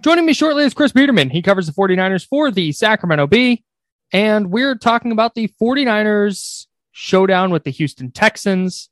Joining 0.00 0.26
me 0.26 0.32
shortly 0.32 0.64
is 0.64 0.74
Chris 0.74 0.92
Biderman. 0.92 1.30
He 1.30 1.42
covers 1.42 1.66
the 1.66 1.72
49ers 1.72 2.26
for 2.26 2.50
the 2.50 2.72
Sacramento 2.72 3.26
Bee. 3.26 3.64
And 4.12 4.50
we're 4.50 4.74
talking 4.74 5.12
about 5.12 5.34
the 5.34 5.48
49ers 5.60 6.66
showdown 6.92 7.50
with 7.50 7.64
the 7.64 7.70
Houston 7.70 8.10
Texans. 8.10 8.90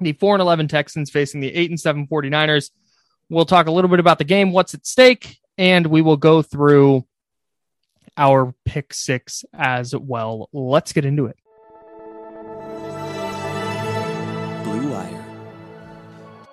The 0.00 0.12
4 0.12 0.36
and 0.36 0.42
11 0.42 0.68
Texans 0.68 1.10
facing 1.10 1.40
the 1.40 1.54
8 1.54 1.70
and 1.70 1.80
7 1.80 2.06
49ers. 2.06 2.70
We'll 3.30 3.46
talk 3.46 3.66
a 3.66 3.72
little 3.72 3.90
bit 3.90 4.00
about 4.00 4.18
the 4.18 4.24
game, 4.24 4.52
what's 4.52 4.74
at 4.74 4.86
stake, 4.86 5.38
and 5.56 5.86
we 5.86 6.02
will 6.02 6.16
go 6.16 6.42
through 6.42 7.04
our 8.16 8.54
pick 8.64 8.92
six 8.92 9.44
as 9.52 9.94
well. 9.94 10.48
Let's 10.52 10.92
get 10.92 11.04
into 11.04 11.26
it. 11.26 11.37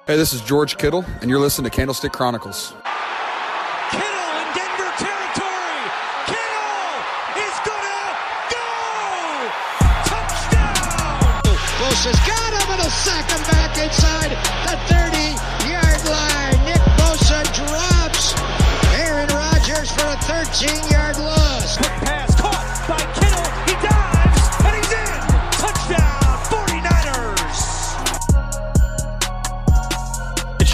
Hey, 0.07 0.17
this 0.17 0.33
is 0.33 0.41
George 0.41 0.77
Kittle, 0.77 1.03
and 1.21 1.31
you're 1.31 1.39
listening 1.39 1.63
to 1.63 1.75
Candlestick 1.75 2.11
Chronicles. 2.11 2.75
Kittle 3.89 4.37
in 4.37 4.47
Denver 4.53 4.91
territory. 5.01 5.81
Kittle 6.29 7.01
is 7.41 7.57
gonna 7.65 8.13
go. 8.53 9.49
Touchdown. 10.05 11.41
Bosa's 11.81 12.19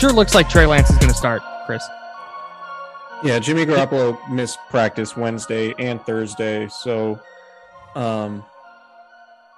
sure 0.02 0.12
looks 0.12 0.34
like 0.34 0.50
Trey 0.50 0.66
Lance 0.66 0.90
is 0.90 0.98
going 0.98 1.12
to 1.12 1.18
start, 1.18 1.44
Chris. 1.68 1.88
Yeah, 3.24 3.38
Jimmy 3.38 3.68
Garoppolo 3.68 4.18
missed 4.32 4.58
practice 4.72 5.16
Wednesday 5.16 5.76
and 5.78 6.02
Thursday, 6.02 6.68
so 6.70 7.20
um 7.94 8.44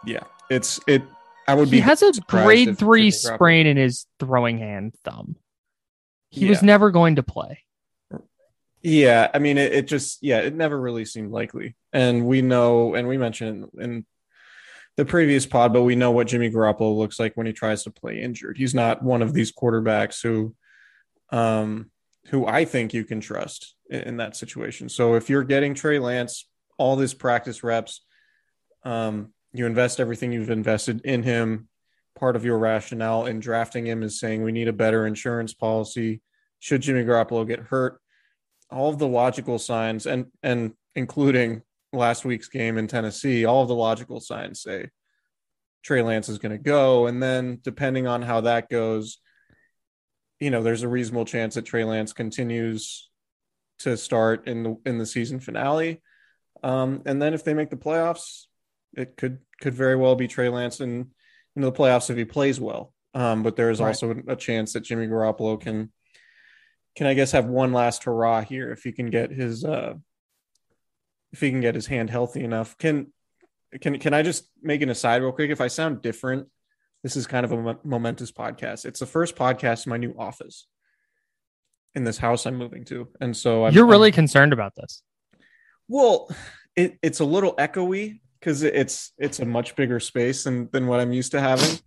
yeah, 0.05 0.23
it's 0.49 0.81
it 0.85 1.01
I 1.47 1.55
would 1.55 1.71
be 1.71 1.77
He 1.77 1.81
has 1.81 2.03
a 2.03 2.11
grade 2.27 2.77
three 2.77 3.09
Garoppolo- 3.09 3.35
sprain 3.35 3.67
in 3.67 3.77
his 3.77 4.05
throwing 4.19 4.57
hand 4.57 4.95
thumb. 5.05 5.37
He 6.29 6.49
was 6.49 6.61
never 6.61 6.91
going 6.91 7.15
to 7.15 7.23
play. 7.23 7.59
Yeah, 8.81 9.29
I 9.33 9.39
mean, 9.39 9.57
it, 9.57 9.71
it 9.71 9.87
just, 9.87 10.17
yeah, 10.21 10.39
it 10.39 10.53
never 10.53 10.77
really 10.77 11.05
seemed 11.05 11.31
likely. 11.31 11.75
And 11.93 12.25
we 12.25 12.41
know, 12.41 12.95
and 12.95 13.07
we 13.07 13.17
mentioned 13.17 13.69
in 13.77 14.05
the 14.97 15.05
previous 15.05 15.45
pod, 15.45 15.73
but 15.73 15.83
we 15.83 15.95
know 15.95 16.11
what 16.11 16.27
Jimmy 16.27 16.49
Garoppolo 16.49 16.95
looks 16.95 17.19
like 17.19 17.33
when 17.35 17.47
he 17.47 17.53
tries 17.53 17.83
to 17.83 17.91
play 17.91 18.21
injured. 18.21 18.57
He's 18.57 18.75
not 18.75 19.01
one 19.03 19.21
of 19.21 19.33
these 19.33 19.51
quarterbacks 19.51 20.21
who, 20.21 20.55
um, 21.35 21.89
who 22.27 22.45
I 22.45 22.65
think 22.65 22.93
you 22.93 23.03
can 23.03 23.19
trust 23.19 23.75
in, 23.89 24.01
in 24.01 24.17
that 24.17 24.35
situation. 24.35 24.89
So 24.89 25.15
if 25.15 25.29
you're 25.29 25.43
getting 25.43 25.73
Trey 25.73 25.99
Lance 25.99 26.47
all 26.77 26.95
this 26.95 27.13
practice 27.13 27.63
reps, 27.63 28.05
um, 28.83 29.33
you 29.53 29.65
invest 29.65 29.99
everything 29.99 30.31
you've 30.31 30.49
invested 30.49 31.01
in 31.01 31.23
him. 31.23 31.67
Part 32.17 32.35
of 32.35 32.45
your 32.45 32.57
rationale 32.57 33.25
in 33.25 33.39
drafting 33.39 33.85
him 33.87 34.03
is 34.03 34.19
saying 34.19 34.43
we 34.43 34.51
need 34.51 34.67
a 34.67 34.73
better 34.73 35.05
insurance 35.05 35.53
policy. 35.53 36.21
Should 36.59 36.81
Jimmy 36.81 37.03
Garoppolo 37.03 37.47
get 37.47 37.59
hurt? 37.59 37.99
all 38.73 38.89
of 38.89 38.99
the 38.99 39.07
logical 39.07 39.59
signs 39.59 40.05
and 40.05 40.25
and 40.41 40.73
including 40.95 41.61
last 41.93 42.25
week's 42.25 42.47
game 42.49 42.77
in 42.77 42.87
Tennessee, 42.87 43.45
all 43.45 43.61
of 43.61 43.67
the 43.67 43.75
logical 43.75 44.19
signs 44.19 44.61
say 44.61 44.89
Trey 45.83 46.01
Lance 46.01 46.27
is 46.29 46.39
going 46.39 46.51
to 46.51 46.57
go. 46.57 47.07
And 47.07 47.21
then 47.21 47.59
depending 47.61 48.07
on 48.07 48.21
how 48.21 48.41
that 48.41 48.69
goes, 48.69 49.19
you 50.39 50.49
know, 50.49 50.63
there's 50.63 50.83
a 50.83 50.87
reasonable 50.87 51.25
chance 51.25 51.55
that 51.55 51.65
Trey 51.65 51.83
Lance 51.83 52.11
continues 52.13 53.09
to 53.79 53.95
start 53.97 54.47
in 54.47 54.63
the 54.63 54.77
in 54.85 54.97
the 54.97 55.05
season 55.05 55.39
finale. 55.39 56.01
Um, 56.63 57.01
and 57.05 57.21
then 57.21 57.33
if 57.33 57.43
they 57.43 57.53
make 57.53 57.69
the 57.69 57.75
playoffs, 57.77 58.45
it 58.95 59.17
could 59.17 59.39
could 59.61 59.73
very 59.73 59.95
well 59.95 60.15
be 60.15 60.27
Trey 60.27 60.49
Lance 60.49 60.79
in 60.79 61.11
in 61.55 61.61
the 61.61 61.71
playoffs 61.71 62.09
if 62.09 62.17
he 62.17 62.25
plays 62.25 62.59
well. 62.59 62.93
Um, 63.13 63.43
but 63.43 63.55
there 63.55 63.69
is 63.69 63.79
Right. 63.79 63.89
also 63.89 64.15
a 64.27 64.35
chance 64.35 64.73
that 64.73 64.81
Jimmy 64.83 65.07
Garoppolo 65.07 65.59
can 65.59 65.91
can 66.95 67.07
I 67.07 67.13
guess 67.13 67.31
have 67.31 67.45
one 67.45 67.73
last 67.73 68.03
hurrah 68.03 68.41
here 68.41 68.71
if 68.71 68.83
he 68.83 68.91
can 68.91 69.09
get 69.09 69.31
his 69.31 69.63
uh 69.65 69.93
if 71.33 71.41
he 71.41 71.49
can 71.49 71.59
get 71.61 71.75
his 71.75 71.87
hand 71.87 72.09
healthy 72.09 72.43
enough. 72.43 72.77
Can 72.77 73.11
can 73.81 73.99
can 73.99 74.13
I 74.13 74.21
just 74.21 74.45
make 74.61 74.81
an 74.81 74.89
aside 74.89 75.21
real 75.21 75.31
quick? 75.33 75.49
If 75.49 75.59
I 75.59 75.67
sound 75.67 76.01
different, 76.01 76.47
this 77.03 77.15
is 77.17 77.27
kind 77.27 77.43
of 77.45 77.51
a 77.51 77.77
momentous 77.83 78.31
podcast. 78.31 78.85
It's 78.85 78.99
the 79.01 79.05
first 79.05 79.35
podcast 79.35 79.85
in 79.85 79.89
my 79.89 79.97
new 79.97 80.15
office 80.17 80.67
in 81.95 82.03
this 82.05 82.17
house 82.17 82.45
I'm 82.45 82.55
moving 82.55 82.85
to, 82.85 83.09
and 83.19 83.35
so 83.35 83.65
I'm, 83.65 83.73
You're 83.73 83.85
really 83.87 84.07
I'm- 84.09 84.13
concerned 84.15 84.53
about 84.53 84.73
this. 84.75 85.01
well. 85.87 86.29
It, 86.75 86.97
it's 87.03 87.19
a 87.19 87.23
little 87.25 87.55
echoey 87.57 88.19
because 88.39 88.63
it's 88.63 89.11
it's 89.19 89.39
a 89.39 89.45
much 89.45 89.75
bigger 89.75 89.99
space 89.99 90.43
than 90.43 90.69
than 90.71 90.87
what 90.87 90.99
I'm 90.99 91.13
used 91.13 91.33
to 91.33 91.39
having. 91.39 91.77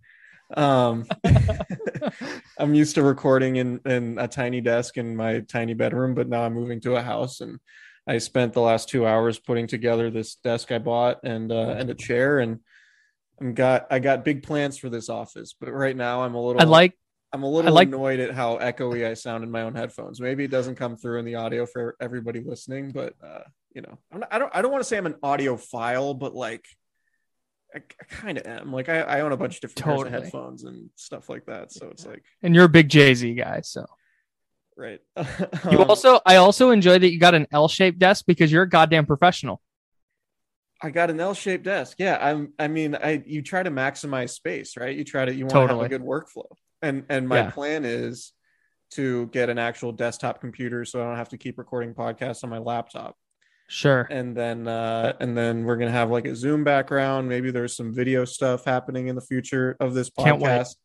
Um, 0.55 1.05
I'm 2.57 2.73
used 2.73 2.95
to 2.95 3.03
recording 3.03 3.57
in, 3.57 3.81
in 3.85 4.17
a 4.17 4.29
tiny 4.29 4.61
desk 4.61 4.95
in 4.95 5.13
my 5.17 5.41
tiny 5.41 5.73
bedroom, 5.73 6.15
but 6.15 6.29
now 6.29 6.43
I'm 6.43 6.53
moving 6.53 6.79
to 6.81 6.95
a 6.95 7.01
house 7.01 7.41
and 7.41 7.59
I 8.07 8.19
spent 8.19 8.53
the 8.53 8.61
last 8.61 8.89
two 8.89 9.05
hours 9.05 9.37
putting 9.37 9.67
together 9.67 10.09
this 10.09 10.35
desk 10.35 10.71
I 10.71 10.79
bought 10.79 11.19
and 11.23 11.51
uh, 11.51 11.75
and 11.77 11.89
a 11.89 11.93
chair 11.93 12.39
and 12.39 12.59
I'm 13.39 13.53
got 13.53 13.87
I 13.91 13.99
got 13.99 14.23
big 14.25 14.43
plans 14.43 14.77
for 14.77 14.89
this 14.89 15.09
office, 15.09 15.55
but 15.59 15.71
right 15.71 15.95
now 15.95 16.23
I'm 16.23 16.35
a 16.35 16.41
little 16.41 16.61
I 16.61 16.65
like 16.65 16.97
I'm 17.33 17.43
a 17.43 17.49
little 17.49 17.73
like- 17.73 17.89
annoyed 17.89 18.19
at 18.19 18.33
how 18.33 18.57
echoey 18.57 19.05
I 19.05 19.13
sound 19.13 19.43
in 19.43 19.51
my 19.51 19.63
own 19.63 19.75
headphones. 19.75 20.21
Maybe 20.21 20.45
it 20.45 20.51
doesn't 20.51 20.75
come 20.75 20.95
through 20.95 21.19
in 21.19 21.25
the 21.25 21.35
audio 21.35 21.65
for 21.65 21.95
everybody 21.99 22.39
listening, 22.39 22.91
but 22.91 23.13
uh, 23.21 23.41
you 23.73 23.81
know, 23.81 23.97
I'm 24.11 24.21
not, 24.21 24.33
I 24.33 24.39
don't 24.39 24.55
I 24.55 24.61
don't 24.61 24.71
want 24.71 24.81
to 24.83 24.87
say 24.87 24.97
I'm 24.97 25.05
an 25.05 25.15
audiophile, 25.23 26.17
but 26.17 26.33
like 26.33 26.65
I, 27.75 27.79
I 27.79 28.03
kind 28.05 28.37
of 28.37 28.47
am. 28.47 28.71
Like 28.71 28.87
I, 28.87 29.01
I 29.01 29.19
own 29.19 29.33
a 29.33 29.37
bunch 29.37 29.55
of 29.55 29.61
different 29.61 29.85
Totally. 29.85 30.15
of 30.15 30.23
headphones 30.23 30.63
and 30.63 30.89
stuff 30.95 31.29
like 31.29 31.45
that, 31.47 31.73
so 31.73 31.89
it's 31.91 32.05
like 32.05 32.23
and 32.41 32.55
you're 32.55 32.65
a 32.65 32.69
big 32.69 32.87
Jay-Z 32.89 33.33
guy, 33.35 33.59
so 33.61 33.85
right. 34.77 34.99
you 35.71 35.79
Um, 35.81 35.89
also 35.89 36.19
I 36.25 36.35
also 36.37 36.69
enjoy 36.71 36.99
that 36.99 37.11
you 37.11 37.19
got 37.19 37.33
an 37.35 37.47
L-shaped 37.51 37.99
desk 37.99 38.25
because 38.27 38.51
you're 38.51 38.63
a 38.63 38.69
goddamn 38.69 39.05
professional. 39.05 39.61
I 40.81 40.91
got 40.91 41.09
an 41.09 41.19
L-shaped 41.19 41.63
desk. 41.63 41.97
Yeah, 41.99 42.17
I'm. 42.21 42.53
I 42.59 42.67
mean, 42.67 42.95
I 42.95 43.23
you 43.25 43.41
try 43.41 43.63
to 43.63 43.71
maximize 43.71 44.29
space, 44.29 44.77
right? 44.77 44.95
You 44.95 45.03
try 45.03 45.25
to 45.25 45.33
you 45.33 45.45
want 45.45 45.49
to 45.51 45.55
Totally. 45.61 45.79
have 45.83 45.85
a 45.91 45.97
good 45.97 46.03
workflow, 46.07 46.45
and 46.83 47.03
and 47.09 47.27
my 47.27 47.37
Yeah. 47.37 47.49
plan 47.49 47.83
is 47.83 48.33
to 48.91 49.25
get 49.27 49.49
an 49.49 49.57
actual 49.57 49.91
desktop 49.91 50.39
computer 50.39 50.85
so 50.85 51.01
I 51.01 51.05
don't 51.05 51.17
have 51.17 51.29
to 51.29 51.37
keep 51.37 51.57
recording 51.57 51.93
podcasts 51.93 52.43
on 52.43 52.49
my 52.51 52.59
laptop. 52.59 53.17
Sure. 53.69 54.07
And 54.11 54.37
then 54.37 54.67
uh, 54.67 55.13
and 55.19 55.35
then 55.35 55.63
we're 55.65 55.77
gonna 55.77 55.91
have 55.91 56.11
like 56.11 56.25
a 56.25 56.35
Zoom 56.35 56.63
background. 56.63 57.27
Maybe 57.27 57.49
there's 57.51 57.75
some 57.75 57.93
video 57.93 58.23
stuff 58.23 58.63
happening 58.63 59.07
in 59.07 59.15
the 59.15 59.21
future 59.21 59.75
of 59.79 59.93
this 59.95 60.09
podcast. 60.11 60.75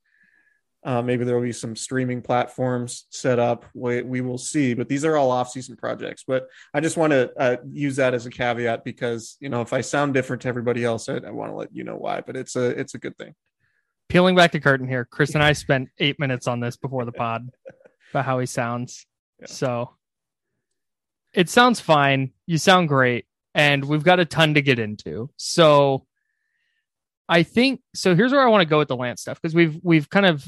Uh, 0.85 1.01
maybe 1.01 1.25
there 1.25 1.37
will 1.37 1.43
be 1.43 1.53
some 1.53 1.77
streaming 1.77 2.21
platforms 2.21 3.07
set 3.11 3.39
up. 3.39 3.67
We, 3.73 4.03
we 4.03 4.21
will 4.21 4.39
see, 4.39 4.75
but 4.75 4.89
these 4.89 5.05
are 5.05 5.17
all 5.17 5.31
off-season 5.31 5.77
projects. 5.77 6.25
But 6.27 6.49
I 6.75 6.81
just 6.81 6.97
want 6.97 7.13
to 7.13 7.33
uh, 7.39 7.57
use 7.71 7.97
that 7.97 8.15
as 8.15 8.27
a 8.27 8.31
caveat 8.31 8.83
because 8.85 9.37
you 9.39 9.49
know 9.49 9.61
if 9.61 9.73
I 9.73 9.81
sound 9.81 10.13
different 10.13 10.43
to 10.43 10.49
everybody 10.49 10.85
else, 10.85 11.09
I, 11.09 11.19
I 11.19 11.31
want 11.31 11.53
to 11.53 11.57
let 11.57 11.75
you 11.75 11.85
know 11.85 11.97
why. 11.97 12.21
But 12.21 12.37
it's 12.37 12.57
a 12.57 12.67
it's 12.71 12.95
a 12.95 12.99
good 12.99 13.17
thing. 13.17 13.35
Peeling 14.09 14.35
back 14.35 14.53
the 14.53 14.61
curtain 14.61 14.89
here, 14.89 15.05
Chris 15.05 15.35
and 15.35 15.43
I 15.43 15.53
spent 15.53 15.89
eight 15.99 16.19
minutes 16.19 16.49
on 16.49 16.59
this 16.59 16.77
before 16.77 17.05
the 17.05 17.13
pod 17.13 17.49
about 18.11 18.25
how 18.25 18.41
he 18.41 18.47
sounds. 18.47 19.07
Yeah. 19.41 19.47
So 19.47 19.97
it 21.33 21.49
sounds 21.49 21.79
fine. 21.79 22.33
You 22.47 22.59
sound 22.59 22.89
great, 22.89 23.27
and 23.55 23.85
we've 23.85 24.05
got 24.05 24.19
a 24.19 24.25
ton 24.25 24.55
to 24.55 24.63
get 24.63 24.81
into. 24.81 25.31
So 25.37 26.07
I 27.33 27.45
think 27.45 27.81
so. 27.95 28.15
Here's 28.15 28.31
where 28.31 28.47
I 28.47 28.51
want 28.51 28.61
to 28.61 28.69
go 28.69 28.77
with 28.77 28.89
the 28.89 28.97
Lance 28.97 29.23
stuff 29.23 29.41
because 29.41 29.55
we've 29.55 29.81
we've 29.83 30.11
kind 30.11 30.27
of 30.27 30.47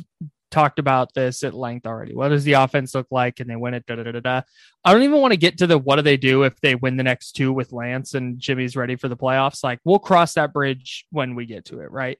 talked 0.50 0.78
about 0.78 1.14
this 1.14 1.42
at 1.42 1.54
length 1.54 1.86
already. 1.86 2.14
What 2.14 2.28
does 2.28 2.44
the 2.44 2.52
offense 2.52 2.94
look 2.94 3.06
like? 3.10 3.36
Can 3.36 3.48
they 3.48 3.56
win 3.56 3.72
it? 3.72 3.86
Da, 3.86 3.96
da, 3.96 4.02
da, 4.02 4.20
da. 4.20 4.42
I 4.84 4.92
don't 4.92 5.02
even 5.02 5.22
want 5.22 5.32
to 5.32 5.38
get 5.38 5.56
to 5.58 5.66
the 5.66 5.78
what 5.78 5.96
do 5.96 6.02
they 6.02 6.18
do 6.18 6.42
if 6.42 6.60
they 6.60 6.74
win 6.74 6.98
the 6.98 7.02
next 7.02 7.32
two 7.32 7.54
with 7.54 7.72
Lance 7.72 8.12
and 8.12 8.38
Jimmy's 8.38 8.76
ready 8.76 8.96
for 8.96 9.08
the 9.08 9.16
playoffs. 9.16 9.64
Like 9.64 9.80
we'll 9.84 9.98
cross 9.98 10.34
that 10.34 10.52
bridge 10.52 11.06
when 11.10 11.34
we 11.34 11.46
get 11.46 11.64
to 11.66 11.80
it, 11.80 11.90
right? 11.90 12.18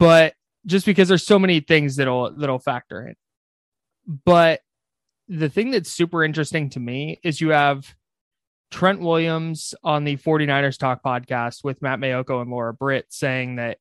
But 0.00 0.34
just 0.66 0.84
because 0.84 1.06
there's 1.06 1.24
so 1.24 1.38
many 1.38 1.60
things 1.60 1.94
that'll 1.94 2.32
that'll 2.32 2.58
factor 2.58 3.06
in. 3.06 3.14
But 4.24 4.62
the 5.28 5.48
thing 5.48 5.70
that's 5.70 5.92
super 5.92 6.24
interesting 6.24 6.70
to 6.70 6.80
me 6.80 7.20
is 7.22 7.40
you 7.40 7.50
have 7.50 7.94
Trent 8.70 9.00
Williams 9.00 9.74
on 9.84 10.04
the 10.04 10.16
49ers 10.16 10.78
Talk 10.78 11.02
podcast 11.02 11.62
with 11.64 11.82
Matt 11.82 12.00
Maiocco 12.00 12.40
and 12.40 12.50
Laura 12.50 12.74
Britt 12.74 13.06
saying 13.10 13.56
that 13.56 13.78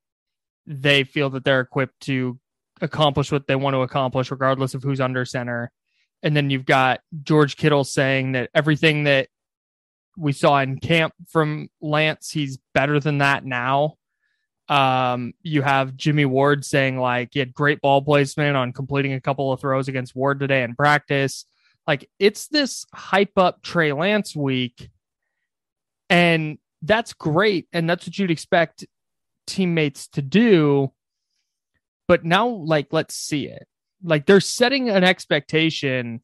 they 0.65 1.03
feel 1.03 1.29
that 1.31 1.43
they're 1.43 1.61
equipped 1.61 1.99
to 2.01 2.39
accomplish 2.81 3.31
what 3.31 3.47
they 3.47 3.55
want 3.55 3.73
to 3.73 3.81
accomplish, 3.81 4.31
regardless 4.31 4.73
of 4.73 4.83
who's 4.83 5.01
under 5.01 5.25
center. 5.25 5.71
And 6.23 6.35
then 6.35 6.49
you've 6.49 6.65
got 6.65 7.01
George 7.23 7.55
Kittle 7.57 7.83
saying 7.83 8.33
that 8.33 8.49
everything 8.53 9.03
that 9.05 9.27
we 10.17 10.31
saw 10.31 10.59
in 10.59 10.79
camp 10.79 11.13
from 11.27 11.69
Lance, 11.81 12.31
he's 12.31 12.57
better 12.73 12.99
than 12.99 13.19
that 13.19 13.45
now. 13.45 13.95
Um, 14.67 15.33
you 15.43 15.61
have 15.61 15.95
Jimmy 15.95 16.25
Ward 16.25 16.65
saying 16.65 16.97
like 16.97 17.29
he 17.33 17.39
had 17.39 17.53
great 17.53 17.81
ball 17.81 18.01
placement 18.01 18.57
on 18.57 18.73
completing 18.73 19.13
a 19.13 19.21
couple 19.21 19.51
of 19.51 19.59
throws 19.59 19.87
against 19.87 20.15
Ward 20.15 20.39
today 20.39 20.63
in 20.63 20.75
practice. 20.75 21.45
Like 21.87 22.09
it's 22.19 22.47
this 22.47 22.85
hype 22.93 23.37
up 23.37 23.61
Trey 23.61 23.93
Lance 23.93 24.35
week, 24.35 24.89
and 26.09 26.57
that's 26.81 27.13
great, 27.13 27.67
and 27.73 27.89
that's 27.89 28.07
what 28.07 28.17
you'd 28.17 28.31
expect 28.31 28.85
teammates 29.45 30.07
to 30.09 30.21
do. 30.21 30.91
But 32.07 32.23
now, 32.23 32.47
like, 32.47 32.87
let's 32.91 33.15
see 33.15 33.47
it. 33.47 33.67
Like 34.03 34.25
they're 34.25 34.39
setting 34.39 34.89
an 34.89 35.03
expectation 35.03 36.21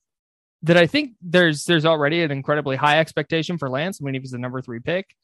that 0.64 0.78
I 0.78 0.88
think 0.88 1.14
there's 1.22 1.66
there's 1.66 1.86
already 1.86 2.22
an 2.22 2.32
incredibly 2.32 2.76
high 2.76 3.00
expectation 3.00 3.58
for 3.58 3.70
Lance. 3.70 4.00
I 4.02 4.06
mean, 4.06 4.14
he 4.14 4.20
was 4.20 4.32
the 4.32 4.38
number 4.38 4.62
three 4.62 4.80
pick, 4.80 5.16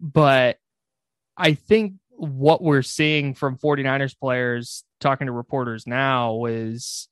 but 0.00 0.58
I 1.36 1.54
think 1.54 1.94
what 2.10 2.62
we're 2.62 2.82
seeing 2.82 3.34
from 3.34 3.56
49ers 3.56 4.18
players 4.18 4.84
talking 5.00 5.26
to 5.26 5.32
reporters 5.32 5.86
now 5.86 6.44
is 6.44 7.08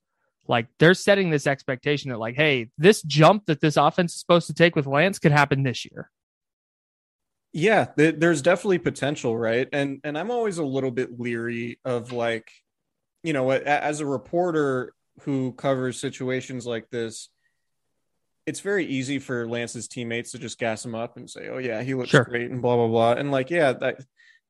like 0.50 0.66
they're 0.78 0.94
setting 0.94 1.30
this 1.30 1.46
expectation 1.46 2.10
that 2.10 2.18
like 2.18 2.36
hey 2.36 2.68
this 2.76 3.00
jump 3.02 3.46
that 3.46 3.60
this 3.60 3.76
offense 3.76 4.12
is 4.14 4.20
supposed 4.20 4.46
to 4.48 4.54
take 4.54 4.76
with 4.76 4.86
lance 4.86 5.18
could 5.18 5.32
happen 5.32 5.62
this 5.62 5.86
year 5.90 6.10
Yeah, 7.52 7.86
th- 7.96 8.16
there's 8.18 8.42
definitely 8.42 8.78
potential, 8.78 9.36
right? 9.36 9.68
And 9.72 10.00
and 10.04 10.16
I'm 10.16 10.30
always 10.30 10.58
a 10.58 10.64
little 10.64 10.90
bit 10.92 11.18
leery 11.18 11.80
of 11.84 12.12
like, 12.12 12.50
you 13.24 13.32
know, 13.32 13.50
as 13.50 14.00
a 14.00 14.06
reporter 14.06 14.92
who 15.22 15.52
covers 15.52 15.98
situations 16.00 16.66
like 16.66 16.88
this, 16.90 17.28
it's 18.46 18.60
very 18.60 18.86
easy 18.86 19.18
for 19.18 19.48
Lance's 19.48 19.88
teammates 19.88 20.32
to 20.32 20.38
just 20.38 20.58
gas 20.58 20.84
him 20.84 20.94
up 20.94 21.16
and 21.16 21.28
say, 21.28 21.48
"Oh 21.48 21.58
yeah, 21.58 21.82
he 21.82 21.94
looks 21.94 22.10
Sure. 22.10 22.24
great," 22.24 22.50
and 22.50 22.62
blah 22.62 22.76
blah 22.76 22.88
blah. 22.88 23.12
And 23.12 23.30
like, 23.30 23.50
yeah, 23.50 23.72
that 23.72 24.00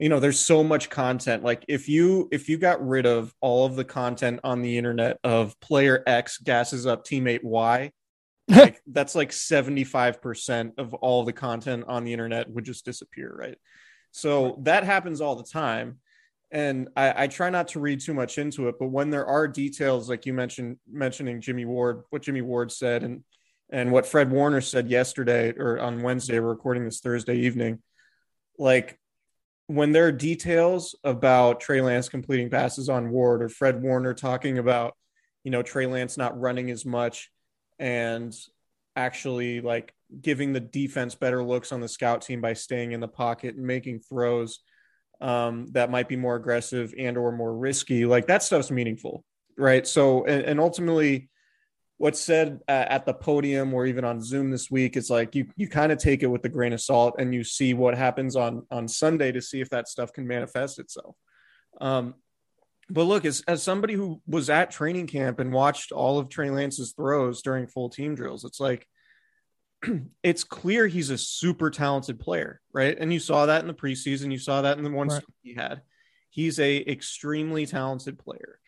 you 0.01 0.09
know, 0.09 0.19
there's 0.19 0.41
so 0.41 0.65
much 0.65 0.91
content. 0.91 1.45
Like 1.45 1.65
if 1.69 1.89
you 1.89 2.29
if 2.33 2.49
you 2.49 2.59
got 2.59 2.87
rid 2.87 3.07
of 3.07 3.35
all 3.41 3.67
of 3.67 3.77
the 3.77 3.85
content 3.85 4.41
on 4.43 4.63
the 4.63 4.79
internet 4.79 5.19
of 5.23 5.59
player 5.61 6.03
X 6.07 6.39
gasses 6.39 6.87
up 6.87 7.07
teammate 7.07 7.45
Y, 7.45 7.93
like 8.51 8.81
that's 8.87 9.15
like 9.15 9.31
75% 9.31 10.73
of 10.79 10.95
all 10.95 11.25
the 11.25 11.33
content 11.33 11.85
on 11.87 12.05
the 12.05 12.13
internet 12.13 12.51
would 12.51 12.65
just 12.65 12.85
disappear 12.85 13.33
right 13.39 13.57
so 14.11 14.59
that 14.63 14.83
happens 14.83 15.21
all 15.21 15.37
the 15.37 15.45
time 15.45 15.99
and 16.51 16.89
I, 16.97 17.25
I 17.25 17.27
try 17.29 17.51
not 17.51 17.69
to 17.69 17.81
read 17.81 18.01
too 18.01 18.15
much 18.15 18.39
into 18.39 18.69
it 18.69 18.77
but 18.81 18.89
when 18.89 19.11
there 19.11 19.27
are 19.27 19.47
details 19.47 20.09
like 20.09 20.27
you 20.27 20.33
mentioned 20.33 20.79
mentioning 20.91 21.41
jimmy 21.41 21.65
ward 21.65 22.03
what 22.11 22.23
jimmy 22.23 22.41
ward 22.41 22.73
said 22.73 23.05
and 23.05 23.23
and 23.71 23.93
what 23.93 24.07
fred 24.07 24.33
warner 24.33 24.61
said 24.61 24.89
yesterday 24.89 25.53
or 25.57 25.79
on 25.79 26.03
wednesday 26.03 26.41
we're 26.41 26.49
recording 26.49 26.85
this 26.85 27.01
thursday 27.01 27.37
evening 27.37 27.81
like 28.59 28.99
when 29.71 29.93
there 29.93 30.07
are 30.07 30.13
details 30.13 30.95
about 31.05 31.61
trey 31.61 31.81
lance 31.81 32.09
completing 32.09 32.51
passes 32.51 32.89
on 32.89 33.11
ward 33.11 33.43
or 33.43 33.49
fred 33.49 33.81
warner 33.81 34.15
talking 34.15 34.59
about 34.59 34.95
you 35.45 35.51
know 35.51 35.63
trey 35.63 35.87
lance 35.87 36.17
not 36.17 36.39
running 36.39 36.71
as 36.71 36.85
much 36.85 37.31
and 37.79 38.35
actually 38.97 39.61
like 39.61 39.95
giving 40.21 40.53
the 40.53 40.61
defense 40.61 41.15
better 41.15 41.43
looks 41.43 41.73
on 41.73 41.81
the 41.81 41.89
scout 41.89 42.23
team 42.23 42.41
by 42.41 42.53
staying 42.53 42.93
in 42.93 43.01
the 43.01 43.09
pocket 43.09 43.55
and 43.55 43.65
making 43.65 44.01
throws 44.01 44.61
um, 45.21 45.67
that 45.73 45.91
might 45.91 46.09
be 46.09 46.17
more 46.17 46.35
aggressive 46.35 46.95
and 46.99 47.17
or 47.17 47.31
more 47.31 47.57
risky 47.57 48.05
like 48.05 48.27
that 48.27 48.43
stuff's 48.43 48.71
meaningful 48.71 49.25
right? 49.61 49.87
So 49.87 50.25
and, 50.25 50.45
and 50.45 50.59
ultimately 50.59 51.29
what's 52.01 52.19
said 52.19 52.61
uh, 52.67 52.87
at 52.89 53.05
the 53.05 53.13
podium 53.13 53.75
or 53.75 53.85
even 53.85 54.05
on 54.07 54.23
zoom 54.23 54.51
this 54.51 54.71
week 54.71 54.97
is 54.97 55.11
like 55.11 55.35
you 55.35 55.47
you 55.57 55.69
kind 55.69 55.93
of 55.93 55.99
take 55.99 56.23
it 56.23 56.27
with 56.29 56.43
a 56.47 56.49
grain 56.49 56.73
of 56.73 56.81
salt 56.81 57.17
and 57.19 57.35
you 57.35 57.45
see 57.45 57.75
what 57.75 57.95
happens 57.95 58.37
on 58.37 58.67
on 58.71 58.89
sunday 58.89 59.31
to 59.31 59.43
see 59.43 59.61
if 59.61 59.69
that 59.69 59.87
stuff 59.87 60.11
can 60.13 60.27
manifest 60.27 60.79
itself 60.79 61.15
um, 61.81 62.15
but 62.91 63.05
look, 63.05 63.25
as, 63.25 63.43
as 63.47 63.63
somebody 63.63 63.95
who 63.95 64.21
was 64.27 64.51
at 64.51 64.73
training 64.73 65.07
camp 65.07 65.39
and 65.39 65.53
watched 65.53 65.93
all 65.93 66.19
of 66.19 66.29
Trey 66.29 66.51
Lance's 66.51 66.93
throws 66.93 67.41
during 67.41 67.69
full 67.69 67.89
team 67.89 68.17
drills, 68.17 68.45
it's 68.45 68.59
like 68.59 68.87
it's 70.23 70.45
clear 70.45 70.87
he's 70.89 71.11
a 71.11 71.19
super 71.19 71.71
talented 71.71 72.19
player, 72.19 72.61
right? 72.73 72.97
And 72.99 73.13
you 73.13 73.21
saw 73.21 73.47
that 73.47 73.63
in 73.63 73.69
the 73.69 73.75
preseason, 73.75 74.33
you 74.33 74.39
saw 74.39 74.63
that 74.63 74.79
in 74.79 74.85
the 74.85 74.91
one 74.91 75.09
Right. 75.09 75.23
he 75.43 75.55
had. 75.55 75.83
He's 76.31 76.59
a 76.59 76.79
extremely 76.79 77.67
talented 77.67 78.19
player. 78.19 78.60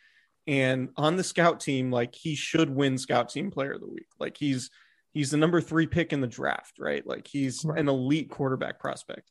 And 0.47 0.89
on 0.97 1.17
the 1.17 1.25
scout 1.25 1.61
team, 1.61 1.91
like 1.91 2.15
he 2.15 2.35
should 2.35 2.71
win 2.71 2.99
scout 2.99 3.29
team 3.29 3.51
player 3.51 3.73
of 3.73 3.81
the 3.81 3.89
week. 3.89 4.09
Like 4.19 4.37
he's 4.37 4.71
he's 5.13 5.31
the 5.31 5.37
number 5.37 5.61
three 5.61 5.87
pick 5.87 6.13
in 6.13 6.21
the 6.21 6.27
draft, 6.27 6.79
right? 6.79 7.07
Like 7.07 7.29
he's 7.29 7.65
Right. 7.65 7.79
an 7.79 7.89
elite 7.89 8.31
quarterback 8.31 8.81
prospect. 8.81 9.31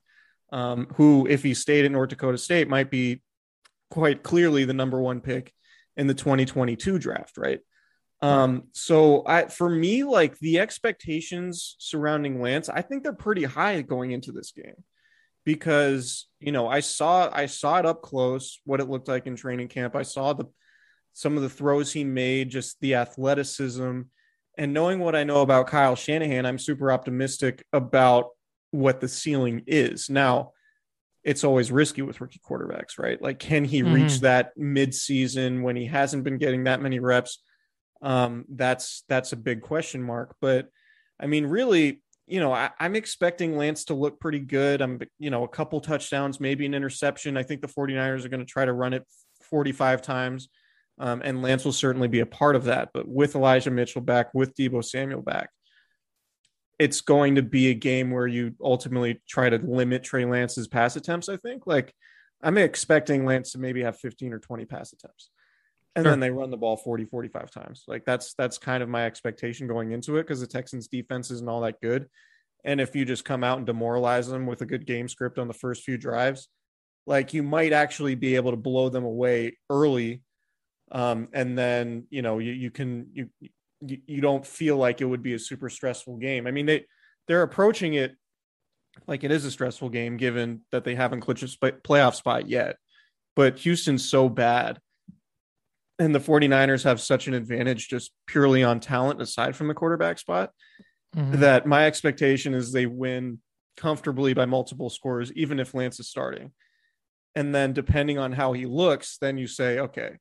Um, 0.54 0.88
who, 0.96 1.28
if 1.30 1.44
he 1.44 1.54
stayed 1.54 1.86
at 1.86 1.92
North 1.92 2.10
Dakota 2.10 2.38
State, 2.38 2.68
might 2.68 2.92
be 2.92 3.22
quite 3.90 4.22
clearly 4.22 4.66
the 4.66 4.74
number 4.74 5.00
one 5.00 5.22
pick 5.22 5.54
in 5.96 6.08
the 6.08 6.14
2022 6.14 7.00
draft, 7.00 7.38
right? 7.38 7.60
Um, 8.22 8.66
so 8.74 9.24
I 9.26 9.48
for 9.48 9.70
me, 9.70 10.04
like 10.04 10.38
the 10.40 10.60
expectations 10.60 11.76
surrounding 11.80 12.40
Lance, 12.42 12.70
I 12.70 12.82
think 12.82 13.04
they're 13.04 13.14
pretty 13.14 13.44
high 13.44 13.82
going 13.82 14.12
into 14.12 14.32
this 14.32 14.52
game 14.52 14.84
because 15.44 16.28
you 16.40 16.52
know 16.52 16.68
I 16.68 16.82
saw 16.82 17.30
I 17.34 17.48
saw 17.48 17.80
it 17.80 17.86
up 17.86 18.02
close 18.04 18.60
what 18.64 18.80
it 18.80 18.90
looked 18.90 19.08
like 19.08 19.26
in 19.26 19.36
training 19.36 19.70
camp. 19.70 19.96
I 19.96 20.04
saw 20.04 20.34
the 20.34 20.46
some 21.14 21.36
of 21.38 21.44
the 21.44 21.50
throws 21.50 21.92
he 21.92 22.04
made, 22.04 22.50
just 22.50 22.80
the 22.82 22.96
athleticism, 22.96 24.02
and 24.58 24.74
knowing 24.74 25.00
what 25.00 25.16
I 25.16 25.24
know 25.24 25.42
about 25.42 25.68
Kyle 25.68 25.96
Shanahan, 25.96 26.46
I'm 26.46 26.60
super 26.60 26.92
optimistic 26.92 27.66
about 27.74 28.30
what 28.72 29.00
the 29.02 29.08
ceiling 29.08 29.64
is. 29.68 30.10
Now, 30.10 30.52
it's 31.24 31.44
always 31.44 31.72
risky 31.72 32.02
with 32.02 32.20
rookie 32.20 32.42
quarterbacks, 32.48 32.98
right? 32.98 33.22
Like, 33.22 33.40
can 33.40 33.64
he 33.64 33.82
Mhm. 33.84 33.94
reach 33.94 34.20
that 34.22 34.56
mid-season 34.58 35.62
when 35.62 35.76
he 35.76 35.86
hasn't 35.86 36.24
been 36.24 36.38
getting 36.38 36.64
that 36.66 36.82
many 36.82 37.00
reps? 37.00 37.44
Um, 38.02 38.46
that's 38.50 39.04
that's 39.08 39.32
a 39.32 39.38
big 39.38 39.62
question 39.62 40.02
mark. 40.02 40.36
But 40.42 40.70
I 41.20 41.28
mean, 41.28 41.46
really, 41.46 42.02
you 42.26 42.40
know, 42.40 42.52
I, 42.52 42.72
I'm 42.80 42.96
expecting 42.96 43.56
Lance 43.58 43.86
to 43.86 43.94
look 43.94 44.20
pretty 44.20 44.40
good. 44.40 44.82
I'm, 44.82 45.00
you 45.20 45.30
know, 45.30 45.44
a 45.44 45.48
couple 45.48 45.80
touchdowns, 45.82 46.40
maybe 46.40 46.66
an 46.66 46.74
interception. 46.74 47.38
I 47.38 47.44
think 47.44 47.62
the 47.62 47.68
49ers 47.68 48.26
are 48.26 48.30
going 48.30 48.40
to 48.40 48.46
try 48.52 48.66
to 48.66 48.74
run 48.74 48.94
it 48.94 49.06
45 49.44 50.02
times. 50.02 50.50
Um, 51.00 51.22
and 51.24 51.42
Lance 51.42 51.66
will 51.66 51.72
certainly 51.72 52.08
be 52.08 52.20
a 52.20 52.26
part 52.26 52.56
of 52.56 52.66
that. 52.66 52.90
But 52.94 53.08
with 53.08 53.36
Elijah 53.36 53.72
Mitchell 53.72 54.02
back, 54.02 54.34
with 54.34 54.56
Deebo 54.56 54.84
Samuel 54.84 55.22
back, 55.22 55.50
it's 56.78 57.02
going 57.02 57.36
to 57.36 57.42
be 57.42 57.70
a 57.70 57.74
game 57.74 58.12
where 58.12 58.28
you 58.28 58.56
ultimately 58.62 59.22
try 59.28 59.50
to 59.50 59.58
limit 59.58 60.04
Trey 60.04 60.26
Lance's 60.26 60.68
pass 60.68 60.96
attempts. 60.96 61.30
I 61.30 61.38
think, 61.38 61.68
like, 61.68 61.94
I'm 62.44 62.58
expecting 62.58 63.26
Lance 63.26 63.52
to 63.52 63.60
maybe 63.60 63.84
have 63.84 63.98
15 64.00 64.34
or 64.34 64.40
20 64.40 64.66
pass 64.66 64.94
attempts. 64.94 65.30
And 65.96 66.04
Sure. 66.06 66.12
then 66.12 66.20
they 66.22 66.32
run 66.32 66.50
the 66.52 66.58
ball 66.58 66.78
40, 66.78 67.06
45 67.06 67.52
times. 67.52 67.84
Like 67.86 68.06
that's 68.06 68.34
that's 68.36 68.58
kind 68.58 68.82
of 68.82 68.88
my 68.88 69.06
expectation 69.06 69.68
going 69.68 69.92
into 69.92 70.16
it 70.18 70.24
because 70.24 70.40
the 70.40 70.48
Texans 70.48 70.88
defense 70.88 71.32
isn't 71.32 71.50
all 71.50 71.62
that 71.62 71.82
good. 71.82 72.08
And 72.64 72.80
if 72.80 72.96
you 72.96 73.04
just 73.04 73.26
come 73.26 73.44
out 73.44 73.58
and 73.58 73.68
demoralize 73.68 74.28
them 74.30 74.46
with 74.46 74.62
a 74.62 74.66
good 74.66 74.86
game 74.86 75.10
script 75.10 75.38
on 75.38 75.48
the 75.48 75.54
first 75.54 75.84
few 75.84 75.98
drives, 75.98 76.48
like 77.06 77.34
you 77.34 77.44
might 77.44 77.74
actually 77.74 78.16
be 78.16 78.36
able 78.38 78.52
to 78.52 78.58
blow 78.58 78.88
them 78.88 79.04
away 79.04 79.58
early 79.70 80.22
Um, 80.92 81.30
and 81.34 81.58
then 81.58 82.08
you 82.10 82.22
know 82.22 82.40
you 82.40 82.52
you 82.52 82.70
can 82.72 83.08
you 83.14 83.30
you 83.82 84.22
don't 84.22 84.46
feel 84.46 84.78
like 84.78 85.02
it 85.02 85.06
would 85.06 85.24
be 85.24 85.34
a 85.34 85.40
super 85.40 85.70
stressful 85.70 86.18
game. 86.18 86.46
I 86.48 86.52
mean 86.52 86.66
they 86.66 86.86
they're 87.28 87.44
approaching 87.44 87.94
it 87.94 88.16
like 89.08 89.24
it 89.24 89.32
is 89.32 89.46
a 89.46 89.52
stressful 89.52 89.90
game 89.90 90.18
given 90.18 90.62
that 90.72 90.84
they 90.84 90.96
haven't 90.96 91.22
clinched 91.22 91.44
a 91.44 91.48
sp- 91.48 91.82
playoff 91.84 92.16
spot 92.16 92.50
yet. 92.50 92.76
But 93.36 93.60
Houston's 93.60 94.08
so 94.08 94.28
bad 94.28 94.80
and 95.98 96.14
the 96.14 96.20
49ers 96.20 96.84
have 96.84 97.00
such 97.00 97.28
an 97.28 97.34
advantage 97.34 97.88
just 97.88 98.12
purely 98.28 98.64
on 98.64 98.80
talent 98.80 99.22
aside 99.22 99.56
from 99.56 99.68
the 99.68 99.74
quarterback 99.74 100.20
spot 100.20 100.52
Mhm. 101.16 101.40
that 101.40 101.66
my 101.66 101.86
expectation 101.88 102.54
is 102.54 102.72
they 102.72 102.86
win 102.86 103.40
comfortably 103.78 104.34
by 104.34 104.46
multiple 104.46 104.90
scores 104.90 105.32
even 105.34 105.60
if 105.60 105.74
Lance 105.74 106.00
is 106.00 106.10
starting. 106.10 106.52
And 107.36 107.56
then 107.56 107.72
depending 107.74 108.18
on 108.18 108.34
how 108.34 108.54
he 108.54 108.66
looks, 108.66 109.18
then 109.18 109.38
you 109.38 109.48
say, 109.48 109.80
okay, 109.80 110.18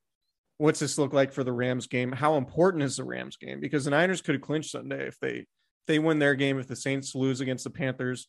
what's 0.60 0.78
this 0.78 0.98
look 0.98 1.14
like 1.14 1.32
for 1.32 1.42
the 1.42 1.52
Rams 1.52 1.86
game? 1.86 2.12
How 2.12 2.36
important 2.36 2.82
is 2.82 2.98
the 2.98 3.04
Rams 3.04 3.38
game? 3.38 3.60
Because 3.60 3.86
the 3.86 3.90
Niners 3.90 4.20
could 4.20 4.42
clinch 4.42 4.70
Sunday 4.70 5.08
if 5.08 5.18
they 5.18 5.30
if 5.30 5.46
they 5.86 5.98
win 5.98 6.18
their 6.18 6.34
game 6.34 6.58
if 6.58 6.66
the 6.66 6.76
Saints 6.76 7.14
lose 7.14 7.40
against 7.40 7.64
the 7.64 7.70
Panthers. 7.70 8.28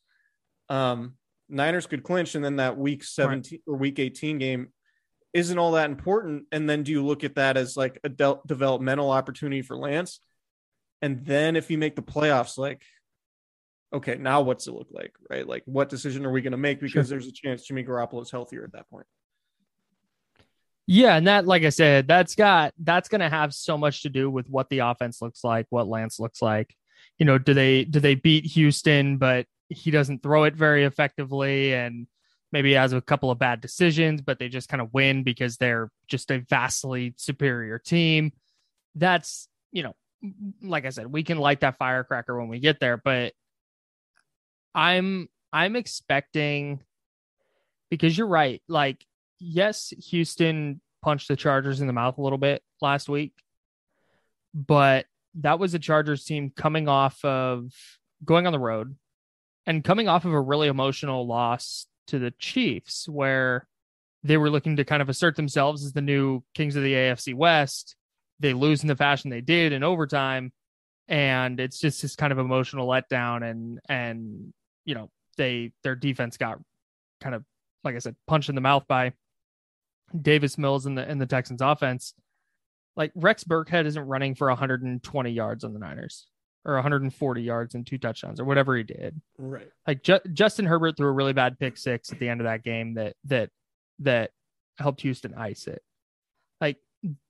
Um 0.69 1.15
Niners 1.49 1.87
could 1.87 2.03
clinch 2.03 2.35
and 2.35 2.43
then 2.43 2.55
that 2.55 2.77
week 2.77 3.03
17 3.03 3.59
or 3.67 3.75
week 3.75 3.99
18 3.99 4.37
game 4.37 4.69
isn't 5.33 5.59
all 5.59 5.73
that 5.73 5.89
important. 5.89 6.45
And 6.53 6.69
then 6.69 6.83
do 6.83 6.93
you 6.93 7.05
look 7.05 7.25
at 7.25 7.35
that 7.35 7.57
as 7.57 7.75
like 7.75 7.99
a 8.05 8.09
de- 8.09 8.39
developmental 8.47 9.11
opportunity 9.11 9.61
for 9.61 9.75
Lance? 9.75 10.21
And 11.01 11.25
then 11.25 11.57
if 11.57 11.69
you 11.69 11.77
make 11.77 11.97
the 11.97 12.01
playoffs, 12.01 12.57
like, 12.57 12.81
okay, 13.93 14.15
now 14.15 14.41
what's 14.41 14.67
it 14.67 14.73
look 14.73 14.89
like, 14.91 15.13
right? 15.29 15.47
Like, 15.47 15.63
what 15.65 15.89
decision 15.89 16.25
are 16.25 16.31
we 16.31 16.41
going 16.41 16.51
to 16.51 16.57
make? 16.57 16.79
Because 16.79 17.09
there's 17.09 17.27
a 17.27 17.31
chance 17.31 17.63
Jimmy 17.63 17.83
Garoppolo 17.83 18.21
is 18.21 18.31
healthier 18.31 18.63
at 18.63 18.73
that 18.73 18.89
point. 18.89 19.07
Yeah, 20.93 21.15
and 21.15 21.25
that, 21.27 21.47
like 21.47 21.63
I 21.63 21.69
said, 21.69 22.05
that's 22.05 22.35
got 22.35 22.73
that's 22.77 23.07
going 23.07 23.21
to 23.21 23.29
have 23.29 23.53
so 23.53 23.77
much 23.77 24.01
to 24.01 24.09
do 24.09 24.29
with 24.29 24.49
what 24.49 24.67
the 24.67 24.79
offense 24.79 25.21
looks 25.21 25.41
like, 25.41 25.65
what 25.69 25.87
Lance 25.87 26.19
looks 26.19 26.41
like. 26.41 26.75
You 27.17 27.25
know, 27.25 27.37
do 27.37 27.53
they 27.53 27.85
do 27.85 28.01
they 28.01 28.15
beat 28.15 28.45
Houston, 28.47 29.17
but 29.17 29.45
he 29.69 29.89
doesn't 29.89 30.21
throw 30.21 30.43
it 30.43 30.53
very 30.53 30.83
effectively, 30.83 31.73
and 31.73 32.07
maybe 32.51 32.73
has 32.73 32.91
a 32.91 32.99
couple 32.99 33.31
of 33.31 33.39
bad 33.39 33.61
decisions, 33.61 34.21
but 34.21 34.37
they 34.37 34.49
just 34.49 34.67
kind 34.67 34.81
of 34.81 34.93
win 34.93 35.23
because 35.23 35.55
they're 35.55 35.89
just 36.09 36.29
a 36.29 36.39
vastly 36.39 37.13
superior 37.15 37.79
team. 37.79 38.33
That's 38.93 39.47
you 39.71 39.83
know, 39.83 39.95
like 40.61 40.85
I 40.85 40.89
said, 40.89 41.07
we 41.07 41.23
can 41.23 41.37
light 41.37 41.61
that 41.61 41.77
firecracker 41.77 42.37
when 42.37 42.49
we 42.49 42.59
get 42.59 42.81
there, 42.81 42.97
but 42.97 43.31
I'm 44.75 45.29
I'm 45.53 45.77
expecting 45.77 46.81
because 47.89 48.17
you're 48.17 48.27
right, 48.27 48.61
like 48.67 49.05
yes, 49.41 49.93
Houston 50.09 50.79
punched 51.01 51.27
the 51.27 51.35
Chargers 51.35 51.81
in 51.81 51.87
the 51.87 51.93
mouth 51.93 52.17
a 52.17 52.21
little 52.21 52.37
bit 52.37 52.61
last 52.79 53.09
week, 53.09 53.33
but 54.53 55.05
that 55.35 55.59
was 55.59 55.73
a 55.73 55.79
Chargers 55.79 56.23
team 56.23 56.51
coming 56.55 56.87
off 56.87 57.23
of 57.25 57.71
going 58.23 58.45
on 58.45 58.53
the 58.53 58.59
road 58.59 58.95
and 59.65 59.83
coming 59.83 60.07
off 60.07 60.25
of 60.25 60.33
a 60.33 60.39
really 60.39 60.67
emotional 60.67 61.25
loss 61.25 61.87
to 62.07 62.19
the 62.19 62.31
Chiefs, 62.31 63.09
where 63.09 63.67
they 64.23 64.37
were 64.37 64.49
looking 64.49 64.75
to 64.75 64.85
kind 64.85 65.01
of 65.01 65.09
assert 65.09 65.35
themselves 65.35 65.83
as 65.83 65.93
the 65.93 66.01
new 66.01 66.43
kings 66.53 66.75
of 66.75 66.83
the 66.83 66.93
AFC 66.93 67.33
West. 67.33 67.95
They 68.39 68.53
lose 68.53 68.83
in 68.83 68.87
the 68.87 68.95
fashion 68.95 69.29
they 69.29 69.41
did 69.41 69.71
in 69.71 69.83
overtime, 69.83 70.51
and 71.07 71.59
it's 71.59 71.79
just 71.79 72.01
this 72.01 72.15
kind 72.15 72.31
of 72.31 72.39
emotional 72.39 72.87
letdown. 72.87 73.49
And 73.49 73.79
and 73.87 74.53
you 74.85 74.95
know 74.95 75.09
they 75.37 75.71
their 75.83 75.95
defense 75.95 76.37
got 76.37 76.59
kind 77.21 77.35
of 77.35 77.43
like 77.83 77.95
I 77.95 77.99
said 77.99 78.15
punched 78.27 78.49
in 78.49 78.55
the 78.55 78.61
mouth 78.61 78.85
by 78.87 79.13
Davis 80.19 80.57
Mills 80.57 80.85
in 80.85 80.95
the 80.95 81.09
in 81.09 81.17
the 81.19 81.25
Texans 81.25 81.61
offense. 81.61 82.13
Like 82.95 83.11
Rex 83.15 83.43
Burkhead 83.43 83.85
isn't 83.85 84.05
running 84.07 84.35
for 84.35 84.47
120 84.49 85.29
yards 85.31 85.63
on 85.63 85.73
the 85.73 85.79
Niners 85.79 86.27
or 86.65 86.73
140 86.75 87.41
yards 87.41 87.73
and 87.73 87.87
two 87.87 87.97
touchdowns 87.97 88.39
or 88.39 88.45
whatever 88.45 88.75
he 88.75 88.83
did. 88.83 89.19
Right. 89.37 89.69
Like 89.87 90.03
Ju- 90.03 90.19
Justin 90.33 90.65
Herbert 90.65 90.97
threw 90.97 91.07
a 91.07 91.11
really 91.11 91.33
bad 91.33 91.57
pick 91.57 91.77
six 91.77 92.11
at 92.11 92.19
the 92.19 92.27
end 92.29 92.41
of 92.41 92.45
that 92.45 92.63
game 92.63 92.95
that 92.95 93.15
that 93.25 93.49
that 93.99 94.31
helped 94.77 95.01
Houston 95.01 95.33
ice 95.35 95.67
it. 95.67 95.81
Like 96.59 96.77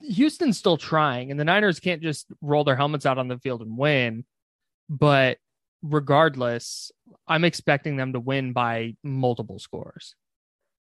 Houston's 0.02 0.58
still 0.58 0.78
trying, 0.78 1.32
and 1.32 1.40
the 1.40 1.46
Niners 1.46 1.80
can't 1.80 2.02
just 2.02 2.28
roll 2.42 2.64
their 2.64 2.76
helmets 2.76 3.06
out 3.06 3.18
on 3.18 3.28
the 3.28 3.38
field 3.40 3.62
and 3.62 3.78
win. 3.78 4.26
But 4.90 5.38
regardless, 5.84 6.92
I'm 7.28 7.44
expecting 7.46 7.96
them 7.98 8.14
to 8.14 8.20
win 8.20 8.52
by 8.54 8.96
multiple 9.04 9.60
scores. 9.60 10.16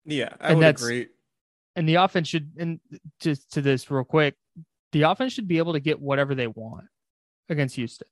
Yeah, 0.06 0.30
I 0.40 0.50
And 0.50 0.58
would 0.60 0.64
that's- 0.64 0.84
agree. 0.84 1.08
And 1.78 1.88
the 1.88 1.96
offense 1.96 2.28
should 2.28 2.52
and 2.58 2.82
just 3.22 3.54
to 3.54 3.62
this 3.62 3.90
real 3.90 4.04
quick 4.04 4.36
the 4.92 5.04
offense 5.04 5.32
should 5.32 5.48
be 5.48 5.60
able 5.60 5.72
to 5.74 5.80
get 5.80 6.02
whatever 6.02 6.36
they 6.36 6.48
want 6.48 6.86
against 7.48 7.76
houston 7.76 8.08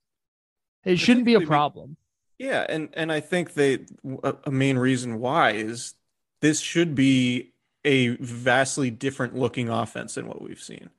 it 0.85 0.97
shouldn't 0.97 1.25
be 1.25 1.33
a 1.33 1.41
problem 1.41 1.97
Yeah, 2.37 2.65
and 2.67 2.89
and 2.93 3.11
I 3.11 3.21
think 3.21 3.53
they 3.53 3.85
a 4.23 4.35
a 4.45 4.51
main 4.51 4.77
reason 4.77 5.19
why 5.19 5.51
is 5.51 5.93
this 6.41 6.59
should 6.59 6.93
be 6.95 7.53
a 7.85 8.09
vastly 8.17 8.89
different 8.91 9.35
looking 9.35 9.69
offense 9.69 10.15
than 10.15 10.27
what 10.27 10.41
we've 10.41 10.61
seen. 10.61 10.89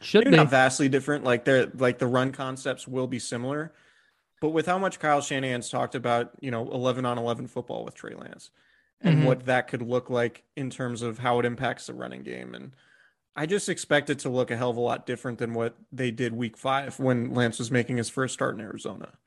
should 0.00 0.24
Maybe 0.24 0.32
be 0.32 0.36
not 0.36 0.50
vastly 0.50 0.88
different. 0.88 1.24
Like 1.24 1.44
they're 1.44 1.66
like 1.74 1.98
the 1.98 2.06
run 2.06 2.30
concepts 2.32 2.86
will 2.86 3.06
be 3.06 3.18
similar, 3.18 3.72
but 4.40 4.50
with 4.50 4.66
how 4.66 4.78
much 4.78 4.98
Kyle 4.98 5.22
Shanahan's 5.22 5.70
talked 5.70 5.94
about, 5.94 6.32
you 6.40 6.50
know, 6.50 6.70
eleven 6.70 7.06
on 7.06 7.16
eleven 7.16 7.46
football 7.46 7.84
with 7.84 7.94
Trey 7.94 8.14
Lance, 8.14 8.50
and 9.02 9.18
Mhm. 9.18 9.24
what 9.24 9.46
that 9.46 9.68
could 9.68 9.82
look 9.82 10.10
like 10.10 10.44
in 10.56 10.70
terms 10.70 11.02
of 11.02 11.18
how 11.18 11.38
it 11.40 11.44
impacts 11.46 11.86
the 11.86 11.94
running 11.94 12.22
game, 12.22 12.54
and 12.54 12.74
I 13.34 13.46
just 13.46 13.68
expect 13.68 14.10
it 14.10 14.18
to 14.20 14.28
look 14.28 14.50
a 14.50 14.56
hell 14.56 14.70
of 14.70 14.76
a 14.76 14.80
lot 14.80 15.06
different 15.06 15.38
than 15.38 15.54
what 15.54 15.76
they 15.90 16.10
did 16.10 16.32
Week 16.34 16.56
Five 16.56 16.98
when 16.98 17.32
Lance 17.34 17.58
was 17.58 17.70
making 17.70 17.96
his 17.96 18.10
first 18.10 18.34
start 18.34 18.54
in 18.54 18.60
Arizona 18.60 19.18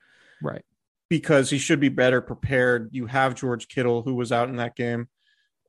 right 0.42 0.64
because 1.08 1.50
he 1.50 1.58
should 1.58 1.80
be 1.80 1.88
better 1.88 2.20
prepared. 2.20 2.90
You 2.92 3.06
have 3.06 3.34
George 3.34 3.68
Kittle, 3.68 4.02
who 4.02 4.14
was 4.14 4.32
out 4.32 4.48
in 4.48 4.56
that 4.56 4.76
game. 4.76 5.08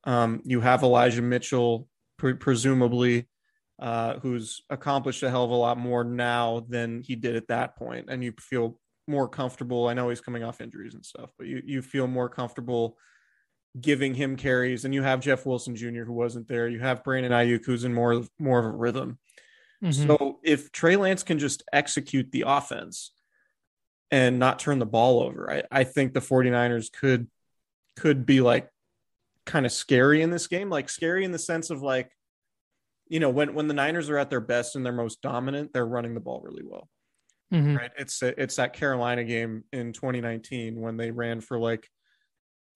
Um, 0.04 0.40
you 0.44 0.60
have 0.60 0.82
Elijah 0.82 1.22
Mitchell, 1.22 1.88
pre- 2.16 2.34
presumably, 2.34 3.28
uh, 3.78 4.18
who's 4.20 4.62
accomplished 4.70 5.22
a 5.22 5.30
hell 5.30 5.44
of 5.44 5.50
a 5.50 5.54
lot 5.54 5.78
more 5.78 6.02
now 6.04 6.60
than 6.68 7.02
he 7.02 7.14
did 7.16 7.36
at 7.36 7.48
that 7.48 7.76
point, 7.76 8.06
and 8.10 8.22
you 8.24 8.32
feel 8.40 8.80
more 9.06 9.28
comfortable. 9.28 9.88
I 9.88 9.94
know 9.94 10.08
he's 10.08 10.20
coming 10.20 10.42
off 10.44 10.60
injuries 10.60 10.94
and 10.94 11.04
stuff, 11.04 11.32
but 11.38 11.46
you 11.46 11.62
you 11.64 11.82
feel 11.82 12.06
more 12.06 12.28
comfortable 12.28 12.98
giving 13.80 14.14
him 14.14 14.36
carries. 14.36 14.84
And 14.84 14.94
you 14.94 15.02
have 15.02 15.20
Jeff 15.20 15.46
Wilson 15.46 15.76
Jr., 15.76 16.04
who 16.04 16.12
wasn't 16.12 16.48
there. 16.48 16.68
You 16.68 16.80
have 16.80 17.04
Brandon 17.04 17.32
Aiyuk, 17.32 17.64
who's 17.64 17.84
in 17.84 17.94
more 17.94 18.22
more 18.38 18.58
of 18.58 18.64
a 18.64 18.70
rhythm. 18.76 19.18
Mhm. 19.82 20.06
So 20.06 20.40
if 20.42 20.72
Trey 20.72 20.96
Lance 20.96 21.22
can 21.22 21.38
just 21.38 21.62
execute 21.72 22.30
the 22.32 22.44
offense 22.46 23.12
and 24.10 24.38
not 24.38 24.58
turn 24.58 24.78
the 24.78 24.86
ball 24.86 25.20
over, 25.20 25.50
I, 25.52 25.62
I 25.70 25.84
think 25.84 26.14
the 26.14 26.20
49ers 26.20 26.90
could 26.92 27.28
could 27.96 28.26
be 28.26 28.40
like 28.40 28.68
kind 29.46 29.66
of 29.66 29.72
scary 29.72 30.22
in 30.22 30.30
this 30.30 30.46
game, 30.46 30.70
like 30.70 30.88
scary 30.88 31.24
in 31.24 31.32
the 31.32 31.38
sense 31.38 31.70
of 31.70 31.82
like, 31.82 32.10
you 33.08 33.20
know, 33.20 33.30
when 33.30 33.54
when 33.54 33.68
the 33.68 33.74
Niners 33.74 34.10
are 34.10 34.18
at 34.18 34.30
their 34.30 34.40
best 34.40 34.76
and 34.76 34.84
they're 34.84 34.92
most 34.92 35.22
dominant, 35.22 35.72
they're 35.72 35.86
running 35.86 36.14
the 36.14 36.20
ball 36.20 36.40
really 36.42 36.64
well. 36.64 36.88
Mhm. 37.52 37.78
Right. 37.78 37.90
It's 37.96 38.22
it's 38.22 38.56
that 38.56 38.72
Carolina 38.72 39.24
game 39.24 39.64
in 39.72 39.92
2019 39.92 40.80
when 40.80 40.96
they 40.96 41.10
ran 41.10 41.40
for 41.40 41.58
like 41.58 41.88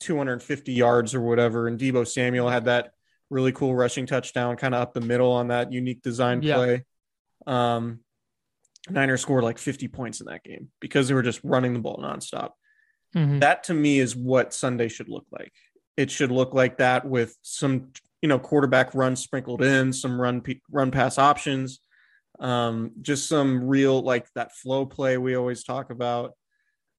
250 0.02 0.73
yards 0.73 1.14
or 1.14 1.21
whatever, 1.21 1.68
and 1.68 1.78
Deebo 1.78 2.06
Samuel 2.06 2.49
had 2.50 2.66
that 2.66 2.92
really 3.30 3.52
cool 3.52 3.75
rushing 3.75 4.04
touchdown, 4.06 4.56
kind 4.56 4.75
of 4.75 4.82
up 4.82 4.92
the 4.92 5.00
middle 5.00 5.32
on 5.32 5.49
that 5.49 5.73
unique 5.73 6.02
design 6.02 6.42
Yeah. 6.42 6.56
play. 6.56 6.85
Um, 7.47 8.00
Niners 8.90 9.23
scored 9.23 9.44
like 9.44 9.59
50 9.59 9.88
points 9.88 10.21
in 10.21 10.26
that 10.26 10.42
game 10.44 10.71
because 10.80 11.09
they 11.09 11.14
were 11.14 11.23
just 11.23 11.40
running 11.44 11.73
the 11.73 11.78
ball 11.80 11.99
nonstop. 12.02 12.50
Mhm. 13.14 13.40
That 13.40 13.64
to 13.64 13.75
me 13.75 13.99
is 14.00 14.14
what 14.16 14.52
Sunday 14.52 14.88
should 14.88 15.09
look 15.09 15.26
like. 15.30 15.52
It 15.97 16.11
should 16.11 16.30
look 16.32 16.52
like 16.52 16.78
that 16.78 17.06
with 17.06 17.37
some, 17.42 17.92
you 18.21 18.28
know, 18.28 18.38
quarterback 18.38 18.94
runs 18.94 19.21
sprinkled 19.21 19.62
in, 19.62 19.92
some 19.92 20.21
run 20.21 20.42
run 20.71 20.90
pass 20.90 21.16
options, 21.18 21.80
um, 22.40 22.92
just 23.02 23.28
some 23.28 23.64
real 23.64 24.00
like 24.02 24.26
that 24.35 24.52
flow 24.56 24.85
play 24.85 25.16
we 25.16 25.37
always 25.37 25.62
talk 25.64 25.90
about 25.90 26.32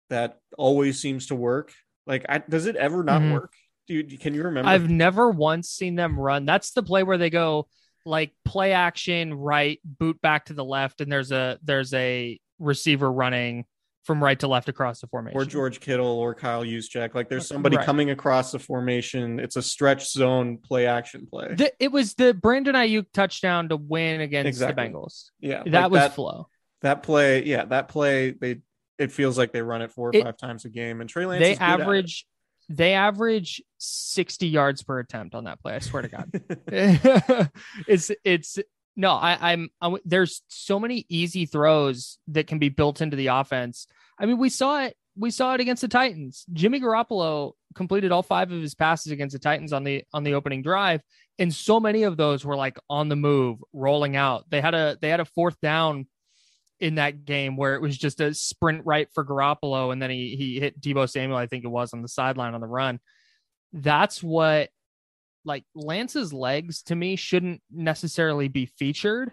that 0.09 0.39
always 0.57 0.99
seems 0.99 1.27
to 1.27 1.35
work. 1.35 1.73
Like, 2.05 2.25
I, 2.29 2.39
does 2.39 2.65
it 2.65 2.75
ever 2.75 3.03
not 3.03 3.21
Mhm. 3.21 3.33
work? 3.33 3.53
Dude, 3.87 4.17
can 4.21 4.33
you 4.33 4.43
remember? 4.43 4.69
i've 4.69 4.89
never 4.89 5.29
once 5.29 5.67
seen 5.69 5.95
them 5.95 6.17
run 6.17 6.45
that's 6.45 6.71
the 6.71 6.81
play 6.81 7.03
where 7.03 7.17
they 7.17 7.29
go 7.29 7.67
like 8.05 8.31
play 8.45 8.71
action 8.71 9.33
right 9.33 9.77
boot 9.83 10.21
back 10.21 10.45
to 10.45 10.53
the 10.53 10.63
left 10.63 11.01
and 11.01 11.11
there's 11.11 11.33
a 11.33 11.59
there's 11.63 11.93
a 11.93 12.39
receiver 12.59 13.11
running 13.11 13.65
from 14.05 14.23
right 14.23 14.39
to 14.39 14.47
left 14.47 14.69
across 14.69 15.01
the 15.01 15.07
formation 15.07 15.37
or 15.37 15.43
George 15.45 15.81
Kittle 15.81 16.05
or 16.07 16.33
Kyle 16.35 16.63
Juszczyk. 16.63 17.13
Like, 17.15 17.27
there's 17.29 17.47
somebody 17.47 17.75
Right. 17.77 17.85
coming 17.85 18.09
across 18.09 18.51
the 18.53 18.59
formation. 18.59 19.39
It's 19.39 19.55
a 19.57 19.61
stretch 19.61 20.09
zone 20.11 20.57
play 20.57 20.87
action 20.87 21.25
play. 21.25 21.53
The- 21.55 21.71
it 21.79 21.89
was 21.91 22.13
the 22.15 22.33
Brandon 22.33 22.75
Aiyuk 22.75 23.05
touchdown 23.13 23.69
to 23.69 23.77
win 23.77 24.19
against 24.21 24.47
Exactly. 24.47 24.87
the 24.87 24.93
Bengals. 24.93 25.29
yeah, 25.39 25.63
That 25.65 25.83
like 25.83 25.91
was 25.91 25.99
that, 26.01 26.15
flow. 26.15 26.47
that 26.81 27.03
play. 27.03 27.43
Yeah, 27.45 27.63
that 27.65 27.87
play. 27.87 28.31
They 28.31 28.59
it 28.97 29.11
feels 29.11 29.37
like 29.37 29.51
they 29.51 29.61
run 29.61 29.81
it 29.81 29.91
four 29.91 30.09
or 30.09 30.15
It- 30.15 30.23
five 30.23 30.37
times 30.37 30.65
a 30.65 30.69
game, 30.69 31.01
and 31.01 31.09
Trey 31.09 31.25
Lance. 31.25 31.41
They 31.41 31.51
is 31.53 31.57
good 31.59 31.63
at 31.63 31.79
it. 31.79 31.83
average 31.83 32.25
they 32.69 32.93
average 32.93 33.61
60 33.77 34.47
yards 34.47 34.83
per 34.83 34.99
attempt 34.99 35.35
on 35.35 35.43
that 35.43 35.61
play. 35.61 35.75
I 35.75 35.79
swear 35.79 36.01
to 36.03 36.07
God. 36.07 36.29
it's 37.87 38.09
it's 38.23 38.57
No, 38.95 39.11
I, 39.11 39.51
I'm, 39.51 39.69
I'm. 39.81 39.97
There's 40.05 40.41
so 40.47 40.79
many 40.79 41.05
easy 41.09 41.45
throws 41.45 42.19
that 42.29 42.47
can 42.47 42.59
be 42.59 42.69
built 42.69 43.01
into 43.01 43.17
the 43.17 43.27
offense. 43.27 43.87
I 44.17 44.25
mean, 44.25 44.37
we 44.37 44.49
saw 44.49 44.83
it. 44.85 44.95
We 45.15 45.29
saw 45.29 45.53
it 45.53 45.59
against 45.61 45.81
the 45.81 45.87
Titans. 45.87 46.45
Jimmy 46.53 46.79
Garoppolo 46.79 47.51
completed 47.75 48.11
all 48.11 48.23
five 48.23 48.51
of 48.51 48.61
his 48.61 48.75
passes 48.75 49.11
against 49.11 49.33
the 49.33 49.39
Titans 49.39 49.73
on 49.73 49.83
the 49.83 50.03
on 50.13 50.23
the 50.23 50.33
opening 50.35 50.61
drive, 50.61 51.01
and 51.37 51.53
so 51.53 51.79
many 51.79 52.03
of 52.03 52.17
those 52.17 52.45
were 52.45 52.55
like 52.55 52.77
on 52.89 53.09
the 53.09 53.15
move, 53.15 53.59
rolling 53.73 54.15
out. 54.15 54.49
They 54.49 54.61
had 54.61 54.73
a 54.73 54.97
they 55.01 55.09
had 55.09 55.19
a 55.19 55.25
fourth 55.25 55.59
down 55.61 56.07
in 56.83 56.95
that 56.95 57.23
game 57.23 57.55
where 57.55 57.75
it 57.75 57.81
was 57.81 57.97
just 57.97 58.19
a 58.19 58.33
sprint 58.33 58.85
right 58.85 59.07
for 59.13 59.23
Garoppolo, 59.23 59.93
and 59.93 60.01
then 60.01 60.09
he 60.09 60.35
he 60.35 60.59
hit 60.59 60.81
Deebo 60.81 61.09
Samuel, 61.09 61.37
I 61.37 61.47
think 61.47 61.63
it 61.63 61.69
was, 61.69 61.93
on 61.93 62.01
the 62.01 62.09
sideline 62.09 62.53
on 62.53 62.59
the 62.59 62.67
run. 62.67 62.99
That's 63.71 64.21
what 64.21 64.69
like 65.45 65.63
Lance's 65.73 66.33
legs 66.33 66.83
to 66.83 66.95
me 66.95 67.15
shouldn't 67.15 67.61
necessarily 67.71 68.49
be 68.49 68.65
featured, 68.65 69.31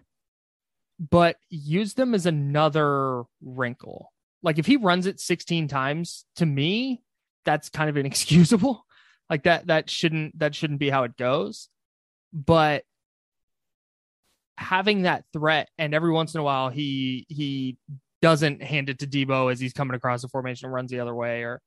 but 0.99 1.37
use 1.49 1.95
them 1.95 2.15
as 2.15 2.25
another 2.25 3.25
wrinkle. 3.43 4.13
Like 4.45 4.59
if 4.59 4.67
he 4.67 4.77
runs 4.77 5.07
it 5.07 5.19
16 5.19 5.67
times, 5.67 6.25
to 6.37 6.47
me, 6.47 7.03
that's 7.45 7.69
kind 7.69 7.91
of 7.91 7.97
inexcusable. 7.97 8.87
Like 9.29 9.45
that 9.45 9.69
that 9.69 9.89
shouldn't 9.89 10.37
that 10.41 10.57
shouldn't 10.57 10.81
be 10.81 10.91
how 10.91 11.05
it 11.05 11.17
goes. 11.17 11.69
But 12.33 12.83
having 14.61 15.03
that 15.03 15.25
threat 15.33 15.69
and 15.79 15.95
every 15.95 16.13
once 16.13 16.35
in 16.35 16.41
a 16.41 16.45
while 16.45 16.69
he 16.69 17.27
he 17.29 17.77
doesn't 18.23 18.63
hand 18.63 18.89
it 18.91 18.99
to 19.01 19.07
Deebo 19.07 19.51
as 19.51 19.59
he's 19.59 19.73
coming 19.73 19.95
across 19.97 20.21
the 20.23 20.29
formation 20.29 20.67
and 20.67 20.75
runs 20.75 20.91
the 20.91 21.01
other 21.01 21.15
way 21.15 21.43
or 21.43 21.61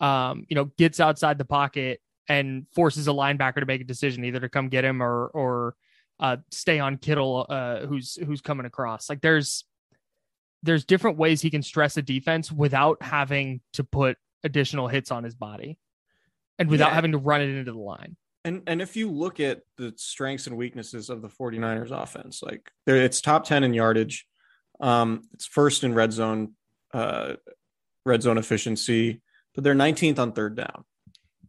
um, 0.00 0.44
you 0.48 0.56
know, 0.56 0.64
gets 0.76 0.98
outside 0.98 1.38
the 1.38 1.44
pocket 1.44 2.00
and 2.28 2.66
forces 2.74 3.06
a 3.06 3.10
linebacker 3.12 3.60
to 3.60 3.66
make 3.66 3.80
a 3.80 3.84
decision 3.84 4.24
either 4.24 4.40
to 4.40 4.48
come 4.48 4.68
get 4.68 4.84
him 4.84 5.02
or 5.02 5.26
or 5.28 5.74
uh, 6.18 6.38
stay 6.50 6.78
on 6.80 6.96
Kittle, 6.96 7.46
uh, 7.48 7.86
who's 7.86 8.16
who's 8.26 8.40
coming 8.40 8.66
across. 8.66 9.08
Like 9.08 9.20
there's 9.20 9.64
there's 10.62 10.84
different 10.84 11.18
ways 11.18 11.40
he 11.40 11.50
can 11.50 11.62
stress 11.62 11.96
a 11.96 12.02
defense 12.02 12.50
without 12.50 13.02
having 13.02 13.60
to 13.74 13.84
put 13.84 14.16
additional 14.42 14.88
hits 14.88 15.10
on 15.10 15.22
his 15.22 15.34
body, 15.34 15.78
and 16.58 16.68
without 16.68 16.88
Yeah. 16.88 16.94
having 16.94 17.12
to 17.12 17.18
run 17.18 17.40
it 17.42 17.50
into 17.50 17.72
the 17.72 17.78
line. 17.78 18.16
And 18.44 18.62
and 18.66 18.80
if 18.80 18.96
you 18.96 19.10
look 19.10 19.38
at 19.38 19.62
the 19.76 19.92
strengths 19.96 20.46
and 20.46 20.56
weaknesses 20.56 21.10
of 21.10 21.22
the 21.22 21.28
49ers 21.28 21.90
offense, 21.90 22.42
like 22.42 22.70
it's 22.86 23.20
top 23.20 23.44
10 23.44 23.64
in 23.64 23.74
yardage. 23.74 24.26
Um, 24.80 25.24
it's 25.34 25.44
first 25.44 25.84
in 25.84 25.92
red 25.92 26.12
zone, 26.12 26.54
uh, 26.94 27.34
red 28.06 28.22
zone 28.22 28.38
efficiency, 28.38 29.20
but 29.54 29.62
they're 29.62 29.74
19th 29.74 30.18
on 30.18 30.32
third 30.32 30.56
down. 30.56 30.84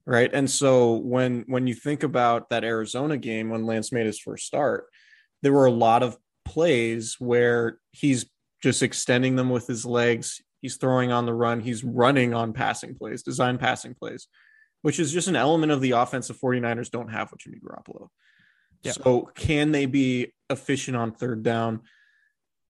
Right. 0.05 0.29
And 0.33 0.49
so 0.49 0.95
when 0.95 1.45
when 1.47 1.67
you 1.67 1.75
think 1.75 2.03
about 2.03 2.49
that 2.49 2.63
Arizona 2.63 3.17
game 3.17 3.49
when 3.49 3.65
Lance 3.65 3.91
made 3.91 4.07
his 4.07 4.19
first 4.19 4.45
start, 4.45 4.85
there 5.43 5.53
were 5.53 5.67
a 5.67 5.71
lot 5.71 6.03
of 6.03 6.17
plays 6.43 7.15
where 7.19 7.77
he's 7.91 8.25
just 8.61 8.83
extending 8.83 9.35
them 9.35 9.49
with 9.49 9.67
his 9.67 9.85
legs. 9.85 10.41
He's 10.61 10.75
throwing 10.75 11.11
on 11.11 11.25
the 11.25 11.33
run. 11.33 11.61
He's 11.61 11.83
running 11.83 12.33
on 12.33 12.51
passing 12.51 12.95
plays, 12.95 13.23
design 13.23 13.57
passing 13.57 13.93
plays 13.93 14.27
which 14.81 14.99
is 14.99 15.11
just 15.11 15.27
an 15.27 15.35
element 15.35 15.71
of 15.71 15.81
the 15.81 15.91
offense 15.91 16.27
the 16.27 16.33
49ers 16.33 16.89
don't 16.89 17.09
have 17.09 17.31
with 17.31 17.41
Jimmy 17.41 17.59
Garoppolo. 17.59 18.09
Yeah. 18.81 18.93
So 18.93 19.29
can 19.35 19.71
they 19.71 19.85
be 19.85 20.33
efficient 20.49 20.97
on 20.97 21.11
third 21.11 21.43
down? 21.43 21.81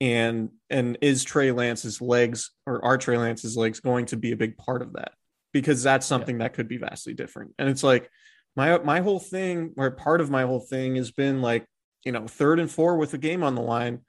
And 0.01 0.51
and 0.71 0.97
is 1.01 1.25
Trey 1.25 1.51
Lance's 1.51 2.01
legs 2.01 2.53
or 2.67 2.85
are 2.85 2.99
Trey 2.99 3.19
Lance's 3.19 3.57
legs 3.57 3.81
going 3.81 4.07
to 4.07 4.17
be 4.17 4.33
a 4.33 4.37
big 4.37 4.57
part 4.57 4.81
of 4.81 4.93
that? 4.95 5.13
Because 5.53 5.83
that's 5.83 6.07
something 6.07 6.39
that 6.39 6.55
could 6.55 6.69
be 6.69 6.77
vastly 6.77 7.15
different. 7.15 7.53
And 7.59 7.69
it's 7.69 7.83
like 7.83 8.09
my 8.55 8.79
my 8.79 9.01
whole 9.01 9.19
thing, 9.19 9.75
or 9.77 9.91
part 9.91 10.21
of 10.21 10.31
my 10.31 10.43
whole 10.43 10.61
thing 10.61 10.97
has 10.97 11.11
been 11.11 11.43
like, 11.43 11.67
you 12.05 12.13
know, 12.13 12.27
third 12.27 12.61
and 12.61 12.71
four 12.71 12.97
with 12.97 13.13
a 13.15 13.19
game 13.19 13.43
on 13.43 13.55
the 13.55 13.63
line. 13.63 14.01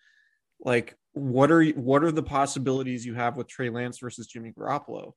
Like, 0.60 0.96
what 1.14 1.52
are 1.52 1.66
what 1.70 2.04
are 2.04 2.12
the 2.12 2.24
possibilities 2.24 3.06
you 3.06 3.16
have 3.16 3.36
with 3.36 3.48
Trey 3.48 3.70
Lance 3.70 3.98
versus 4.00 4.28
Jimmy 4.28 4.52
Garoppolo? 4.52 5.14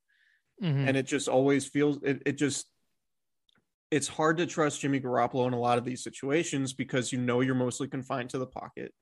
Mhm. 0.62 0.86
and 0.86 0.96
it 0.96 1.06
just 1.06 1.28
always 1.28 1.66
feels 1.66 1.98
it, 2.04 2.22
it 2.24 2.32
just 2.32 2.66
it's 3.92 4.08
hard 4.08 4.38
to 4.38 4.46
trust 4.46 4.80
Jimmy 4.80 5.00
Garoppolo 5.00 5.46
in 5.46 5.52
a 5.52 5.60
lot 5.60 5.78
of 5.78 5.84
these 5.84 6.02
situations 6.02 6.72
because 6.72 7.12
you 7.12 7.18
know 7.20 7.42
you're 7.42 7.54
mostly 7.54 7.86
confined 7.86 8.30
to 8.30 8.38
the 8.38 8.46
pocket. 8.46 8.92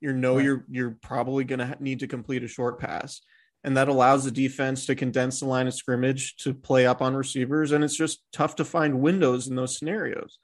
You 0.00 0.12
know 0.12 0.36
Right. 0.36 0.44
you're 0.44 0.64
you're 0.70 0.96
probably 1.02 1.44
going 1.44 1.58
to 1.58 1.76
need 1.80 2.00
to 2.00 2.06
complete 2.06 2.44
a 2.44 2.48
short 2.48 2.78
pass 2.80 3.20
and 3.64 3.76
that 3.76 3.88
allows 3.88 4.24
the 4.24 4.30
defense 4.30 4.86
to 4.86 4.94
condense 4.94 5.40
the 5.40 5.46
line 5.46 5.66
of 5.66 5.74
scrimmage 5.74 6.36
to 6.36 6.54
play 6.54 6.86
up 6.86 7.02
on 7.02 7.14
receivers 7.14 7.72
and 7.72 7.84
it's 7.84 7.96
just 7.96 8.22
tough 8.32 8.56
to 8.56 8.64
find 8.64 9.00
windows 9.00 9.48
in 9.48 9.56
those 9.56 9.76
scenarios. 9.76 10.38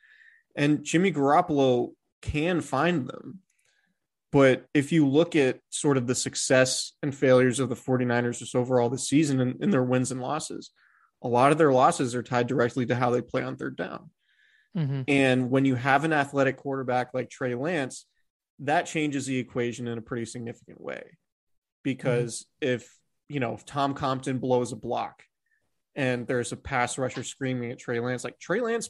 And 0.55 0.85
Jimmy 0.85 1.13
Garoppolo 1.13 1.93
can 2.23 2.61
find 2.61 3.07
them. 3.07 3.41
But 4.33 4.67
if 4.75 4.93
you 4.93 5.07
look 5.07 5.37
at 5.37 5.61
sort 5.71 5.97
of 5.97 6.07
the 6.07 6.15
success 6.15 6.93
and 7.03 7.15
failures 7.15 7.61
of 7.61 7.69
the 7.69 7.77
49ers 7.77 8.41
just 8.41 8.57
overall 8.57 8.91
this 8.91 9.09
season 9.09 9.41
and, 9.41 9.63
and 9.63 9.73
their 9.73 9.83
wins 9.85 10.11
and 10.11 10.21
losses, 10.21 10.73
a 11.27 11.29
lot 11.29 11.51
of 11.51 11.59
their 11.59 11.73
losses 11.73 12.15
are 12.15 12.23
tied 12.23 12.47
directly 12.47 12.87
to 12.87 12.95
how 12.95 13.11
they 13.11 13.21
play 13.21 13.43
on 13.43 13.57
third 13.57 13.77
down. 13.77 14.11
Mhm. 14.77 15.05
And 15.09 15.51
when 15.51 15.65
you 15.65 15.75
have 15.75 16.05
an 16.05 16.13
athletic 16.13 16.57
quarterback 16.57 17.13
like 17.13 17.29
Trey 17.29 17.57
Lance, 17.57 18.07
that 18.61 18.87
changes 18.87 19.27
the 19.27 19.39
equation 19.39 19.89
in 19.89 19.99
a 19.99 20.03
pretty 20.03 20.25
significant 20.25 20.81
way. 20.81 21.19
Because 21.83 22.47
if, 22.61 22.97
you 23.29 23.41
know, 23.41 23.55
if 23.55 23.65
Tom 23.67 23.95
Compton 23.95 24.39
blows 24.39 24.71
a 24.73 24.77
block 24.77 25.25
and 25.97 26.27
there's 26.27 26.53
a 26.53 26.57
pass 26.57 26.97
rusher 26.97 27.25
screaming 27.25 27.73
at 27.73 27.79
Trey 27.79 27.99
Lance, 27.99 28.23
like 28.23 28.39
Trey 28.39 28.61
Lance 28.61 28.89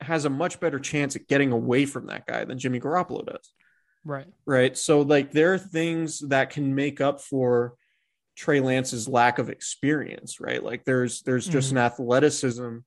has 0.00 0.24
a 0.24 0.30
much 0.30 0.60
better 0.60 0.78
chance 0.78 1.14
at 1.14 1.26
getting 1.26 1.52
away 1.52 1.84
from 1.84 2.06
that 2.06 2.26
guy 2.26 2.44
than 2.44 2.58
Jimmy 2.58 2.80
Garoppolo 2.80 3.26
does 3.26 3.52
Right. 4.04 4.28
right? 4.46 4.78
So 4.78 5.02
like 5.02 5.32
there 5.32 5.52
are 5.52 5.58
things 5.58 6.20
that 6.28 6.50
can 6.50 6.74
make 6.74 7.00
up 7.02 7.20
for 7.20 7.74
Trey 8.38 8.60
Lance's 8.60 9.08
lack 9.08 9.40
of 9.40 9.50
experience, 9.50 10.38
right? 10.38 10.62
Like 10.62 10.84
there's 10.84 11.22
there's 11.22 11.44
just 11.48 11.72
an 11.72 11.78
athleticism 11.78 12.78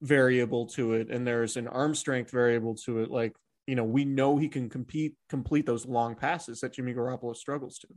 variable 0.00 0.66
to 0.68 0.94
it, 0.94 1.10
and 1.10 1.26
there's 1.26 1.58
an 1.58 1.68
arm 1.68 1.94
strength 1.94 2.30
variable 2.30 2.74
to 2.86 3.00
it. 3.00 3.10
Like 3.10 3.36
you 3.66 3.74
know, 3.76 3.84
we 3.84 4.06
know 4.06 4.38
he 4.38 4.48
can 4.48 4.70
compete 4.70 5.14
complete 5.28 5.66
those 5.66 5.84
long 5.84 6.14
passes 6.14 6.60
that 6.60 6.72
Jimmy 6.72 6.94
Garoppolo 6.94 7.36
struggles 7.36 7.78
to. 7.80 7.88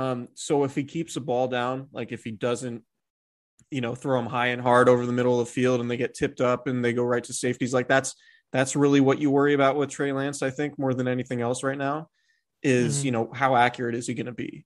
Um, 0.00 0.28
so 0.34 0.64
if 0.64 0.74
he 0.74 0.84
keeps 0.84 1.14
the 1.14 1.20
ball 1.20 1.48
down, 1.48 1.88
like 1.92 2.12
if 2.12 2.24
he 2.24 2.30
doesn't, 2.30 2.82
you 3.70 3.82
know, 3.82 3.94
throw 3.94 4.18
them 4.18 4.30
high 4.30 4.48
and 4.48 4.62
hard 4.62 4.88
over 4.88 5.04
the 5.04 5.12
middle 5.12 5.38
of 5.38 5.46
the 5.46 5.52
field 5.52 5.80
and 5.82 5.90
they 5.90 5.98
get 5.98 6.14
tipped 6.14 6.40
up 6.40 6.66
and 6.66 6.82
they 6.82 6.94
go 6.94 7.02
right 7.04 7.24
to 7.24 7.32
safeties, 7.34 7.74
like 7.74 7.88
that's 7.88 8.14
that's 8.52 8.74
really 8.74 9.00
what 9.00 9.20
you 9.20 9.30
worry 9.30 9.52
about 9.52 9.76
with 9.76 9.90
Trey 9.90 10.12
Lance, 10.12 10.40
I 10.42 10.48
think, 10.50 10.78
more 10.78 10.94
than 10.94 11.08
anything 11.08 11.42
else 11.42 11.62
right 11.62 11.78
now, 11.78 12.08
is 12.62 13.00
Mhm. 13.00 13.04
you 13.04 13.10
know, 13.12 13.30
how 13.34 13.54
accurate 13.54 13.94
is 13.94 14.06
he 14.06 14.14
going 14.14 14.26
to 14.26 14.32
be? 14.32 14.64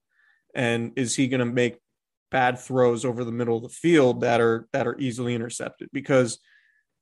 And 0.54 0.92
is 0.96 1.16
he 1.16 1.28
going 1.28 1.40
to 1.40 1.46
make 1.46 1.78
bad 2.30 2.58
throws 2.58 3.04
over 3.04 3.24
the 3.24 3.32
middle 3.32 3.56
of 3.56 3.62
the 3.62 3.68
field 3.68 4.20
that 4.22 4.40
are 4.40 4.68
that 4.72 4.86
are 4.86 4.98
easily 4.98 5.34
intercepted? 5.34 5.88
Because 5.92 6.38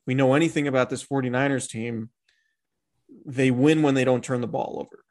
we 0.06 0.14
know 0.14 0.34
anything 0.34 0.66
about 0.66 0.90
this 0.90 1.04
49ers 1.04 1.68
team, 1.68 2.10
they 3.24 3.50
win 3.50 3.82
when 3.82 3.94
they 3.94 4.04
don't 4.04 4.24
turn 4.24 4.40
the 4.40 4.46
ball 4.46 4.78
over. 4.80 5.04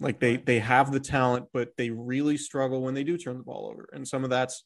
Like 0.00 0.20
they 0.20 0.36
they 0.36 0.58
have 0.58 0.92
the 0.92 1.00
talent, 1.00 1.46
but 1.52 1.70
they 1.76 1.90
really 1.90 2.36
struggle 2.36 2.82
when 2.82 2.94
they 2.94 3.04
do 3.04 3.16
turn 3.16 3.38
the 3.38 3.44
ball 3.44 3.68
over. 3.70 3.88
And 3.92 4.06
some 4.06 4.24
of 4.24 4.30
that's 4.30 4.64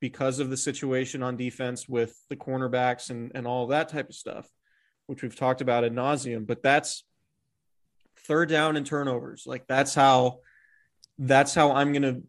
because 0.00 0.38
of 0.38 0.50
the 0.50 0.56
situation 0.56 1.22
on 1.22 1.36
defense 1.36 1.88
with 1.88 2.16
the 2.28 2.36
cornerbacks 2.36 3.10
and, 3.10 3.32
and 3.34 3.46
all 3.46 3.66
that 3.68 3.88
type 3.88 4.08
of 4.08 4.14
stuff, 4.14 4.48
which 5.06 5.22
we've 5.22 5.34
talked 5.34 5.60
about 5.60 5.84
ad 5.84 5.92
nauseum. 5.92 6.46
But 6.46 6.62
that's 6.62 7.04
third 8.20 8.48
down 8.48 8.76
and 8.76 8.86
turnovers. 8.86 9.44
Like 9.46 9.66
that's 9.66 9.94
how 9.94 10.40
that's 11.18 11.54
how 11.54 11.72
I'm 11.72 11.92
gonna 11.92 12.20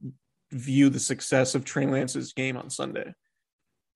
view 0.51 0.89
the 0.89 0.99
success 0.99 1.55
of 1.55 1.65
Trey 1.65 1.85
Lance's 1.85 2.33
game 2.33 2.57
on 2.57 2.69
Sunday. 2.69 3.13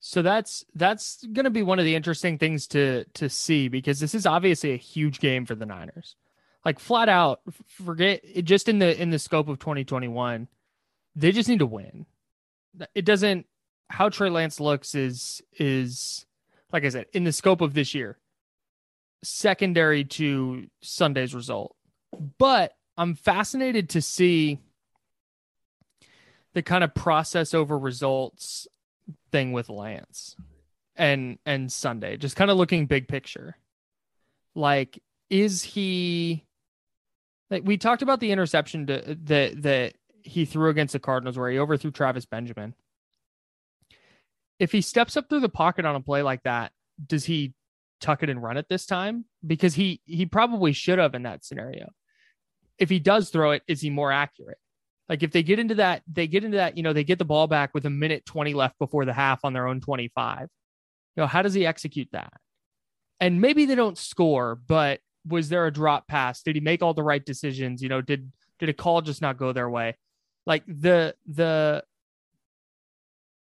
So 0.06 0.21
that's 0.21 0.65
that's 0.75 1.23
going 1.32 1.45
to 1.45 1.49
be 1.49 1.63
one 1.63 1.79
of 1.79 1.86
the 1.86 1.95
interesting 1.95 2.38
things 2.38 2.67
to 2.67 3.06
to 3.13 3.29
see 3.29 3.69
because 3.69 4.01
this 4.01 4.13
is 4.13 4.25
obviously 4.25 4.73
a 4.73 4.77
huge 4.77 5.21
game 5.21 5.45
for 5.45 5.56
the 5.56 5.65
Niners. 5.65 6.17
Like 6.65 6.79
flat 6.79 7.08
out, 7.08 7.39
forget 7.69 8.21
just 8.43 8.67
in 8.67 8.79
the 8.79 9.01
in 9.01 9.12
the 9.12 9.19
scope 9.19 9.47
of 9.47 9.60
2021, 9.60 10.49
they 11.15 11.32
just 11.32 11.47
need 11.47 11.60
to 11.60 11.65
win. 11.65 12.06
It 12.93 13.06
doesn't 13.06 13.45
how 13.89 14.10
Trey 14.10 14.29
Lance 14.29 14.60
looks 14.60 14.93
is 14.93 15.41
is 15.58 16.25
like 16.73 16.84
I 16.84 16.89
said 16.89 17.06
in 17.13 17.23
the 17.23 17.32
scope 17.32 17.62
of 17.62 17.73
this 17.73 17.95
year, 17.95 18.17
secondary 19.23 20.03
to 20.03 20.67
Sunday's 20.82 21.34
result. 21.34 21.77
But 22.38 22.73
I'm 22.97 23.15
fascinated 23.15 23.91
to 23.91 24.01
see 24.01 24.60
the 26.53 26.61
kind 26.61 26.83
of 26.83 26.93
process 26.93 27.53
over 27.53 27.77
results 27.77 28.67
thing 29.31 29.51
with 29.51 29.69
Lance 29.69 30.35
and 30.95 31.39
and 31.45 31.71
Sunday. 31.71 32.17
Just 32.17 32.35
kind 32.35 32.51
of 32.51 32.57
looking 32.57 32.85
big 32.85 33.07
picture. 33.07 33.57
Like 34.55 35.01
is 35.29 35.63
he 35.63 36.45
like 37.49 37.63
we 37.65 37.77
talked 37.77 38.01
about 38.01 38.19
the 38.19 38.31
interception 38.31 38.87
to, 38.87 39.17
that 39.25 39.61
that 39.63 39.93
he 40.21 40.45
threw 40.45 40.69
against 40.69 40.93
the 40.93 40.99
Cardinals 40.99 41.37
where 41.37 41.49
he 41.49 41.59
overthrew 41.59 41.91
Travis 41.91 42.25
Benjamin. 42.25 42.75
If 44.59 44.71
he 44.71 44.81
steps 44.81 45.17
up 45.17 45.27
through 45.27 45.41
the 45.41 45.49
pocket 45.49 45.85
on 45.85 45.95
a 45.95 46.01
play 46.01 46.21
like 46.21 46.43
that, 46.43 46.71
does 47.05 47.25
he 47.25 47.53
tuck 47.99 48.23
it 48.23 48.29
and 48.29 48.41
run 48.41 48.57
it 48.57 48.67
this 48.69 48.85
time? 48.85 49.25
Because 49.45 49.73
he 49.73 50.01
he 50.05 50.25
probably 50.25 50.71
should 50.73 50.99
have 50.99 51.15
in 51.15 51.23
that 51.23 51.43
scenario. 51.43 51.89
if 52.77 52.89
he 52.89 52.99
does 52.99 53.29
throw 53.29 53.51
it, 53.51 53.63
is 53.67 53.81
he 53.81 53.89
more 53.89 54.11
accurate? 54.11 54.57
Like 55.09 55.23
if 55.23 55.31
they 55.31 55.43
get 55.43 55.59
into 55.59 55.75
that, 55.75 56.01
they 56.11 56.27
get 56.27 56.43
into 56.43 56.57
that, 56.57 56.77
you 56.77 56.83
know, 56.83 56.93
they 56.93 57.03
get 57.03 57.19
the 57.19 57.25
ball 57.25 57.47
back 57.47 57.73
with 57.73 57.85
a 57.85 57.89
minute 57.89 58.25
20 58.25 58.53
left 58.53 58.79
before 58.79 59.05
the 59.05 59.13
half 59.13 59.41
on 59.43 59.53
their 59.53 59.67
own 59.67 59.81
25. 59.81 60.41
You 60.41 60.47
know, 61.17 61.27
how 61.27 61.41
does 61.41 61.53
he 61.53 61.65
execute 61.65 62.07
that? 62.13 62.33
And 63.19 63.41
maybe 63.41 63.65
they 63.65 63.75
don't 63.75 63.97
score, 63.97 64.55
but 64.55 64.99
was 65.27 65.49
there 65.49 65.65
a 65.65 65.71
drop 65.71 66.07
pass? 66.07 66.41
Did 66.41 66.55
he 66.55 66.61
make 66.61 66.81
all 66.81 66.93
the 66.93 67.03
right 67.03 67.23
decisions? 67.23 67.81
You 67.81 67.89
know, 67.89 68.01
did 68.01 68.31
did 68.59 68.69
a 68.69 68.73
call 68.73 69.01
just 69.01 69.21
not 69.21 69.37
go 69.37 69.53
their 69.53 69.69
way? 69.69 69.95
Like 70.45 70.63
the 70.67 71.15
the 71.27 71.83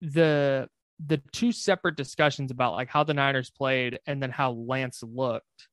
the 0.01 0.69
the 1.05 1.21
two 1.33 1.53
separate 1.53 1.97
discussions 1.97 2.51
about 2.51 2.75
like 2.75 2.89
how 2.89 3.05
the 3.05 3.15
Niners 3.15 3.51
played 3.51 4.01
and 4.07 4.23
then 4.23 4.31
how 4.31 4.53
Lance 4.53 5.03
looked 5.03 5.69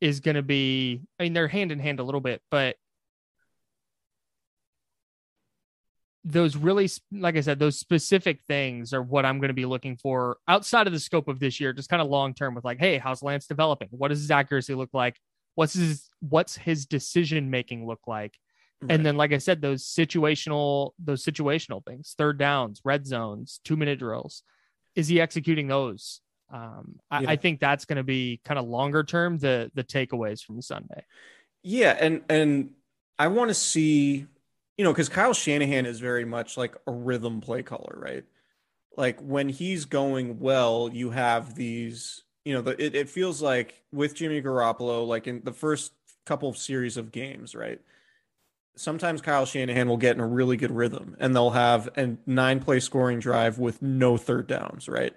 is 0.00 0.20
going 0.20 0.36
to 0.36 0.42
be 0.42 1.02
I 1.18 1.24
mean 1.24 1.32
they're 1.32 1.48
hand 1.48 1.72
in 1.72 1.78
hand 1.78 2.00
a 2.00 2.04
little 2.04 2.20
bit, 2.20 2.42
but 2.50 2.76
those 6.24 6.56
really 6.56 6.88
like 7.12 7.36
I 7.36 7.42
said 7.42 7.58
those 7.58 7.78
specific 7.78 8.40
things 8.46 8.94
are 8.94 9.02
what 9.02 9.26
I'm 9.26 9.38
going 9.38 9.48
to 9.48 9.54
be 9.54 9.66
looking 9.66 9.96
for 9.96 10.38
outside 10.48 10.86
of 10.86 10.92
the 10.92 11.00
scope 11.00 11.28
of 11.28 11.38
this 11.38 11.60
year, 11.60 11.72
just 11.72 11.90
kind 11.90 12.00
of 12.00 12.08
long 12.08 12.34
term 12.34 12.54
with 12.54 12.64
like, 12.64 12.78
hey, 12.78 12.98
how's 12.98 13.22
Lance 13.22 13.46
developing? 13.46 13.88
What 13.90 14.08
does 14.08 14.20
his 14.20 14.30
accuracy 14.30 14.74
look 14.74 14.90
like? 14.92 15.18
What's 15.54 15.74
his 15.74 16.08
what's 16.20 16.56
his 16.56 16.86
decision 16.86 17.50
making 17.50 17.86
look 17.86 18.00
like? 18.06 18.34
Right. 18.80 18.92
And 18.92 19.06
then, 19.06 19.16
like 19.16 19.32
I 19.32 19.38
said, 19.38 19.60
those 19.60 19.84
situational 19.84 20.92
those 20.98 21.24
situational 21.24 21.84
things, 21.84 22.14
third 22.16 22.38
downs, 22.38 22.80
red 22.84 23.06
zones, 23.06 23.60
two 23.64 23.76
minute 23.76 23.98
drills. 23.98 24.42
Is 24.94 25.08
he 25.08 25.20
executing 25.20 25.68
those? 25.68 26.20
Um, 26.52 27.00
I, 27.10 27.22
yeah. 27.22 27.30
I 27.30 27.36
think 27.36 27.60
that's 27.60 27.84
going 27.84 27.96
to 27.96 28.04
be 28.04 28.40
kind 28.44 28.58
of 28.58 28.66
longer 28.66 29.02
term 29.02 29.38
the 29.38 29.70
the 29.74 29.84
takeaways 29.84 30.42
from 30.42 30.62
Sunday. 30.62 31.04
Yeah, 31.62 31.96
and 31.98 32.22
and 32.28 32.70
I 33.18 33.28
want 33.28 33.48
to 33.48 33.54
see, 33.54 34.26
you 34.76 34.84
know, 34.84 34.92
because 34.92 35.08
Kyle 35.08 35.34
Shanahan 35.34 35.86
is 35.86 36.00
very 36.00 36.24
much 36.24 36.56
like 36.56 36.76
a 36.86 36.92
rhythm 36.92 37.40
play 37.40 37.62
caller, 37.62 37.96
right? 37.96 38.24
Like 38.96 39.20
when 39.20 39.48
he's 39.48 39.84
going 39.84 40.38
well, 40.40 40.90
you 40.92 41.10
have 41.10 41.54
these, 41.54 42.22
you 42.44 42.54
know, 42.54 42.62
the, 42.62 42.82
it, 42.82 42.94
it 42.94 43.08
feels 43.08 43.42
like 43.42 43.82
with 43.92 44.14
Jimmy 44.14 44.40
Garoppolo, 44.42 45.06
like 45.06 45.26
in 45.26 45.42
the 45.44 45.52
first 45.52 45.92
couple 46.26 46.48
of 46.48 46.56
series 46.56 46.96
of 46.96 47.12
games, 47.12 47.54
right? 47.54 47.80
sometimes 48.76 49.20
Kyle 49.20 49.46
Shanahan 49.46 49.88
will 49.88 49.96
get 49.96 50.16
in 50.16 50.20
a 50.20 50.26
really 50.26 50.56
good 50.56 50.70
rhythm 50.70 51.16
and 51.20 51.34
they'll 51.34 51.50
have 51.50 51.88
a 51.96 52.16
nine 52.26 52.60
play 52.60 52.80
scoring 52.80 53.20
drive 53.20 53.58
with 53.58 53.82
no 53.82 54.16
third 54.16 54.46
downs, 54.46 54.88
right? 54.88 55.14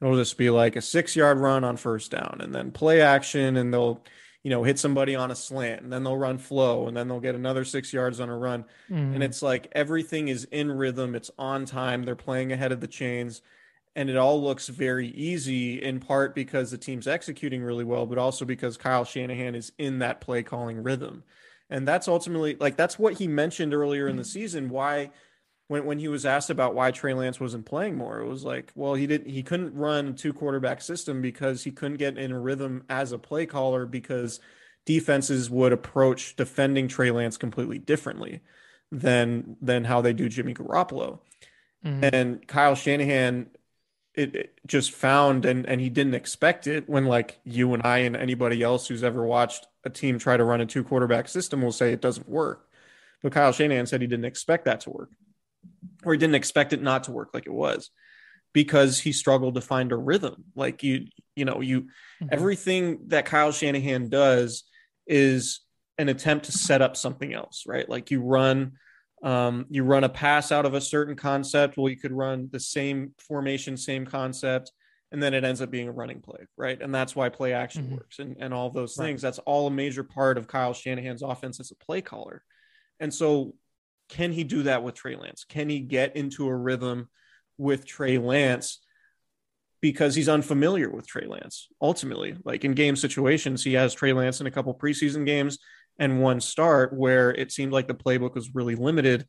It'll 0.00 0.16
just 0.16 0.36
be 0.36 0.50
like 0.50 0.76
a 0.76 0.82
six 0.82 1.16
yard 1.16 1.38
run 1.38 1.64
on 1.64 1.76
first 1.76 2.10
down 2.10 2.38
and 2.40 2.54
then 2.54 2.70
play 2.70 3.00
action 3.00 3.56
and 3.56 3.72
they'll, 3.72 4.02
you 4.46 4.50
know, 4.50 4.62
hit 4.62 4.78
somebody 4.78 5.16
on 5.16 5.32
a 5.32 5.34
slant 5.34 5.82
and 5.82 5.92
then 5.92 6.04
they'll 6.04 6.16
run 6.16 6.38
flow 6.38 6.86
and 6.86 6.96
then 6.96 7.08
they'll 7.08 7.18
get 7.18 7.34
another 7.34 7.64
six 7.64 7.92
yards 7.92 8.20
on 8.20 8.28
a 8.28 8.38
run. 8.38 8.64
Mm. 8.88 9.16
And 9.16 9.24
it's 9.24 9.42
like 9.42 9.66
everything 9.72 10.28
is 10.28 10.44
in 10.52 10.70
rhythm, 10.70 11.16
it's 11.16 11.32
on 11.36 11.64
time, 11.64 12.04
they're 12.04 12.14
playing 12.14 12.52
ahead 12.52 12.70
of 12.70 12.80
the 12.80 12.86
chains. 12.86 13.42
And 13.96 14.08
it 14.08 14.16
all 14.16 14.40
looks 14.40 14.68
very 14.68 15.08
easy 15.08 15.82
in 15.82 15.98
part 15.98 16.32
because 16.32 16.70
the 16.70 16.78
team's 16.78 17.08
executing 17.08 17.60
really 17.60 17.82
well, 17.82 18.06
but 18.06 18.18
also 18.18 18.44
because 18.44 18.76
Kyle 18.76 19.04
Shanahan 19.04 19.56
is 19.56 19.72
in 19.78 19.98
that 19.98 20.20
play 20.20 20.44
calling 20.44 20.80
rhythm. 20.80 21.24
And 21.68 21.88
that's 21.88 22.06
ultimately 22.06 22.54
like 22.54 22.76
that's 22.76 23.00
what 23.00 23.14
he 23.14 23.26
mentioned 23.26 23.74
earlier 23.74 24.06
in 24.06 24.14
the 24.14 24.24
season. 24.24 24.70
Why 24.70 25.10
when 25.68 25.84
when 25.84 25.98
he 25.98 26.08
was 26.08 26.24
asked 26.24 26.50
about 26.50 26.74
why 26.74 26.90
Trey 26.90 27.14
Lance 27.14 27.40
wasn't 27.40 27.66
playing 27.66 27.96
more, 27.96 28.20
it 28.20 28.26
was 28.26 28.44
like, 28.44 28.72
well, 28.74 28.94
he 28.94 29.06
didn't 29.06 29.28
he 29.28 29.42
couldn't 29.42 29.74
run 29.74 30.14
two 30.14 30.32
quarterback 30.32 30.80
system 30.80 31.20
because 31.20 31.64
he 31.64 31.70
couldn't 31.70 31.96
get 31.96 32.18
in 32.18 32.32
a 32.32 32.38
rhythm 32.38 32.84
as 32.88 33.12
a 33.12 33.18
play 33.18 33.46
caller 33.46 33.86
because 33.86 34.40
defenses 34.84 35.50
would 35.50 35.72
approach 35.72 36.36
defending 36.36 36.88
Trey 36.88 37.10
Lance 37.10 37.36
completely 37.36 37.78
differently 37.78 38.40
than 38.92 39.56
than 39.60 39.84
how 39.84 40.00
they 40.00 40.12
do 40.12 40.28
Jimmy 40.28 40.54
Garoppolo. 40.54 41.20
Mm-hmm. 41.84 42.04
And 42.12 42.46
Kyle 42.46 42.74
Shanahan 42.74 43.48
it, 44.16 44.34
it, 44.34 44.60
just 44.66 44.92
found 44.92 45.44
and 45.44 45.66
and 45.66 45.80
he 45.80 45.90
didn't 45.90 46.14
expect 46.14 46.66
it 46.66 46.88
when 46.88 47.04
like 47.04 47.38
you 47.44 47.74
and 47.74 47.86
I 47.86 47.98
and 47.98 48.16
anybody 48.16 48.62
else 48.62 48.88
who's 48.88 49.04
ever 49.04 49.24
watched 49.24 49.66
a 49.84 49.90
team 49.90 50.18
try 50.18 50.36
to 50.36 50.44
run 50.44 50.60
a 50.60 50.66
two 50.66 50.82
quarterback 50.82 51.28
system 51.28 51.62
will 51.62 51.72
say 51.72 51.92
it 51.92 52.00
doesn't 52.00 52.28
work. 52.28 52.68
But 53.22 53.32
Kyle 53.32 53.52
Shanahan 53.52 53.86
said 53.86 54.00
he 54.00 54.06
didn't 54.06 54.24
expect 54.24 54.64
that 54.64 54.80
to 54.80 54.90
work, 54.90 55.10
or 56.06 56.12
he 56.12 56.18
didn't 56.18 56.36
expect 56.36 56.72
it 56.72 56.80
not 56.80 57.04
to 57.04 57.12
work 57.12 57.30
like 57.34 57.44
it 57.46 57.52
was, 57.52 57.90
because 58.54 58.98
he 58.98 59.12
struggled 59.12 59.56
to 59.56 59.60
find 59.60 59.92
a 59.92 59.96
rhythm. 59.96 60.44
Like 60.54 60.82
you, 60.82 61.08
you 61.34 61.44
know, 61.44 61.60
you 61.60 61.82
mm-hmm. 61.82 62.28
everything 62.30 63.00
that 63.08 63.26
Kyle 63.26 63.52
Shanahan 63.52 64.08
does 64.08 64.64
is 65.06 65.60
an 65.98 66.08
attempt 66.08 66.46
to 66.46 66.52
set 66.52 66.80
up 66.80 66.96
something 66.96 67.34
else, 67.34 67.64
right? 67.66 67.88
Like 67.88 68.10
you 68.10 68.22
run 68.22 68.72
um, 69.22 69.66
you 69.70 69.82
run 69.82 70.04
a 70.04 70.08
pass 70.08 70.52
out 70.52 70.66
of 70.66 70.74
a 70.74 70.80
certain 70.80 71.16
concept. 71.16 71.76
Well, 71.76 71.88
you 71.88 71.96
could 71.96 72.12
run 72.12 72.48
the 72.52 72.60
same 72.60 73.12
formation, 73.18 73.76
same 73.76 74.06
concept, 74.06 74.70
and 75.10 75.22
then 75.22 75.34
it 75.34 75.42
ends 75.42 75.60
up 75.60 75.70
being 75.70 75.88
a 75.88 75.92
running 75.92 76.20
play, 76.20 76.46
right? 76.56 76.80
And 76.80 76.94
that's 76.94 77.16
why 77.16 77.28
play 77.28 77.52
action 77.52 77.84
mm-hmm. 77.84 77.96
works 77.96 78.18
and, 78.18 78.36
and 78.38 78.54
all 78.54 78.70
those 78.70 78.94
things. 78.94 79.22
Right. 79.22 79.28
That's 79.28 79.38
all 79.40 79.66
a 79.66 79.70
major 79.70 80.04
part 80.04 80.38
of 80.38 80.46
Kyle 80.46 80.74
Shanahan's 80.74 81.22
offense 81.22 81.60
as 81.60 81.70
a 81.70 81.84
play 81.84 82.02
caller. 82.02 82.42
And 83.00 83.12
so, 83.12 83.54
can 84.08 84.32
he 84.32 84.44
do 84.44 84.64
that 84.64 84.82
with 84.82 84.94
Trey 84.94 85.16
Lance? 85.16 85.44
Can 85.44 85.68
he 85.68 85.80
get 85.80 86.16
into 86.16 86.46
a 86.48 86.54
rhythm 86.54 87.08
with 87.58 87.86
Trey 87.86 88.18
Lance? 88.18 88.80
Because 89.80 90.14
he's 90.14 90.28
unfamiliar 90.28 90.90
with 90.90 91.06
Trey 91.06 91.26
Lance. 91.26 91.68
Ultimately, 91.80 92.36
like 92.44 92.64
in 92.64 92.72
game 92.72 92.96
situations, 92.96 93.62
he 93.62 93.74
has 93.74 93.94
Trey 93.94 94.12
Lance 94.12 94.40
in 94.40 94.46
a 94.46 94.50
couple 94.50 94.74
preseason 94.74 95.26
games 95.26 95.58
and 95.98 96.20
one 96.20 96.40
start 96.40 96.92
where 96.92 97.30
it 97.30 97.52
seemed 97.52 97.72
like 97.72 97.88
the 97.88 97.94
playbook 97.94 98.34
was 98.34 98.54
really 98.54 98.74
limited 98.74 99.26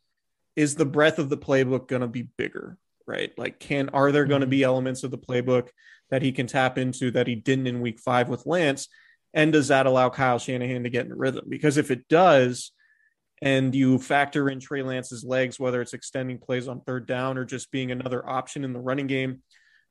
is 0.55 0.75
the 0.75 0.85
breadth 0.85 1.19
of 1.19 1.29
the 1.29 1.37
playbook 1.37 1.87
going 1.87 2.01
to 2.01 2.07
be 2.07 2.29
bigger 2.37 2.77
right 3.05 3.31
like 3.37 3.59
can 3.59 3.89
are 3.89 4.11
there 4.11 4.25
going 4.25 4.41
to 4.41 4.47
be 4.47 4.59
mm-hmm. 4.59 4.65
elements 4.65 5.03
of 5.03 5.11
the 5.11 5.17
playbook 5.17 5.69
that 6.09 6.21
he 6.21 6.31
can 6.31 6.47
tap 6.47 6.77
into 6.77 7.11
that 7.11 7.27
he 7.27 7.35
didn't 7.35 7.67
in 7.67 7.81
week 7.81 7.99
five 7.99 8.29
with 8.29 8.45
lance 8.45 8.87
and 9.33 9.53
does 9.53 9.69
that 9.69 9.85
allow 9.85 10.09
kyle 10.09 10.39
shanahan 10.39 10.83
to 10.83 10.89
get 10.89 11.05
in 11.05 11.13
rhythm 11.13 11.45
because 11.47 11.77
if 11.77 11.91
it 11.91 12.07
does 12.07 12.71
and 13.41 13.75
you 13.75 13.99
factor 13.99 14.49
in 14.49 14.59
trey 14.59 14.81
lance's 14.81 15.23
legs 15.23 15.59
whether 15.59 15.81
it's 15.81 15.93
extending 15.93 16.37
plays 16.37 16.67
on 16.67 16.81
third 16.81 17.05
down 17.05 17.37
or 17.37 17.45
just 17.45 17.71
being 17.71 17.91
another 17.91 18.27
option 18.27 18.63
in 18.63 18.73
the 18.73 18.79
running 18.79 19.07
game 19.07 19.41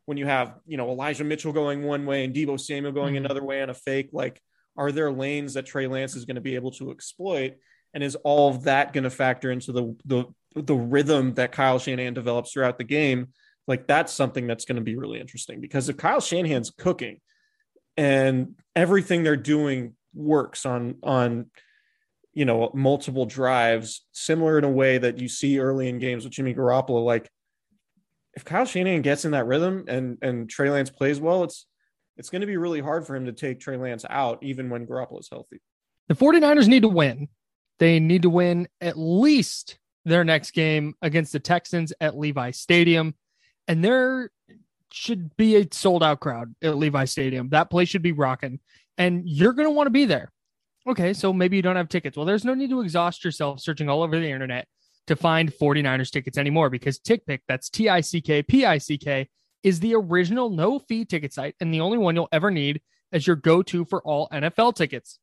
when 0.07 0.17
you 0.17 0.27
have 0.27 0.55
you 0.67 0.77
know 0.77 0.91
elijah 0.91 1.25
mitchell 1.25 1.53
going 1.53 1.85
one 1.85 2.07
way 2.07 2.25
and 2.25 2.35
deebo 2.35 2.59
samuel 2.59 2.93
going 2.93 3.15
mm-hmm. 3.15 3.25
another 3.25 3.45
way 3.45 3.63
on 3.63 3.71
a 3.71 3.75
fake 3.75 4.11
like 4.13 4.41
are 4.77 4.93
there 4.93 5.11
lanes 5.11 5.55
that 5.55 5.67
Trey 5.67 5.87
Lance 5.87 6.15
is 6.17 6.25
going 6.25 6.35
to 6.37 6.41
be 6.41 6.55
able 6.55 6.71
to 6.73 6.91
exploit? 6.91 7.55
And 7.95 8.03
is 8.03 8.15
all 8.17 8.51
of 8.51 8.65
that 8.65 8.93
going 8.93 9.05
to 9.05 9.11
factor 9.11 9.51
into 9.51 9.73
the, 9.73 9.97
the 10.05 10.25
the 10.55 10.75
rhythm 10.75 11.35
that 11.35 11.53
Kyle 11.53 11.79
Shanahan 11.79 12.15
develops 12.15 12.53
throughout 12.53 12.79
the 12.79 12.85
game? 12.85 13.29
Like 13.67 13.87
that's 13.87 14.13
something 14.13 14.47
that's 14.47 14.65
going 14.65 14.77
to 14.77 14.83
be 14.83 14.97
really 14.97 15.21
interesting 15.21 15.61
because 15.61 15.89
if 15.89 15.97
Kyle 15.97 16.21
Shanahan's 16.21 16.71
cooking 16.71 17.21
and 17.97 18.57
everything 18.75 19.23
they're 19.23 19.37
doing 19.37 19.95
works 20.15 20.67
on 20.67 20.97
on 21.03 21.47
you 22.37 22.45
know 22.45 22.71
multiple 22.75 23.25
drives, 23.25 24.05
similar 24.13 24.59
in 24.59 24.65
a 24.65 24.71
way 24.71 24.99
that 24.99 25.19
you 25.19 25.27
see 25.27 25.59
early 25.59 25.89
in 25.89 25.99
games 25.99 26.23
with 26.23 26.35
Jimmy 26.35 26.55
Garoppolo, 26.55 27.03
like 27.03 27.31
if 28.35 28.45
Kyle 28.45 28.67
Shanahan 28.67 29.01
gets 29.01 29.25
in 29.25 29.31
that 29.31 29.47
rhythm 29.47 29.87
and 29.89 30.19
and 30.21 30.49
Trey 30.49 30.69
Lance 30.69 30.91
plays 30.91 31.19
well, 31.19 31.45
it's 31.45 31.67
it's 32.19 32.29
going 32.29 32.43
to 32.43 32.47
be 32.47 32.59
really 32.59 32.81
hard 32.81 33.07
for 33.07 33.17
him 33.17 33.25
to 33.25 33.33
take 33.33 33.59
Trey 33.59 33.79
Lance 33.79 34.05
out, 34.09 34.39
even 34.43 34.69
when 34.69 34.87
Garoppolo's 34.87 35.29
healthy. 35.31 35.61
The 36.09 36.15
49ers 36.15 36.69
need 36.69 36.83
to 36.83 36.89
win. 36.89 37.29
They 37.79 38.01
need 38.01 38.23
to 38.23 38.31
win 38.31 38.69
at 38.81 38.99
least 38.99 39.79
their 40.05 40.23
next 40.23 40.53
game 40.53 40.95
against 41.01 41.33
the 41.33 41.41
Texans 41.41 41.93
at 42.01 42.17
Levi 42.17 42.51
Stadium. 42.53 43.15
And 43.67 43.83
there 43.83 44.31
should 44.93 45.37
be 45.37 45.57
a 45.57 45.67
sold 45.73 46.03
out 46.03 46.21
crowd 46.21 46.55
at 46.63 46.77
Levi 46.77 47.07
Stadium. 47.07 47.49
That 47.49 47.71
place 47.71 47.89
should 47.89 48.03
be 48.03 48.13
rocking. 48.13 48.61
And 48.99 49.23
you're 49.27 49.53
going 49.53 49.67
to 49.67 49.73
want 49.73 49.87
to 49.87 49.91
be 49.91 50.05
there. 50.05 50.31
Okay, 50.89 51.13
so 51.13 51.33
maybe 51.33 51.57
you 51.57 51.63
don't 51.63 51.77
have 51.77 51.89
tickets. 51.89 52.17
Well, 52.17 52.27
there's 52.27 52.45
no 52.45 52.55
need 52.55 52.71
to 52.71 52.81
exhaust 52.81 53.25
yourself 53.25 53.61
searching 53.61 53.89
all 53.89 54.03
over 54.03 54.19
the 54.19 54.31
internet 54.31 54.69
to 55.09 55.17
find 55.17 55.53
49ers 55.53 56.11
tickets 56.11 56.39
anymore 56.39 56.71
because 56.71 56.99
TickPick, 57.01 57.41
that's 57.49 57.69
T 57.69 57.89
I 57.89 58.01
C 58.01 58.21
K 58.21 58.43
P 58.43 58.65
I 58.65 58.79
C 58.79 58.97
K, 58.97 59.29
is 59.65 59.81
the 59.81 59.95
original 59.95 60.49
no 60.51 60.79
fee 60.79 61.05
ticket 61.05 61.33
site 61.33 61.57
and 61.61 61.75
the 61.75 61.81
only 61.81 61.99
one 61.99 62.15
you'll 62.15 62.29
ever 62.31 62.51
need 62.51 62.81
as 63.13 63.27
your 63.27 63.37
go 63.37 63.63
to 63.63 63.85
for 63.85 64.01
all 64.03 64.29
NFL 64.33 64.77
tickets. 64.77 65.19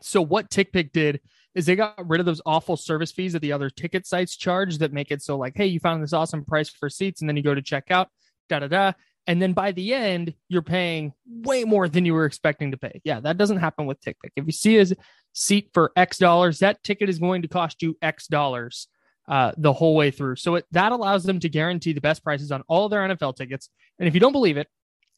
So, 0.00 0.22
what 0.22 0.50
TickPick 0.50 0.92
did 0.92 1.20
is 1.54 1.66
they 1.66 1.76
got 1.76 2.08
rid 2.08 2.20
of 2.20 2.26
those 2.26 2.40
awful 2.46 2.76
service 2.76 3.12
fees 3.12 3.34
that 3.34 3.40
the 3.40 3.52
other 3.52 3.68
ticket 3.68 4.06
sites 4.06 4.36
charge 4.36 4.78
that 4.78 4.92
make 4.94 5.10
it 5.10 5.20
so, 5.20 5.36
like, 5.36 5.56
hey, 5.56 5.66
you 5.66 5.78
found 5.80 6.02
this 6.02 6.14
awesome 6.14 6.44
price 6.44 6.70
for 6.70 6.88
seats, 6.88 7.20
and 7.20 7.28
then 7.28 7.36
you 7.36 7.42
go 7.42 7.54
to 7.54 7.62
checkout, 7.62 8.06
da 8.48 8.60
da 8.60 8.68
da. 8.68 8.92
And 9.26 9.40
then 9.40 9.52
by 9.52 9.72
the 9.72 9.94
end, 9.94 10.34
you're 10.48 10.62
paying 10.62 11.12
way 11.26 11.64
more 11.64 11.88
than 11.88 12.04
you 12.04 12.14
were 12.14 12.24
expecting 12.24 12.70
to 12.72 12.76
pay. 12.76 13.00
Yeah, 13.04 13.20
that 13.20 13.36
doesn't 13.36 13.58
happen 13.58 13.86
with 13.86 14.00
TickPick. 14.00 14.32
If 14.36 14.46
you 14.46 14.52
see 14.52 14.78
a 14.78 14.86
seat 15.32 15.70
for 15.72 15.92
X 15.94 16.18
dollars, 16.18 16.58
that 16.60 16.82
ticket 16.82 17.08
is 17.08 17.18
going 17.18 17.42
to 17.42 17.48
cost 17.48 17.82
you 17.82 17.96
X 18.02 18.26
dollars 18.26 18.88
uh, 19.28 19.52
the 19.56 19.72
whole 19.72 19.94
way 19.94 20.10
through. 20.10 20.36
So 20.36 20.56
it, 20.56 20.66
that 20.72 20.90
allows 20.90 21.22
them 21.24 21.38
to 21.40 21.48
guarantee 21.48 21.92
the 21.92 22.00
best 22.00 22.24
prices 22.24 22.50
on 22.50 22.62
all 22.66 22.88
their 22.88 23.06
NFL 23.06 23.36
tickets. 23.36 23.68
And 23.98 24.08
if 24.08 24.14
you 24.14 24.20
don't 24.20 24.32
believe 24.32 24.56
it, 24.56 24.68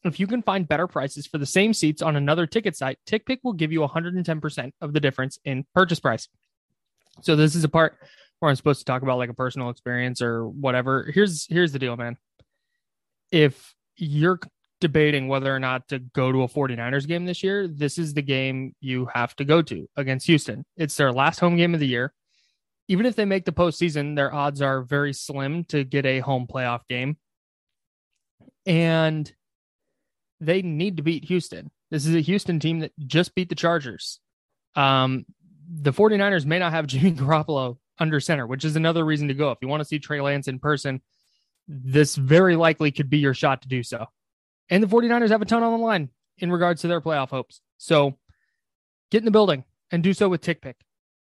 If 0.03 0.19
you 0.19 0.27
can 0.27 0.41
find 0.41 0.67
better 0.67 0.87
prices 0.87 1.25
for 1.25 1.37
the 1.37 1.45
same 1.45 1.73
seats 1.73 2.01
on 2.01 2.15
another 2.15 2.45
ticket 2.45 2.75
site, 2.75 2.99
TickPick 3.09 3.39
will 3.43 3.53
give 3.53 3.71
you 3.71 3.79
110% 3.79 4.71
of 4.81 4.93
the 4.93 4.99
difference 4.99 5.39
in 5.45 5.65
purchase 5.73 5.99
price. 5.99 6.27
So 7.21 7.35
this 7.35 7.55
is 7.55 7.63
a 7.63 7.69
part 7.69 7.97
where 8.39 8.49
I'm 8.49 8.55
supposed 8.55 8.79
to 8.79 8.85
talk 8.85 9.01
about 9.01 9.17
like 9.17 9.29
a 9.29 9.33
personal 9.33 9.69
experience 9.69 10.21
or 10.21 10.47
whatever. 10.47 11.09
Here's 11.13 11.45
here's 11.47 11.71
the 11.71 11.79
deal, 11.79 11.95
man. 11.95 12.17
If 13.31 13.73
you're 13.95 14.39
debating 14.81 15.29
whether 15.29 15.55
or 15.55 15.59
not 15.59 15.87
to 15.87 15.99
go 15.99 16.31
to 16.31 16.43
a 16.43 16.47
49ers 16.47 17.07
game 17.07 17.25
this 17.25 17.41
year, 17.41 17.67
this 17.67 17.97
is 17.97 18.13
the 18.13 18.21
game 18.21 18.75
you 18.81 19.07
have 19.13 19.35
to 19.37 19.45
go 19.45 19.61
to 19.61 19.87
against 19.95 20.27
Houston. 20.27 20.65
It's 20.75 20.97
their 20.97 21.11
last 21.11 21.39
home 21.39 21.55
game 21.55 21.73
of 21.73 21.79
the 21.79 21.87
year. 21.87 22.13
Even 22.89 23.05
if 23.05 23.15
they 23.15 23.23
make 23.23 23.45
the 23.45 23.53
postseason, 23.53 24.15
their 24.15 24.33
odds 24.33 24.61
are 24.61 24.81
very 24.81 25.13
slim 25.13 25.63
to 25.65 25.85
get 25.85 26.05
a 26.05 26.19
home 26.19 26.47
playoff 26.47 26.81
game. 26.89 27.15
And 28.65 29.31
they 30.41 30.61
need 30.61 30.97
to 30.97 31.03
beat 31.03 31.23
Houston. 31.25 31.71
This 31.89 32.05
is 32.05 32.15
a 32.15 32.19
Houston 32.19 32.59
team 32.59 32.79
that 32.79 32.91
just 32.99 33.35
beat 33.35 33.47
the 33.47 33.55
Chargers. 33.55 34.19
Um, 34.75 35.25
the 35.73 35.93
49ers 35.93 36.45
may 36.45 36.59
not 36.59 36.73
have 36.73 36.87
Jimmy 36.87 37.13
Garoppolo 37.13 37.77
under 37.99 38.19
center, 38.19 38.47
which 38.47 38.65
is 38.65 38.75
another 38.75 39.05
reason 39.05 39.29
to 39.29 39.33
go. 39.33 39.51
If 39.51 39.59
you 39.61 39.69
want 39.69 39.81
to 39.81 39.85
see 39.85 39.99
Trey 39.99 40.19
Lance 40.19 40.49
in 40.49 40.59
person, 40.59 41.01
this 41.67 42.15
very 42.15 42.55
likely 42.55 42.91
could 42.91 43.09
be 43.09 43.17
your 43.17 43.33
shot 43.33 43.61
to 43.61 43.67
do 43.67 43.83
so. 43.83 44.05
And 44.69 44.81
the 44.81 44.87
49ers 44.87 45.29
have 45.29 45.41
a 45.41 45.45
ton 45.45 45.63
on 45.63 45.71
the 45.77 45.83
line 45.83 46.09
in 46.37 46.51
regards 46.51 46.81
to 46.81 46.87
their 46.87 47.01
playoff 47.01 47.29
hopes. 47.29 47.61
So 47.77 48.17
get 49.11 49.19
in 49.19 49.25
the 49.25 49.31
building 49.31 49.63
and 49.91 50.03
do 50.03 50.13
so 50.13 50.29
with 50.29 50.41
TickPick. 50.41 50.75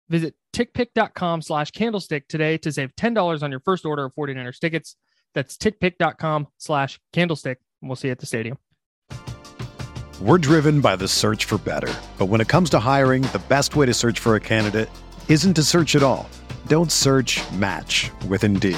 Visit 0.09 0.35
tickpick.com 0.53 1.41
slash 1.41 1.71
candlestick 1.71 2.27
today 2.27 2.57
to 2.59 2.71
save 2.71 2.95
$10 2.95 3.41
on 3.41 3.51
your 3.51 3.61
first 3.61 3.85
order 3.85 4.05
of 4.05 4.13
49ers 4.13 4.59
tickets. 4.59 4.95
That's 5.33 5.57
tickpick.com 5.57 6.47
slash 6.57 6.99
candlestick. 7.13 7.59
And 7.81 7.89
we'll 7.89 7.95
see 7.95 8.09
you 8.09 8.11
at 8.11 8.19
the 8.19 8.25
stadium. 8.25 8.57
We're 10.21 10.37
driven 10.37 10.81
by 10.81 10.97
the 10.97 11.07
search 11.07 11.45
for 11.45 11.57
better. 11.57 11.91
But 12.19 12.27
when 12.27 12.41
it 12.41 12.47
comes 12.47 12.69
to 12.71 12.79
hiring, 12.79 13.23
the 13.23 13.41
best 13.49 13.75
way 13.75 13.85
to 13.87 13.93
search 13.93 14.19
for 14.19 14.35
a 14.35 14.39
candidate 14.39 14.89
isn't 15.27 15.55
to 15.55 15.63
search 15.63 15.95
at 15.95 16.03
all. 16.03 16.29
Don't 16.67 16.91
search 16.91 17.41
match 17.53 18.11
with 18.27 18.43
Indeed. 18.43 18.77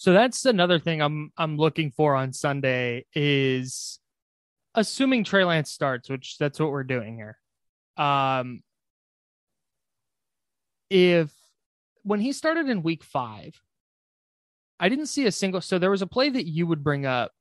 So 0.00 0.14
that's 0.14 0.46
another 0.46 0.78
thing 0.78 1.02
I'm 1.02 1.30
I'm 1.36 1.58
looking 1.58 1.90
for 1.90 2.14
on 2.14 2.32
Sunday 2.32 3.04
is 3.14 4.00
assuming 4.74 5.24
Trey 5.24 5.44
Lance 5.44 5.70
starts, 5.70 6.08
which 6.08 6.38
that's 6.38 6.58
what 6.58 6.70
we're 6.70 6.84
doing 6.84 7.16
here. 7.16 7.36
Um 7.98 8.62
if 10.88 11.30
when 12.02 12.18
he 12.18 12.32
started 12.32 12.66
in 12.70 12.82
week 12.82 13.04
five, 13.04 13.60
I 14.80 14.88
didn't 14.88 15.08
see 15.08 15.26
a 15.26 15.32
single 15.32 15.60
so 15.60 15.78
there 15.78 15.90
was 15.90 16.00
a 16.00 16.06
play 16.06 16.30
that 16.30 16.46
you 16.46 16.66
would 16.66 16.82
bring 16.82 17.04
up 17.04 17.32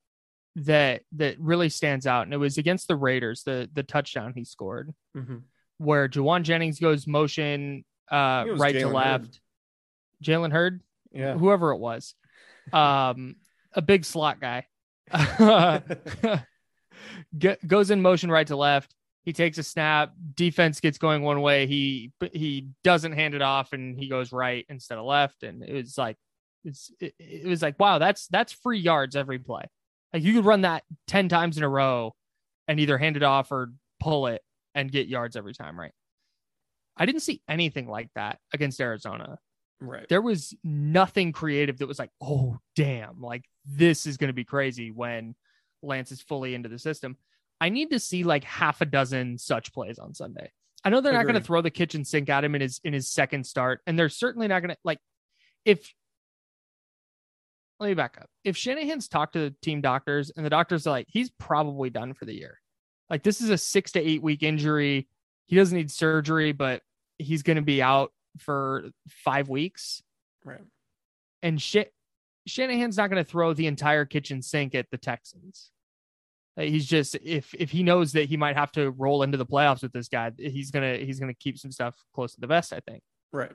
that 0.58 1.04
that 1.13 1.39
really 1.39 1.69
stands 1.69 2.06
out, 2.06 2.24
and 2.24 2.34
it 2.34 2.38
was 2.38 2.58
against 2.58 2.89
the 2.89 2.98
Raiders, 2.98 3.43
the 3.43 3.69
the 3.72 3.84
touchdown 3.84 4.34
he 4.36 4.43
scored, 4.43 4.93
Mm-hmm. 5.15 5.38
where 5.78 6.10
Jauan 6.10 6.43
Jennings 6.43 6.78
goes 6.82 7.08
motion 7.08 7.86
uh 8.12 8.43
right 8.58 8.74
to 8.74 8.82
Jalen 8.88 8.93
left. 8.93 9.39
Jalen 10.22 10.52
Hurd, 10.52 10.82
Yeah. 11.13 11.36
whoever 11.38 11.72
it 11.72 11.78
was, 11.78 12.15
um, 12.73 13.36
a 13.73 13.82
big 13.82 14.05
slot 14.05 14.39
guy, 14.39 14.65
goes 17.67 17.91
in 17.91 18.01
motion 18.01 18.32
right 18.32 18.47
to 18.47 18.55
left. 18.55 18.93
He 19.23 19.34
takes 19.34 19.58
a 19.58 19.63
snap. 19.63 20.13
Defense 20.36 20.79
gets 20.79 20.97
going 20.97 21.21
one 21.23 21.41
way. 21.41 21.67
He 21.67 22.12
he 22.34 22.69
doesn't 22.84 23.12
hand 23.12 23.36
it 23.36 23.41
off, 23.41 23.73
and 23.73 23.97
he 23.97 24.08
goes 24.08 24.32
right 24.32 24.65
instead 24.69 24.97
of 24.97 25.05
left. 25.05 25.43
And 25.43 25.63
it 25.63 25.73
was 25.73 25.97
like 25.97 26.17
it's 26.63 26.91
it, 26.99 27.13
it 27.19 27.47
was 27.47 27.62
like 27.62 27.79
wow, 27.79 27.99
that's 27.99 28.27
that's 28.27 28.53
free 28.53 28.79
yards 28.79 29.15
every 29.15 29.39
play. 29.39 29.63
Like 30.13 30.23
you 30.23 30.34
could 30.34 30.45
run 30.45 30.62
that 30.62 30.84
ten 31.08 31.29
times 31.29 31.58
in 31.58 31.63
a 31.63 31.69
row, 31.69 32.15
and 32.67 32.79
either 32.79 32.97
hand 32.97 33.17
it 33.17 33.23
off 33.23 33.51
or 33.51 33.71
pull 33.99 34.27
it 34.27 34.41
and 34.73 34.91
get 34.91 35.08
yards 35.08 35.36
every 35.36 35.53
time. 35.53 35.79
Right. 35.79 35.91
I 36.97 37.05
didn't 37.05 37.21
see 37.21 37.41
anything 37.47 37.88
like 37.88 38.10
that 38.15 38.39
against 38.53 38.82
Arizona 38.82 39.39
Right. 39.81 40.07
there 40.09 40.21
was 40.21 40.53
nothing 40.63 41.31
creative 41.31 41.77
that 41.77 41.87
was 41.87 41.99
like, 41.99 42.11
oh 42.21 42.57
damn, 42.75 43.21
like 43.21 43.45
this 43.65 44.05
is 44.05 44.17
going 44.17 44.27
to 44.27 44.33
be 44.33 44.43
crazy 44.43 44.91
when 44.91 45.35
Lance 45.81 46.11
is 46.11 46.21
fully 46.21 46.53
into 46.53 46.69
the 46.69 46.79
system. 46.79 47.17
I 47.61 47.69
need 47.69 47.91
to 47.91 47.99
see 47.99 48.23
like 48.23 48.43
half 48.43 48.81
a 48.81 48.85
dozen 48.85 49.37
such 49.37 49.73
plays 49.73 49.99
on 49.99 50.13
Sunday. 50.13 50.51
I 50.83 50.89
know 50.89 51.01
they're 51.01 51.13
not 51.13 51.23
going 51.23 51.35
to 51.35 51.41
throw 51.41 51.61
the 51.61 51.69
kitchen 51.69 52.05
sink 52.05 52.29
at 52.29 52.43
him 52.43 52.55
in 52.55 52.61
his 52.61 52.79
in 52.83 52.93
his 52.93 53.09
second 53.09 53.45
start, 53.45 53.81
and 53.85 53.99
they're 53.99 54.09
certainly 54.09 54.47
not 54.47 54.61
going 54.61 54.71
to 54.71 54.77
like 54.83 54.99
if. 55.65 55.93
Let 57.79 57.87
me 57.87 57.93
back 57.93 58.17
up. 58.19 58.29
If 58.43 58.57
Shanahan's 58.57 59.07
talked 59.07 59.33
to 59.33 59.39
the 59.39 59.55
team 59.61 59.79
doctors 59.79 60.31
and 60.35 60.45
the 60.45 60.49
doctors 60.49 60.85
are 60.85 60.89
like, 60.89 61.07
he's 61.07 61.29
probably 61.39 61.89
done 61.89 62.13
for 62.13 62.25
the 62.25 62.33
year. 62.33 62.59
Like 63.09 63.23
this 63.23 63.39
is 63.39 63.49
a 63.49 63.57
six 63.57 63.93
to 63.93 64.01
eight 64.01 64.21
week 64.21 64.43
injury. 64.43 65.07
He 65.47 65.55
doesn't 65.55 65.77
need 65.77 65.89
surgery, 65.89 66.51
but 66.51 66.81
he's 67.17 67.41
going 67.41 67.55
to 67.55 67.61
be 67.61 67.81
out 67.81 68.11
for 68.37 68.85
five 69.07 69.49
weeks 69.49 70.01
Right. 70.45 70.61
and 71.41 71.61
Sh- 71.61 71.77
Shanahan's 72.47 72.97
not 72.97 73.09
going 73.09 73.23
to 73.23 73.29
throw 73.29 73.53
the 73.53 73.67
entire 73.67 74.05
kitchen 74.05 74.41
sink 74.41 74.75
at 74.75 74.89
the 74.91 74.97
Texans. 74.97 75.71
Uh, 76.57 76.63
He's 76.63 76.85
just 76.85 77.15
if 77.23 77.53
if 77.53 77.69
he 77.71 77.83
knows 77.83 78.13
that 78.13 78.27
he 78.29 78.37
might 78.37 78.55
have 78.55 78.71
to 78.73 78.91
roll 78.91 79.23
into 79.23 79.37
the 79.37 79.45
playoffs 79.45 79.81
with 79.83 79.91
this 79.93 80.07
guy, 80.07 80.31
he's 80.37 80.71
gonna 80.71 80.97
he's 80.97 81.19
gonna 81.19 81.33
keep 81.33 81.57
some 81.57 81.71
stuff 81.71 81.95
close 82.13 82.33
to 82.35 82.39
the 82.41 82.47
vest, 82.47 82.73
I 82.73 82.79
think. 82.79 83.03
Right. 83.31 83.51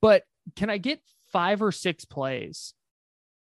But 0.00 0.24
can 0.56 0.70
I 0.70 0.78
get 0.78 1.00
five 1.32 1.62
or 1.62 1.72
six 1.72 2.04
plays 2.04 2.74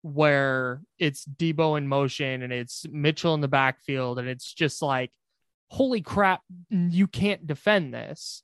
where 0.02 0.82
it's 0.98 1.24
Deebo 1.24 1.78
in 1.78 1.86
motion 1.86 2.42
and 2.42 2.52
it's 2.52 2.86
Mitchell 2.90 3.34
in 3.34 3.40
the 3.40 3.48
backfield 3.48 4.18
and 4.18 4.28
it's 4.28 4.52
just 4.52 4.82
like, 4.82 5.10
holy 5.68 6.00
crap, 6.00 6.40
you 6.70 7.06
can't 7.06 7.46
defend 7.46 7.94
this. 7.94 8.42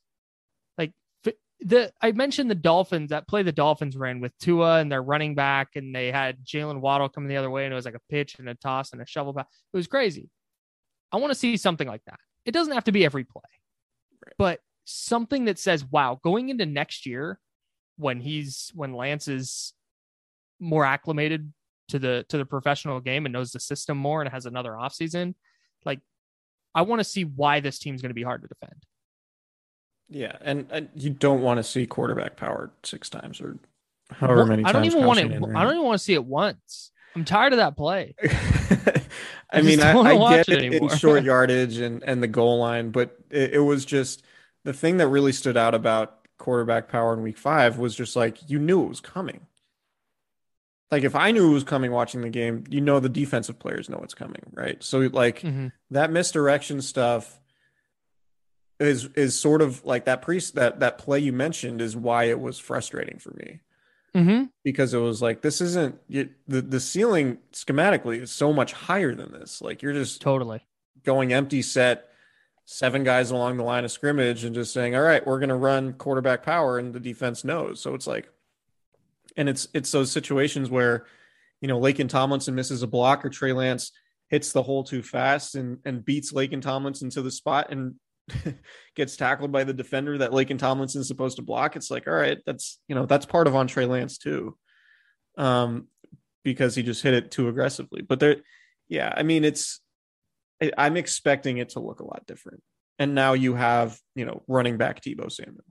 The 1.61 1.91
I 2.01 2.13
mentioned 2.13 2.49
the 2.49 2.55
Dolphins 2.55 3.09
that 3.09 3.27
play 3.27 3.43
the 3.43 3.51
Dolphins 3.51 3.97
ran 3.97 4.21
with 4.21 4.37
Tua 4.37 4.79
and 4.79 4.91
their 4.91 5.03
running 5.03 5.35
back, 5.35 5.75
and 5.75 5.93
they 5.93 6.11
had 6.11 6.45
Jaylen 6.45 6.79
Waddle 6.79 7.09
coming 7.09 7.27
the 7.27 7.37
other 7.37 7.49
way, 7.49 7.65
and 7.65 7.73
it 7.73 7.75
was 7.75 7.85
like 7.85 7.95
a 7.95 8.01
pitch 8.09 8.39
and 8.39 8.47
a 8.47 8.55
toss 8.55 8.93
and 8.93 9.01
a 9.01 9.05
shovel 9.05 9.33
pass. 9.33 9.45
It 9.73 9.77
was 9.77 9.87
crazy. 9.87 10.29
I 11.11 11.17
want 11.17 11.31
to 11.31 11.39
see 11.39 11.57
something 11.57 11.87
like 11.87 12.03
that. 12.05 12.19
It 12.45 12.51
doesn't 12.51 12.73
have 12.73 12.85
to 12.85 12.91
be 12.91 13.03
every 13.03 13.25
play, 13.25 13.41
but 14.37 14.61
something 14.85 15.45
that 15.45 15.59
says, 15.59 15.83
wow, 15.85 16.19
going 16.23 16.49
into 16.49 16.65
next 16.65 17.05
year 17.05 17.39
when 17.97 18.21
he's 18.21 18.71
when 18.73 18.93
Lance 18.93 19.27
is 19.27 19.73
more 20.59 20.85
acclimated 20.85 21.51
to 21.89 21.99
the 21.99 22.25
to 22.29 22.37
the 22.37 22.45
professional 22.45 22.99
game 22.99 23.25
and 23.25 23.33
knows 23.33 23.51
the 23.51 23.59
system 23.59 23.97
more 23.97 24.21
and 24.21 24.31
has 24.31 24.45
another 24.45 24.71
offseason, 24.71 25.35
Like, 25.85 25.99
I 26.73 26.83
want 26.83 26.99
to 26.99 27.03
see 27.03 27.23
why 27.23 27.59
this 27.59 27.79
team's 27.79 28.01
going 28.01 28.09
to 28.11 28.15
be 28.15 28.23
hard 28.23 28.41
to 28.41 28.47
defend. 28.47 28.85
Yeah, 30.09 30.35
and, 30.41 30.67
and 30.71 30.89
you 30.95 31.11
don't 31.11 31.41
want 31.41 31.57
to 31.57 31.63
see 31.63 31.85
quarterback 31.85 32.35
power 32.35 32.71
six 32.83 33.09
times 33.09 33.39
or 33.41 33.57
however 34.11 34.37
Well, 34.37 34.47
many. 34.47 34.63
I 34.63 34.71
don't 34.71 34.81
times 34.81 34.95
even 34.95 35.05
want 35.05 35.19
it. 35.19 35.31
I 35.55 35.63
don't 35.63 35.73
even 35.73 35.85
want 35.85 35.99
to 35.99 36.03
see 36.03 36.13
it 36.13 36.25
once. 36.25 36.91
I'm 37.15 37.25
tired 37.25 37.53
of 37.53 37.57
that 37.57 37.77
play. 37.77 38.15
I 38.23 39.59
I 39.59 39.61
mean, 39.61 39.81
I, 39.81 39.93
I 39.93 40.15
get 40.17 40.49
it 40.49 40.61
it 40.61 40.73
in 40.73 40.89
short 40.89 41.23
yardage 41.23 41.77
and 41.77 42.03
and 42.03 42.21
the 42.21 42.27
goal 42.27 42.59
line, 42.59 42.91
but 42.91 43.17
it, 43.29 43.55
it 43.55 43.59
was 43.59 43.85
just 43.85 44.23
the 44.63 44.73
thing 44.73 44.97
that 44.97 45.07
really 45.07 45.31
stood 45.31 45.57
out 45.57 45.73
about 45.73 46.27
quarterback 46.37 46.87
power 46.87 47.13
in 47.13 47.21
Week 47.23 47.37
Five 47.37 47.77
was 47.77 47.95
just 47.95 48.15
like 48.15 48.37
you 48.49 48.59
knew 48.59 48.83
it 48.83 48.89
was 48.89 49.01
coming. 49.01 49.41
Like 50.91 51.03
if 51.03 51.15
I 51.15 51.31
knew 51.31 51.51
it 51.51 51.53
was 51.53 51.63
coming 51.63 51.91
watching 51.91 52.21
the 52.21 52.29
game, 52.29 52.63
you 52.69 52.81
know 52.81 52.99
the 52.99 53.09
defensive 53.09 53.59
players 53.59 53.89
know 53.89 53.99
it's 54.03 54.13
coming, 54.15 54.41
right? 54.53 54.81
So 54.83 54.99
like 55.13 55.41
Mhm. 55.43 55.71
that 55.91 56.11
misdirection 56.11 56.81
stuff 56.81 57.38
is 58.79 59.05
is 59.15 59.37
sort 59.39 59.61
of 59.61 59.83
like 59.83 60.05
that 60.05 60.21
priest 60.21 60.55
that 60.55 60.79
that 60.79 60.97
play 60.97 61.19
you 61.19 61.33
mentioned 61.33 61.81
is 61.81 61.95
why 61.95 62.25
it 62.25 62.39
was 62.39 62.57
frustrating 62.59 63.19
for 63.19 63.31
me 63.31 63.59
Mm-hmm. 64.15 64.45
because 64.63 64.95
it 64.95 64.97
was 64.97 65.21
like 65.21 65.41
this 65.41 65.61
isn't 65.61 65.95
you, 66.07 66.29
the 66.47 66.61
the 66.61 66.79
ceiling 66.79 67.37
schematically 67.53 68.19
is 68.21 68.31
so 68.31 68.51
much 68.51 68.73
higher 68.73 69.13
than 69.13 69.31
this. 69.31 69.61
Like 69.61 69.83
you're 69.83 69.93
just 69.93 70.19
Totally. 70.19 70.65
going 71.03 71.31
empty 71.31 71.61
set, 71.61 72.09
seven 72.65 73.03
guys 73.03 73.29
along 73.29 73.57
the 73.57 73.63
line 73.63 73.85
of 73.85 73.91
scrimmage, 73.91 74.43
and 74.45 74.55
just 74.55 74.73
saying, 74.73 74.95
"All 74.95 75.03
right, 75.03 75.25
we're 75.27 75.37
going 75.37 75.49
to 75.49 75.55
run 75.55 75.93
quarterback 75.93 76.41
power," 76.41 76.79
and 76.79 76.91
the 76.91 76.99
defense 76.99 77.43
knows. 77.43 77.81
So 77.81 77.93
it's 77.93 78.07
like, 78.07 78.27
and 79.37 79.47
it's 79.47 79.67
it's 79.75 79.91
those 79.91 80.11
situations 80.11 80.71
where, 80.71 81.05
you 81.61 81.67
know, 81.67 81.79
Laken 81.79 82.09
Tomlinson 82.09 82.55
misses 82.55 82.81
a 82.81 82.87
block 82.87 83.23
or 83.23 83.29
Trey 83.29 83.53
Lance 83.53 83.91
hits 84.29 84.51
the 84.51 84.63
hole 84.63 84.83
too 84.83 85.03
fast 85.03 85.53
and 85.53 85.77
and 85.85 86.03
beats 86.03 86.33
Laken 86.33 86.63
Tomlinson 86.63 87.11
to 87.11 87.21
the 87.21 87.29
spot 87.31 87.71
and 87.71 87.93
gets 88.95 89.15
tackled 89.15 89.51
by 89.51 89.63
the 89.63 89.73
defender 89.73 90.17
that 90.17 90.33
Lake 90.33 90.49
Laken 90.49 90.59
Tomlinson's 90.59 91.07
supposed 91.07 91.37
to 91.37 91.43
block. 91.43 91.75
It's 91.75 91.91
like, 91.91 92.07
all 92.07 92.13
right, 92.13 92.39
that's 92.45 92.79
you 92.87 92.95
know 92.95 93.05
that's 93.05 93.25
part 93.25 93.47
of 93.47 93.55
on 93.55 93.67
Trey 93.67 93.85
Lance 93.85 94.17
too, 94.17 94.57
um, 95.37 95.87
because 96.43 96.75
he 96.75 96.83
just 96.83 97.03
hit 97.03 97.13
it 97.13 97.31
too 97.31 97.47
aggressively. 97.47 98.01
But 98.01 98.19
there, 98.19 98.37
yeah, 98.87 99.13
I 99.15 99.23
mean, 99.23 99.43
it's 99.43 99.79
I'm 100.77 100.97
expecting 100.97 101.57
it 101.57 101.69
to 101.69 101.79
look 101.79 101.99
a 101.99 102.05
lot 102.05 102.25
different. 102.27 102.61
And 102.97 103.15
now 103.15 103.33
you 103.33 103.55
have 103.55 103.99
you 104.15 104.25
know 104.25 104.43
running 104.47 104.77
back 104.77 105.01
Deebo 105.01 105.31
Samuel, 105.31 105.63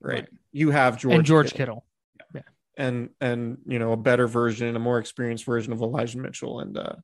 right? 0.00 0.14
Right. 0.14 0.28
You 0.52 0.70
have 0.70 0.98
George 0.98 1.14
and 1.14 1.24
George 1.24 1.54
Kittle 1.54 1.84
Kittle. 2.32 2.48
and 2.76 3.10
and 3.20 3.58
you 3.66 3.78
know 3.78 3.92
a 3.92 3.96
better 3.96 4.28
version, 4.28 4.76
a 4.76 4.80
more 4.80 4.98
experienced 4.98 5.44
version 5.44 5.72
of 5.72 5.80
Elijah 5.80 6.18
Mitchell 6.18 6.60
and 6.60 6.78
uh 6.78 6.94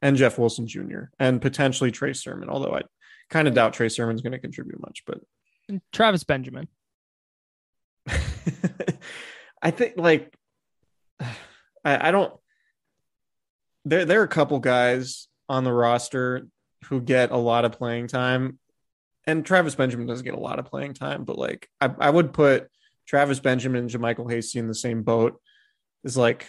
and 0.00 0.16
Jeff 0.16 0.38
Wilson 0.38 0.66
Jr. 0.66 1.04
and 1.18 1.42
potentially 1.42 1.90
Trey 1.90 2.12
Sermon. 2.12 2.48
Although 2.48 2.76
I 2.76 2.82
kind 3.30 3.48
of 3.48 3.54
doubt 3.54 3.74
Trey 3.74 3.88
Sermon's 3.88 4.22
going 4.22 4.32
to 4.32 4.38
contribute 4.38 4.80
much, 4.80 5.04
but 5.06 5.20
And 5.68 5.80
Travis 5.92 6.24
Benjamin. 6.24 6.68
I 9.62 9.70
think 9.70 9.94
like 9.96 10.34
I, 11.20 12.08
I 12.08 12.10
don't. 12.10 12.32
There 13.84 14.04
there 14.04 14.20
are 14.20 14.24
a 14.24 14.28
couple 14.28 14.58
guys 14.60 15.28
on 15.48 15.64
the 15.64 15.72
roster 15.72 16.46
who 16.84 17.00
get 17.00 17.30
a 17.30 17.36
lot 17.36 17.64
of 17.64 17.72
playing 17.72 18.08
time, 18.08 18.58
and 19.26 19.44
Travis 19.44 19.74
Benjamin 19.74 20.06
doesn't 20.06 20.24
get 20.24 20.34
a 20.34 20.40
lot 20.40 20.58
of 20.58 20.66
playing 20.66 20.94
time. 20.94 21.24
But 21.24 21.38
like 21.38 21.68
I, 21.80 21.90
I 21.98 22.10
would 22.10 22.32
put 22.32 22.68
Travis 23.06 23.40
Benjamin 23.40 23.82
and 23.82 23.90
JaMycal 23.90 24.30
Hasty 24.30 24.58
in 24.58 24.68
the 24.68 24.74
same 24.74 25.02
boat. 25.02 25.40
Is 26.04 26.16
like 26.16 26.46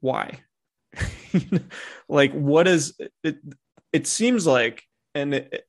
why? 0.00 0.40
like 2.08 2.32
what 2.32 2.68
is 2.68 2.94
it? 3.24 3.38
It 3.92 4.06
seems 4.06 4.46
like 4.46 4.84
and 5.14 5.34
it, 5.34 5.67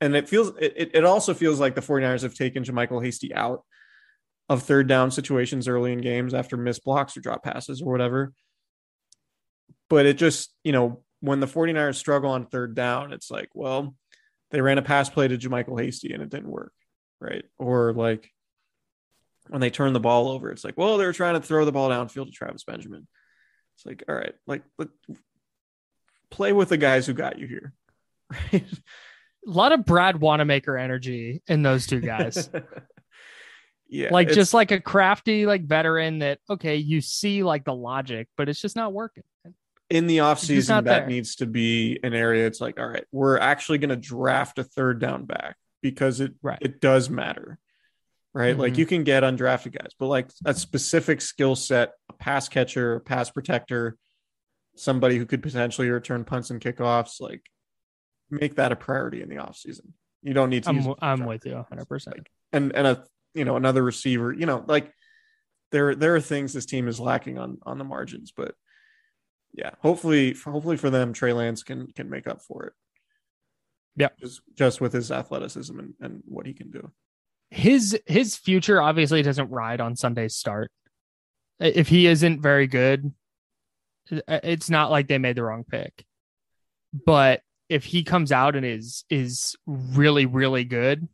and 0.00 0.16
it 0.16 0.28
feels 0.28 0.52
it, 0.58 0.90
it 0.94 1.04
also 1.04 1.34
feels 1.34 1.60
like 1.60 1.74
the 1.74 1.80
49ers 1.80 2.22
have 2.22 2.34
taken 2.34 2.64
JaMycal 2.64 3.04
Hasty 3.04 3.34
out 3.34 3.64
of 4.48 4.62
third 4.62 4.86
down 4.86 5.10
situations 5.10 5.68
early 5.68 5.92
in 5.92 6.00
games 6.00 6.34
after 6.34 6.56
missed 6.56 6.84
blocks 6.84 7.16
or 7.16 7.20
drop 7.20 7.42
passes 7.42 7.80
or 7.80 7.90
whatever. 7.90 8.32
But 9.88 10.06
it 10.06 10.18
just, 10.18 10.52
you 10.64 10.72
know, 10.72 11.02
when 11.20 11.40
the 11.40 11.46
49ers 11.46 11.94
struggle 11.94 12.30
on 12.30 12.46
third 12.46 12.74
down, 12.74 13.12
it's 13.12 13.30
like, 13.30 13.48
well, 13.54 13.94
they 14.50 14.60
ran 14.60 14.78
a 14.78 14.82
pass 14.82 15.08
play 15.08 15.28
to 15.28 15.38
JaMycal 15.38 15.80
Hasty 15.80 16.12
and 16.12 16.22
it 16.22 16.28
didn't 16.28 16.50
work. 16.50 16.72
Right. 17.20 17.44
Or 17.58 17.92
like 17.94 18.30
when 19.48 19.60
they 19.60 19.70
turn 19.70 19.92
the 19.92 20.00
ball 20.00 20.28
over, 20.28 20.50
it's 20.50 20.64
like, 20.64 20.76
well, 20.76 20.98
they 20.98 21.06
were 21.06 21.12
trying 21.12 21.34
to 21.34 21.46
throw 21.46 21.64
the 21.64 21.72
ball 21.72 21.88
downfield 21.88 22.26
to 22.26 22.32
Travis 22.32 22.64
Benjamin. 22.64 23.06
It's 23.76 23.86
like, 23.86 24.04
all 24.08 24.14
right, 24.14 24.34
like, 24.46 24.62
play 26.30 26.52
with 26.52 26.68
the 26.68 26.76
guys 26.76 27.06
who 27.06 27.12
got 27.12 27.38
you 27.38 27.46
here. 27.46 27.72
Right. 28.52 28.64
A 29.46 29.50
lot 29.50 29.72
of 29.72 29.84
Brad 29.84 30.20
Wanamaker 30.20 30.76
energy 30.78 31.42
in 31.48 31.62
those 31.62 31.86
two 31.86 32.00
guys. 32.00 32.48
yeah. 33.88 34.08
like 34.10 34.26
it's- 34.28 34.36
just 34.36 34.54
like 34.54 34.70
a 34.70 34.80
crafty 34.80 35.46
like 35.46 35.64
veteran 35.64 36.20
that 36.20 36.38
okay, 36.48 36.76
you 36.76 37.00
see 37.00 37.42
like 37.42 37.64
the 37.64 37.74
logic, 37.74 38.28
but 38.36 38.48
it's 38.48 38.60
just 38.60 38.76
not 38.76 38.92
working. 38.92 39.24
in 39.90 40.06
the 40.06 40.18
offseason 40.18 40.68
that 40.68 40.84
there. 40.84 41.06
needs 41.06 41.36
to 41.36 41.46
be 41.46 42.00
an 42.02 42.14
area 42.14 42.46
it's 42.46 42.58
like 42.60 42.80
all 42.80 42.88
right 42.88 43.04
we're 43.12 43.38
actually 43.38 43.76
going 43.76 43.90
to 43.90 43.96
draft 43.96 44.58
a 44.58 44.64
third 44.64 44.98
down 44.98 45.26
back 45.26 45.56
because 45.82 46.20
it 46.20 46.32
Right. 46.42 46.58
it 46.62 46.80
does 46.80 47.10
matter 47.10 47.58
right 48.32 48.56
like 48.56 48.72
Mhm. 48.72 48.78
you 48.78 48.86
can 48.86 49.04
get 49.04 49.22
undrafted 49.22 49.78
guys 49.78 49.92
but 49.98 50.06
like 50.06 50.30
a 50.46 50.54
specific 50.54 51.20
skill 51.20 51.54
set 51.54 51.92
a 52.08 52.14
pass 52.14 52.48
catcher 52.48 52.94
a 52.94 53.00
pass 53.00 53.28
protector 53.30 53.98
somebody 54.74 55.18
who 55.18 55.26
could 55.26 55.42
potentially 55.42 55.90
return 55.90 56.24
punts 56.24 56.48
and 56.50 56.62
kickoffs 56.62 57.20
like 57.20 57.42
make 58.30 58.56
that 58.56 58.72
a 58.72 58.76
priority 58.76 59.22
in 59.22 59.28
the 59.28 59.36
offseason 59.36 59.92
you 60.22 60.32
don't 60.34 60.50
need 60.50 60.62
to 60.64 60.70
I'm 60.70 60.76
use 60.76 60.84
w- 60.84 60.96
it 60.96 61.00
for 61.00 61.04
I'm 61.04 61.24
with 61.26 61.44
you 61.46 61.52
100%. 61.70 62.06
Like, 62.06 62.30
and 62.52 62.74
and 62.74 62.86
a 62.86 63.04
you 63.34 63.44
know 63.44 63.56
another 63.56 63.82
receiver 63.82 64.32
you 64.32 64.46
know 64.46 64.64
like 64.66 64.92
there 65.72 65.94
there 65.94 66.14
are 66.14 66.20
things 66.20 66.52
this 66.52 66.66
team 66.66 66.88
is 66.88 66.98
lacking 67.00 67.38
on 67.38 67.58
on 67.64 67.78
the 67.78 67.84
margins 67.84 68.32
but 68.36 68.54
yeah 69.52 69.70
hopefully 69.80 70.32
hopefully 70.34 70.76
for 70.76 70.90
them 70.90 71.12
Trey 71.12 71.32
Lance 71.32 71.62
can 71.62 71.88
can 71.88 72.08
make 72.08 72.26
up 72.26 72.40
for 72.42 72.64
it 72.66 72.72
Yeah. 73.96 74.08
just 74.18 74.40
just 74.54 74.80
with 74.80 74.92
his 74.92 75.10
athleticism 75.12 75.78
and, 75.78 75.94
and 76.00 76.22
what 76.26 76.46
he 76.46 76.54
can 76.54 76.70
do 76.70 76.90
his 77.50 77.98
his 78.06 78.36
future 78.36 78.80
obviously 78.82 79.22
doesn't 79.22 79.50
ride 79.50 79.80
on 79.80 79.94
Sunday's 79.94 80.34
start. 80.34 80.72
If 81.60 81.86
he 81.86 82.08
isn't 82.08 82.40
very 82.42 82.66
good, 82.66 83.12
it's 84.10 84.68
not 84.70 84.90
like 84.90 85.06
they 85.06 85.18
made 85.18 85.36
the 85.36 85.44
wrong 85.44 85.62
pick. 85.62 86.04
But 86.92 87.42
if 87.68 87.84
he 87.84 88.02
comes 88.04 88.32
out 88.32 88.56
and 88.56 88.64
is 88.64 89.04
is 89.10 89.56
really 89.66 90.26
really 90.26 90.64
good 90.64 91.08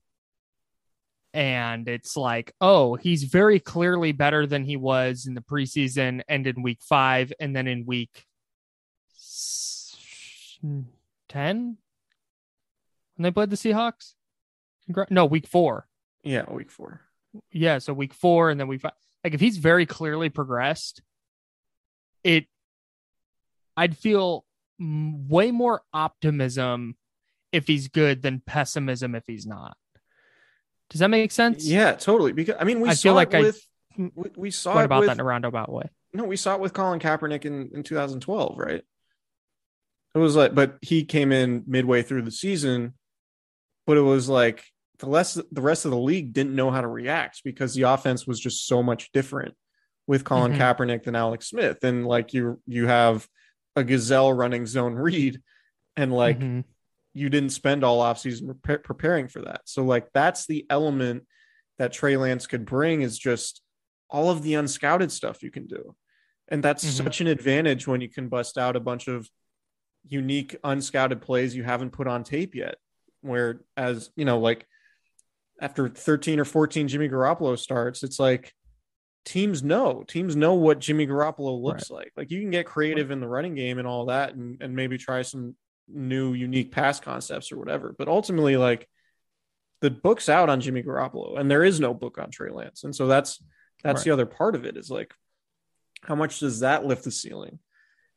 and 1.33 1.87
it's 1.89 2.17
like, 2.17 2.53
"Oh, 2.61 2.97
he's 2.97 3.23
very 3.25 3.61
clearly 3.61 4.11
better 4.11 4.47
than 4.47 4.65
he 4.65 4.77
was 4.77 5.27
in 5.27 5.35
the 5.35 5.41
preseason 5.41 6.23
and 6.29 6.45
in 6.47 6.63
week 6.63 6.81
5 6.83 7.33
and 7.39 7.55
then 7.55 7.69
in 7.69 7.87
week 7.87 8.27
10 10.63 10.97
when 11.29 11.77
they 13.19 13.31
played 13.31 13.51
the 13.51 13.57
Seahawks?" 13.57 14.15
No, 15.09 15.25
week 15.27 15.47
4 15.47 15.87
yeah 16.23 16.45
week 16.51 16.71
four. 16.71 17.01
Yeah 17.53 17.79
so 17.79 17.93
week 17.93 18.13
four 18.15 18.51
and 18.51 18.59
then 18.59 18.69
week 18.69 18.81
five. 18.81 18.93
Like 19.25 19.35
if 19.35 19.41
he's 19.41 19.57
very 19.57 19.87
clearly 19.87 20.29
progressed 20.29 21.03
it 22.23 22.47
i'd 23.77 23.97
feel 23.97 24.45
way 24.81 25.51
more 25.51 25.83
optimism 25.93 26.97
if 27.53 27.67
he's 27.67 27.89
good 27.89 28.23
than 28.23 28.43
pessimism 28.45 29.15
if 29.15 29.25
he's 29.27 29.47
not. 29.47 29.77
Does 30.89 31.01
that 31.01 31.09
make 31.09 31.31
sense? 31.33 31.65
Yeah 31.67 31.93
totally. 31.93 32.33
Because 32.33 32.57
I 32.59 32.65
mean 32.65 32.81
we 32.81 32.89
I 32.89 32.95
saw 32.95 33.03
feel 33.03 33.15
like 33.15 33.35
it 33.35 33.37
I 33.37 33.41
with 33.41 33.67
we, 33.97 34.31
we 34.37 34.51
saw 34.51 34.79
it 34.81 34.85
about 34.85 35.01
with, 35.01 35.09
that 35.09 35.17
in 35.17 35.21
a 35.21 35.25
roundabout 35.25 35.71
way. 35.71 35.85
No 36.13 36.25
we 36.25 36.37
saw 36.37 36.55
it 36.55 36.61
with 36.61 36.73
Colin 36.73 37.01
Kaepernick 37.01 37.45
in 37.45 37.71
in 37.75 37.83
2012 37.83 38.59
right? 38.59 38.83
It 40.15 40.19
was 40.19 40.35
like 40.35 40.55
but 40.55 40.79
he 40.81 41.05
came 41.05 41.33
in 41.33 41.65
midway 41.67 42.03
through 42.03 42.23
the 42.23 42.31
season 42.33 42.95
but 43.87 43.97
it 43.97 44.03
was 44.03 44.29
like 44.29 44.65
the 44.99 45.09
less 45.09 45.35
the 45.35 45.63
rest 45.63 45.85
of 45.85 45.91
the 45.91 45.99
league 45.99 46.33
didn't 46.33 46.55
know 46.55 46.71
how 46.71 46.81
to 46.81 46.89
react 46.89 47.43
because 47.45 47.75
the 47.75 47.83
offense 47.83 48.27
was 48.27 48.39
just 48.39 48.67
so 48.67 48.83
much 48.83 49.11
different 49.13 49.55
with 50.07 50.25
Colin 50.25 50.53
Mhm. 50.53 50.59
Kaepernick 50.59 51.05
than 51.05 51.15
Alex 51.15 51.49
Smith. 51.49 51.85
And 51.85 52.07
like 52.07 52.35
you 52.35 52.61
you 52.67 52.87
have 52.87 53.27
a 53.77 53.85
gazelle 53.85 54.33
running 54.33 54.67
zone 54.67 54.95
read 54.95 55.41
and 55.97 56.13
like 56.13 56.39
Mhm. 56.39 56.65
you 57.15 57.29
didn't 57.29 57.51
spend 57.51 57.85
all 57.85 58.01
offseason 58.03 58.61
pre- 58.63 58.79
preparing 58.79 59.29
for 59.29 59.43
that. 59.43 59.63
So 59.65 59.85
like 59.85 60.13
that's 60.13 60.47
the 60.47 60.67
element 60.71 61.27
that 61.79 61.93
Trey 61.93 62.17
Lance 62.17 62.47
could 62.47 62.65
bring 62.65 63.03
is 63.03 63.19
just 63.19 63.63
all 64.09 64.31
of 64.31 64.43
the 64.43 64.55
unscouted 64.55 65.11
stuff 65.11 65.43
you 65.43 65.51
can 65.51 65.67
do. 65.67 65.95
And 66.49 66.63
that's 66.63 66.85
Mhm. 66.85 67.05
such 67.05 67.21
an 67.21 67.27
advantage 67.29 67.87
when 67.87 68.01
you 68.01 68.09
can 68.09 68.29
bust 68.29 68.59
out 68.59 68.77
a 68.77 68.81
bunch 68.81 69.07
of 69.09 69.29
unique 70.09 70.57
unscouted 70.65 71.21
plays 71.21 71.55
you 71.55 71.63
haven't 71.63 71.91
put 71.91 72.09
on 72.09 72.25
tape 72.25 72.55
yet. 72.55 72.77
Where 73.21 73.65
as 73.77 74.11
you 74.17 74.25
know, 74.25 74.41
like 74.41 74.67
after 75.61 75.89
13 75.89 76.41
or 76.41 76.45
14 76.45 76.89
Jimmy 76.89 77.09
Garoppolo 77.09 77.59
starts, 77.59 78.03
it's 78.03 78.19
like 78.19 78.55
teams 79.25 79.63
know 79.63 80.03
teams 80.07 80.35
know 80.35 80.55
what 80.55 80.79
Jimmy 80.79 81.07
Garoppolo 81.07 81.61
looks 81.61 81.91
like. 81.91 82.13
Like 82.17 82.31
you 82.31 82.41
can 82.41 82.51
get 82.51 82.67
creative 82.67 83.11
in 83.11 83.21
the 83.21 83.29
running 83.29 83.55
game 83.55 83.79
and 83.79 83.87
all 83.87 84.07
that 84.07 84.35
and, 84.35 84.61
and 84.63 84.75
maybe 84.75 84.99
try 84.99 85.23
some 85.23 85.55
new 85.89 86.33
unique 86.33 86.73
pass 86.73 87.01
concepts 87.01 87.53
or 87.53 87.59
whatever. 87.59 87.95
But 87.97 88.09
ultimately, 88.09 88.57
like 88.57 88.89
the 89.81 89.91
book's 89.91 90.29
out 90.29 90.49
on 90.49 90.61
Jimmy 90.61 90.83
Garoppolo, 90.83 91.39
and 91.39 91.51
there 91.51 91.65
is 91.65 91.81
no 91.81 91.95
book 91.95 92.19
on 92.19 92.31
Trey 92.31 92.51
Lance, 92.51 92.85
and 92.85 92.95
so 92.95 93.07
that's 93.07 93.43
that's 93.83 94.01
Right. 94.01 94.05
the 94.05 94.11
other 94.11 94.27
part 94.27 94.55
of 94.55 94.65
it 94.65 94.77
is 94.77 94.91
like 94.91 95.13
how 96.03 96.15
much 96.15 96.41
does 96.41 96.61
that 96.61 96.85
lift 96.85 97.05
the 97.05 97.11
ceiling? 97.11 97.59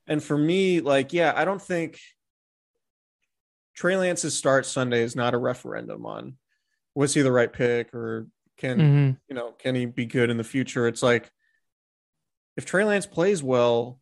And 0.07 0.21
for 0.21 0.37
me, 0.37 0.81
like, 0.81 1.13
yeah, 1.13 1.33
I 1.35 1.45
don't 1.45 1.61
think 1.61 1.99
Trey 3.75 3.97
Lance's 3.97 4.35
start 4.37 4.65
Sunday 4.65 5.01
is 5.01 5.15
not 5.15 5.33
a 5.33 5.37
referendum 5.37 6.05
on 6.05 6.37
was 6.95 7.13
he 7.13 7.21
the 7.21 7.31
right 7.31 7.51
pick 7.51 7.93
or 7.93 8.27
can 8.57 8.79
Mhm. 8.79 9.19
you 9.27 9.35
know 9.35 9.51
can 9.53 9.75
he 9.75 9.85
be 9.85 10.05
good 10.05 10.29
in 10.29 10.37
the 10.37 10.43
future? 10.43 10.87
It's 10.87 11.03
like 11.03 11.31
if 12.55 12.65
Trey 12.65 12.83
Lance 12.83 13.05
plays 13.05 13.41
well, 13.41 13.99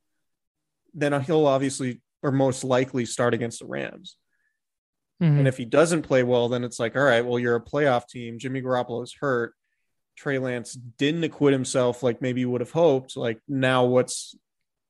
then 0.93 1.19
he'll 1.21 1.45
obviously 1.45 2.01
or 2.23 2.31
most 2.31 2.63
likely 2.63 3.05
start 3.05 3.33
against 3.33 3.59
the 3.59 3.65
Rams. 3.65 4.17
Mhm. 5.21 5.39
And 5.39 5.47
if 5.47 5.57
he 5.57 5.65
doesn't 5.65 6.01
play 6.03 6.23
well, 6.23 6.49
then 6.49 6.63
it's 6.63 6.79
like, 6.79 6.95
all 6.95 7.03
right, 7.03 7.25
well, 7.25 7.39
you're 7.39 7.55
a 7.55 7.63
playoff 7.63 8.07
team. 8.07 8.37
Jimmy 8.39 8.61
Garoppolo's 8.61 9.13
hurt. 9.13 9.55
Trey 10.17 10.37
Lance 10.37 10.73
didn't 10.73 11.23
acquit 11.23 11.53
himself 11.53 12.03
like 12.03 12.21
maybe 12.21 12.41
you 12.41 12.49
would 12.49 12.61
have 12.61 12.71
hoped. 12.71 13.15
Like 13.15 13.39
now 13.47 13.85
what's 13.85 14.35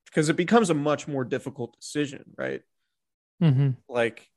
because 0.06 0.28
it 0.28 0.36
becomes 0.36 0.70
a 0.70 0.74
much 0.74 1.08
more 1.08 1.24
difficult 1.24 1.78
decision, 1.80 2.34
right? 2.36 2.64
Mm-hmm. 3.42 3.72
Like 3.88 4.31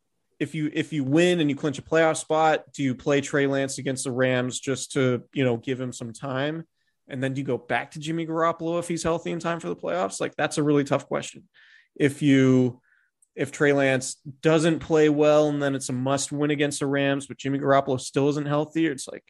if 0.44 0.54
you 0.54 0.70
if 0.72 0.92
you 0.92 1.02
win 1.02 1.40
and 1.40 1.48
you 1.48 1.56
clinch 1.56 1.78
a 1.78 1.82
playoff 1.82 2.18
spot, 2.18 2.70
do 2.72 2.82
you 2.82 2.94
play 2.94 3.22
Trey 3.22 3.46
Lance 3.46 3.78
against 3.78 4.04
the 4.04 4.12
Rams 4.12 4.60
just 4.60 4.92
to, 4.92 5.22
you 5.32 5.42
know, 5.42 5.56
give 5.56 5.80
him 5.80 5.92
some 5.92 6.12
time? 6.12 6.64
And 7.08 7.22
then 7.22 7.32
do 7.32 7.40
you 7.40 7.46
go 7.46 7.56
back 7.56 7.92
to 7.92 7.98
Jimmy 7.98 8.26
Garoppolo 8.26 8.78
if 8.78 8.86
he's 8.86 9.02
healthy 9.02 9.32
in 9.32 9.38
time 9.38 9.58
for 9.58 9.68
the 9.68 9.76
playoffs? 9.76 10.20
Like 10.20 10.36
that's 10.36 10.58
a 10.58 10.62
really 10.62 10.84
tough 10.84 11.06
question. 11.06 11.44
If 11.96 12.20
you 12.20 12.82
if 13.34 13.52
Trey 13.52 13.72
Lance 13.72 14.16
doesn't 14.42 14.80
play 14.80 15.08
well 15.08 15.48
and 15.48 15.62
then 15.62 15.74
it's 15.74 15.88
a 15.88 15.94
must 15.94 16.30
win 16.30 16.50
against 16.50 16.80
the 16.80 16.86
Rams, 16.86 17.26
but 17.26 17.38
Jimmy 17.38 17.58
Garoppolo 17.58 17.98
still 17.98 18.28
isn't 18.28 18.46
healthy, 18.46 18.86
it's 18.86 19.08
like, 19.08 19.24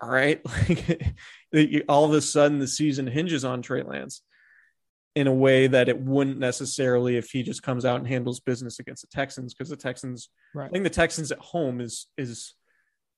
all 0.00 0.08
right, 0.08 0.40
like 1.52 1.84
all 1.88 2.04
of 2.04 2.12
a 2.12 2.20
sudden 2.20 2.60
the 2.60 2.68
season 2.68 3.08
hinges 3.08 3.44
on 3.44 3.60
Trey 3.60 3.82
Lance 3.82 4.22
in 5.14 5.26
a 5.26 5.32
way 5.32 5.66
that 5.66 5.88
it 5.88 6.00
wouldn't 6.00 6.38
necessarily 6.38 7.16
if 7.16 7.30
he 7.30 7.42
just 7.42 7.62
comes 7.62 7.84
out 7.84 7.98
and 7.98 8.08
handles 8.08 8.40
business 8.40 8.78
against 8.78 9.02
the 9.02 9.08
Texans 9.08 9.52
because 9.52 9.68
the 9.68 9.76
Texans, 9.76 10.30
Right. 10.54 10.66
I 10.66 10.70
think 10.70 10.84
the 10.84 10.90
Texans 10.90 11.30
at 11.30 11.38
home 11.38 11.80
is 11.80 12.06
is 12.16 12.54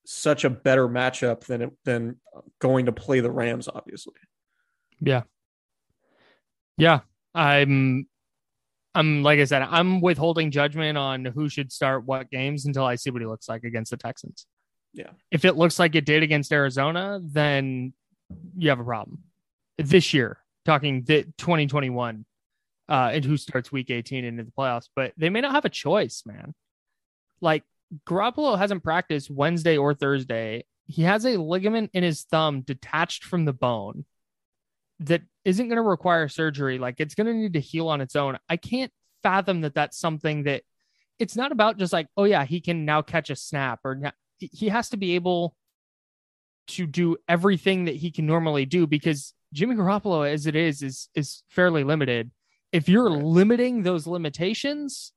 such 0.07 0.45
a 0.45 0.51
better 0.51 0.89
matchup 0.89 1.45
than 1.47 1.63
it, 1.63 1.71
than 1.85 2.17
going 2.61 2.87
to 2.87 2.93
play 2.93 3.21
the 3.21 3.31
Rams, 3.31 3.69
obviously. 3.69 4.15
Yeah. 5.01 5.23
Yeah. 6.77 7.01
I'm 7.35 8.07
I'm 8.95 9.23
like 9.23 9.41
I 9.41 9.45
said, 9.45 9.63
I'm 9.63 10.01
withholding 10.01 10.51
judgment 10.51 10.97
on 10.97 11.25
who 11.25 11.49
should 11.49 11.73
start 11.73 12.05
what 12.05 12.31
games 12.31 12.67
until 12.67 12.85
I 12.85 12.95
see 12.97 13.11
what 13.11 13.23
he 13.23 13.27
looks 13.27 13.49
like 13.49 13.65
against 13.65 13.91
the 13.91 13.97
Texans. 13.97 14.47
Yeah. 14.93 15.11
If 15.31 15.45
it 15.45 15.57
looks 15.57 15.79
like 15.79 15.95
it 15.95 16.07
did 16.07 16.23
against 16.23 16.53
Arizona, 16.53 17.21
then 17.23 17.93
you 18.57 18.69
have 18.69 18.79
a 18.79 18.85
problem. 18.85 19.25
This 19.79 20.15
year, 20.15 20.39
talking 20.65 21.05
the 21.05 21.25
2021, 21.39 22.25
uh, 22.89 23.11
and 23.13 23.25
who 23.25 23.37
starts 23.37 23.73
week 23.73 23.91
18 23.91 24.25
into 24.25 24.45
the 24.45 24.51
playoffs, 24.51 24.89
but 24.95 25.13
they 25.17 25.31
may 25.31 25.41
not 25.41 25.53
have 25.53 25.65
a 25.65 25.71
choice, 25.71 26.23
man. 26.27 26.55
Like 27.41 27.65
Garoppolo 28.07 28.59
hasn't 28.59 28.83
practiced 28.83 29.31
Wednesday 29.31 29.77
or 29.77 29.95
Thursday. 29.95 30.65
He 30.87 31.03
has 31.03 31.25
a 31.25 31.39
ligament 31.41 31.91
in 31.95 32.03
his 32.03 32.23
thumb 32.23 32.61
detached 32.61 33.25
from 33.25 33.45
the 33.45 33.53
bone 33.53 34.05
that 35.01 35.23
isn't 35.45 35.69
going 35.69 35.77
to 35.77 35.83
require 35.83 36.29
surgery. 36.29 36.79
Like 36.79 36.97
it's 36.99 37.15
going 37.15 37.27
to 37.27 37.35
need 37.35 37.55
to 37.55 37.61
heal 37.61 37.89
on 37.89 38.01
its 38.01 38.17
own. 38.17 38.39
I 38.49 38.57
can't 38.57 38.93
fathom 39.23 39.63
that 39.63 39.75
that's 39.75 39.99
something 39.99 40.45
that 40.45 40.63
it's 41.19 41.37
not 41.37 41.53
about 41.53 41.79
just 41.79 41.93
like, 41.93 42.09
oh, 42.17 42.25
yeah, 42.25 42.45
he 42.45 42.61
can 42.61 42.85
now 42.85 43.03
catch 43.03 43.31
a 43.31 43.37
snap 43.37 43.81
or 43.85 44.01
he 44.39 44.69
has 44.69 44.91
to 44.91 44.97
be 44.97 45.15
able 45.15 45.55
to 46.67 46.87
do 46.87 47.17
everything 47.29 47.85
that 47.87 47.97
he 47.97 48.11
can 48.11 48.27
normally 48.27 48.65
do 48.65 48.87
because 48.87 49.35
Jimmy 49.53 49.75
Garoppolo, 49.77 50.31
as 50.31 50.47
it 50.47 50.57
is, 50.57 50.83
is 50.83 51.09
is 51.15 51.43
fairly 51.49 51.85
limited. 51.85 52.31
If 52.73 52.89
you're 52.89 53.11
limiting 53.11 53.83
those 53.83 54.07
limitations, 54.07 55.13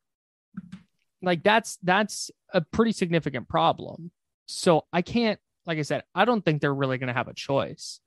like 1.22 1.44
that's 1.44 1.78
that's 1.84 2.30
a 2.54 2.62
pretty 2.62 2.92
significant 2.92 3.48
problem. 3.48 4.12
So 4.48 4.86
I 4.94 5.02
can't, 5.02 5.40
like 5.66 5.78
I 5.80 5.82
said, 5.82 6.04
I 6.16 6.26
don't 6.26 6.44
think 6.44 6.62
they're 6.62 6.74
really 6.74 6.98
going 6.98 7.08
to 7.08 7.14
have 7.14 7.28
a 7.28 7.34
choice. 7.34 8.00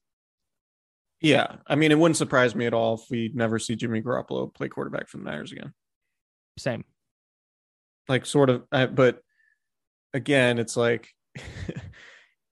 Yeah. 1.20 1.56
I 1.66 1.74
mean, 1.74 1.92
it 1.92 1.98
wouldn't 1.98 2.16
surprise 2.16 2.54
me 2.54 2.66
at 2.66 2.72
all 2.72 2.94
if 2.94 3.02
we 3.10 3.30
never 3.34 3.58
see 3.58 3.76
Jimmy 3.76 4.00
Garoppolo 4.00 4.52
play 4.54 4.68
quarterback 4.68 5.08
for 5.08 5.18
the 5.18 5.24
Niners 5.24 5.52
again. 5.52 5.74
Same. 6.58 6.84
Like, 8.08 8.24
sort 8.24 8.48
of, 8.48 8.64
but 8.70 9.20
again, 10.14 10.58
it's 10.58 10.76
like 10.76 11.08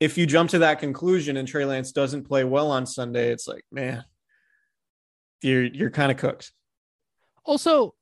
if 0.00 0.16
you 0.16 0.26
jump 0.26 0.50
to 0.50 0.60
that 0.60 0.78
conclusion 0.78 1.36
and 1.36 1.48
Trey 1.48 1.64
Lance 1.64 1.92
doesn't 1.92 2.24
play 2.24 2.44
well 2.44 2.70
on 2.70 2.86
Sunday, 2.86 3.32
it's 3.32 3.48
like, 3.48 3.64
man, 3.72 4.04
you're 5.42 5.64
you're 5.64 5.90
kind 5.90 6.10
of 6.12 6.18
cooked. 6.18 6.52
Also, 7.44 7.94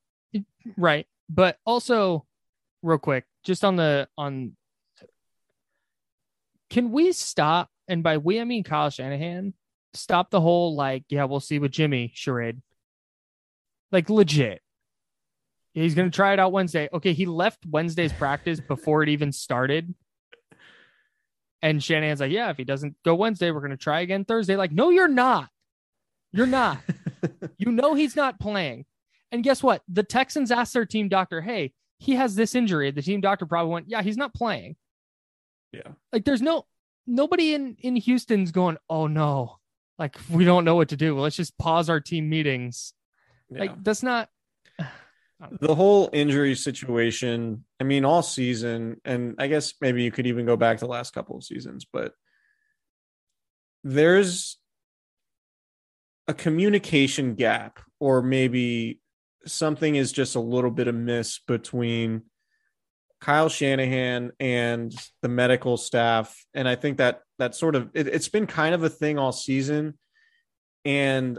right, 0.77 1.07
but 1.29 1.59
also, 1.65 2.27
real 2.83 2.99
quick, 2.99 3.25
just 3.45 3.65
on 3.65 3.77
the 3.77 4.09
on, 4.19 4.57
can 6.71 6.91
we 6.91 7.13
stop? 7.13 7.71
And 7.89 8.03
by 8.03 8.19
we, 8.19 8.41
I 8.41 8.45
mean 8.45 8.65
Kyle 8.65 8.91
Shanahan. 8.91 9.55
Stop 9.95 10.31
the 10.31 10.41
whole 10.41 10.75
like, 10.75 11.05
yeah, 11.09 11.25
we'll 11.25 11.41
see 11.41 11.59
with 11.59 11.71
Jimmy 11.71 12.13
charade. 12.15 12.61
Like 13.93 14.11
legit. 14.11 14.61
He's 15.73 15.95
gonna 15.95 16.11
try 16.11 16.33
it 16.33 16.41
out 16.41 16.53
Wednesday. 16.53 16.89
Okay, 16.93 17.13
he 17.15 17.25
left 17.25 17.65
Wednesday's 17.65 18.13
practice 18.13 18.61
before 18.61 19.03
it 19.03 19.09
even 19.09 19.33
started. 19.33 19.95
And 21.67 21.83
Shanahan's 21.83 22.21
like, 22.21 22.31
yeah, 22.31 22.49
if 22.51 22.57
he 22.57 22.63
doesn't 22.63 22.95
go 23.05 23.17
Wednesday, 23.17 23.51
we're 23.51 23.61
gonna 23.61 23.77
try 23.77 24.01
again 24.01 24.25
Thursday. 24.25 24.55
Like, 24.55 24.71
no, 24.71 24.91
you're 24.91 25.09
not. 25.09 25.49
You're 26.31 26.47
not. 26.47 26.79
you 27.59 27.73
know 27.73 27.95
he's 27.95 28.15
not 28.15 28.39
playing. 28.39 28.85
And 29.33 29.43
guess 29.43 29.65
what? 29.65 29.83
The 29.89 30.05
Texans 30.05 30.53
asked 30.53 30.75
their 30.75 30.87
team 30.87 31.09
doctor, 31.09 31.41
hey, 31.41 31.73
he 31.99 32.15
has 32.15 32.37
this 32.37 32.55
injury. 32.55 32.93
The 32.93 33.03
team 33.03 33.21
doctor 33.21 33.47
probably 33.47 33.73
went, 33.73 33.89
yeah, 33.89 34.03
he's 34.03 34.17
not 34.17 34.33
playing. 34.33 34.77
Yeah. 35.73 35.89
Like 36.13 36.25
there's 36.25 36.41
no 36.41 36.67
nobody 37.05 37.53
in 37.53 37.77
in 37.81 37.97
Houston's 37.97 38.53
going, 38.53 38.77
oh 38.89 39.09
no, 39.09 39.57
like 39.99 40.17
we 40.31 40.45
don't 40.45 40.65
know 40.65 40.77
what 40.77 40.91
to 40.91 40.97
do. 40.97 41.19
Let's 41.19 41.35
just 41.35 41.59
pause 41.59 41.91
our 41.91 41.99
team 41.99 42.29
meetings. 42.29 42.95
Yeah. 43.51 43.59
Like 43.59 43.83
that's 43.83 44.05
not. 44.05 44.29
The 45.61 45.75
whole 45.75 46.09
injury 46.13 46.55
situation 46.55 47.65
i 47.81 47.85
mean 47.85 48.05
all 48.05 48.23
season 48.23 49.01
and 49.05 49.35
i 49.39 49.47
guess 49.47 49.75
maybe 49.81 50.03
you 50.03 50.11
could 50.11 50.27
even 50.27 50.47
go 50.47 50.57
back 50.57 50.79
to 50.79 50.85
the 50.85 50.91
last 50.91 51.13
couple 51.13 51.37
of 51.37 51.45
seasons 51.45 51.87
but 51.91 52.13
there's 53.85 54.59
a 56.27 56.35
communication 56.35 57.35
gap 57.35 57.81
or 58.01 58.23
maybe 58.23 59.01
something 59.47 59.95
is 59.95 60.11
just 60.11 60.37
a 60.37 60.41
little 60.41 60.71
bit 60.71 60.89
amiss 60.89 61.41
between 61.47 62.23
Kyle 63.21 63.49
Shanahan 63.49 64.33
and 64.39 64.95
the 65.23 65.29
medical 65.29 65.77
staff 65.77 66.37
and 66.53 66.69
I 66.69 66.75
think 66.75 66.99
that 66.99 67.23
that 67.39 67.55
sort 67.55 67.75
of 67.75 67.91
it, 67.95 68.09
it's 68.09 68.29
been 68.29 68.47
kind 68.47 68.75
of 68.75 68.83
a 68.83 68.91
thing 68.91 69.19
all 69.19 69.33
season 69.33 69.99
and 70.85 71.39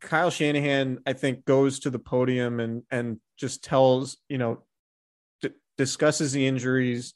Kyle 0.00 0.30
Shanahan, 0.30 1.00
I 1.06 1.12
think, 1.12 1.44
goes 1.44 1.80
to 1.80 1.90
the 1.90 1.98
podium 1.98 2.60
and 2.60 2.82
and 2.90 3.18
just 3.38 3.64
tells, 3.64 4.18
you 4.28 4.38
know, 4.38 4.62
d- 5.40 5.50
discusses 5.76 6.32
the 6.32 6.46
injuries 6.46 7.14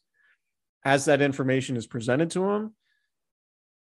as 0.84 1.04
that 1.04 1.20
information 1.20 1.76
is 1.76 1.86
presented 1.86 2.30
to 2.30 2.48
him. 2.50 2.74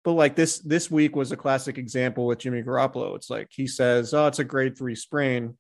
But 0.04 0.14
like 0.14 0.36
this 0.36 0.60
this 0.60 0.90
week 0.90 1.16
was 1.16 1.32
a 1.32 1.38
classic 1.38 1.78
example 1.78 2.28
with 2.28 2.40
Jimmy 2.40 2.62
Garoppolo. 2.62 3.16
It's 3.16 3.30
like 3.30 3.50
he 3.52 3.68
says, 3.68 4.14
"Oh, 4.14 4.28
it's 4.28 4.40
a 4.40 4.44
grade 4.44 4.78
three 4.78 4.96
sprain." 4.96 5.58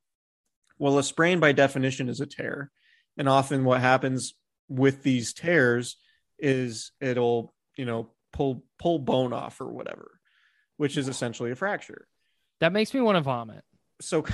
Well, 0.77 0.97
a 0.97 1.03
sprain 1.03 1.39
by 1.39 1.51
definition 1.51 2.09
is 2.09 2.19
a 2.19 2.25
tear, 2.25 2.71
and 3.17 3.27
often 3.27 3.63
what 3.65 3.81
happens 3.81 4.33
with 4.67 5.03
these 5.03 5.33
tears 5.33 5.97
is 6.37 6.91
it'll 7.01 7.53
you 7.77 7.85
know 7.85 8.11
pull 8.33 8.63
pull 8.79 8.99
bone 8.99 9.33
off 9.33 9.59
or 9.59 9.71
whatever, 9.71 10.19
which 10.77 10.95
is 10.97 11.07
essentially 11.07 11.51
a 11.51 11.55
fracture 11.55 12.07
That 12.61 12.71
makes 12.73 12.93
me 12.93 13.01
want 13.01 13.15
to 13.17 13.21
vomit. 13.21 13.63
so 14.01 14.25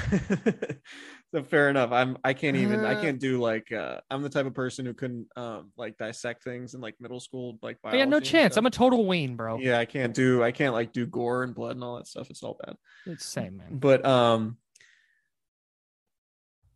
so 1.34 1.44
fair 1.44 1.70
enough 1.70 1.92
i'm 1.92 2.18
i 2.24 2.34
can't 2.34 2.58
even 2.58 2.84
i 2.84 2.96
Uh. 2.96 3.02
can't 3.02 3.20
do 3.20 3.40
like 3.40 3.72
uh 3.72 4.00
i'm 4.10 4.24
the 4.24 4.30
type 4.30 4.48
of 4.48 4.56
person 4.56 4.88
who 4.88 4.94
couldn't 4.96 5.28
um 5.36 5.72
like 5.78 5.96
dissect 6.00 6.44
things 6.44 6.74
in 6.74 6.82
like 6.82 6.96
middle 7.00 7.20
school 7.20 7.60
like 7.62 7.78
Oh, 7.84 7.94
yeah, 7.96 8.06
no 8.06 8.20
chance. 8.20 8.58
I'm 8.58 8.66
a 8.66 8.72
total 8.72 9.06
ween, 9.06 9.36
bro. 9.36 9.60
yeah 9.60 9.78
i 9.78 9.86
can't 9.86 10.16
do 10.16 10.42
i 10.44 10.52
can't 10.52 10.74
like 10.74 10.92
do 10.94 11.06
gore 11.06 11.44
and 11.44 11.54
blood 11.54 11.76
and 11.76 11.84
all 11.84 11.98
that 11.98 12.08
stuff 12.08 12.32
it's 12.32 12.42
all 12.42 12.58
bad 12.66 12.76
It's 13.06 13.24
same, 13.24 13.58
man. 13.58 13.78
but 13.78 14.04
um 14.04 14.58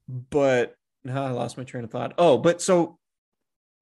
but 0.07 0.75
no 1.03 1.23
i 1.23 1.31
lost 1.31 1.57
my 1.57 1.63
train 1.63 1.83
of 1.83 1.91
thought 1.91 2.13
oh 2.19 2.37
but 2.37 2.61
so 2.61 2.99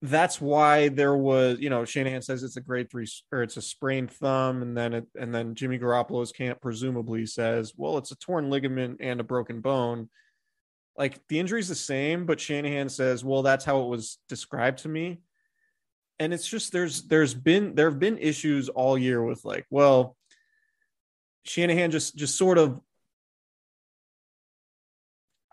that's 0.04 0.40
why 0.42 0.90
there 0.90 1.16
was 1.16 1.60
you 1.60 1.70
know 1.70 1.86
shanahan 1.86 2.22
says 2.22 2.44
it's 2.44 2.58
a 2.58 2.62
grade 2.62 2.92
three 2.92 3.08
or 3.32 3.42
it's 3.42 3.58
a 3.58 3.62
sprained 3.62 4.12
thumb 4.12 4.62
and 4.62 4.76
then 4.76 4.94
it 4.94 5.08
and 5.20 5.34
then 5.34 5.56
jimmy 5.56 5.80
garoppolo's 5.80 6.32
camp 6.34 6.60
presumably 6.62 7.26
says 7.26 7.74
well 7.78 7.98
it's 7.98 8.12
a 8.12 8.16
torn 8.18 8.50
ligament 8.50 8.98
and 9.00 9.20
a 9.22 9.24
broken 9.24 9.62
bone 9.62 10.10
Like 10.98 11.20
the 11.28 11.40
injury's 11.40 11.70
the 11.70 11.76
same, 11.76 12.26
but 12.26 12.40
Shanahan 12.40 12.88
says, 12.90 13.24
"Well, 13.24 13.42
that's 13.42 13.66
how 13.66 13.82
it 13.82 13.88
was 13.90 14.20
described 14.30 14.80
to 14.84 14.90
me." 14.90 15.22
And 16.20 16.34
it's 16.34 16.48
just 16.48 16.72
there's 16.72 17.08
there's 17.08 17.34
been 17.34 17.74
there 17.76 17.90
have 17.90 18.00
been 18.00 18.20
issues 18.20 18.70
all 18.70 18.98
year 18.98 19.24
with 19.24 19.44
like, 19.44 19.66
well, 19.72 20.16
Shanahan 21.46 21.90
just 21.92 22.16
just 22.16 22.38
sort 22.38 22.58
of 22.60 22.80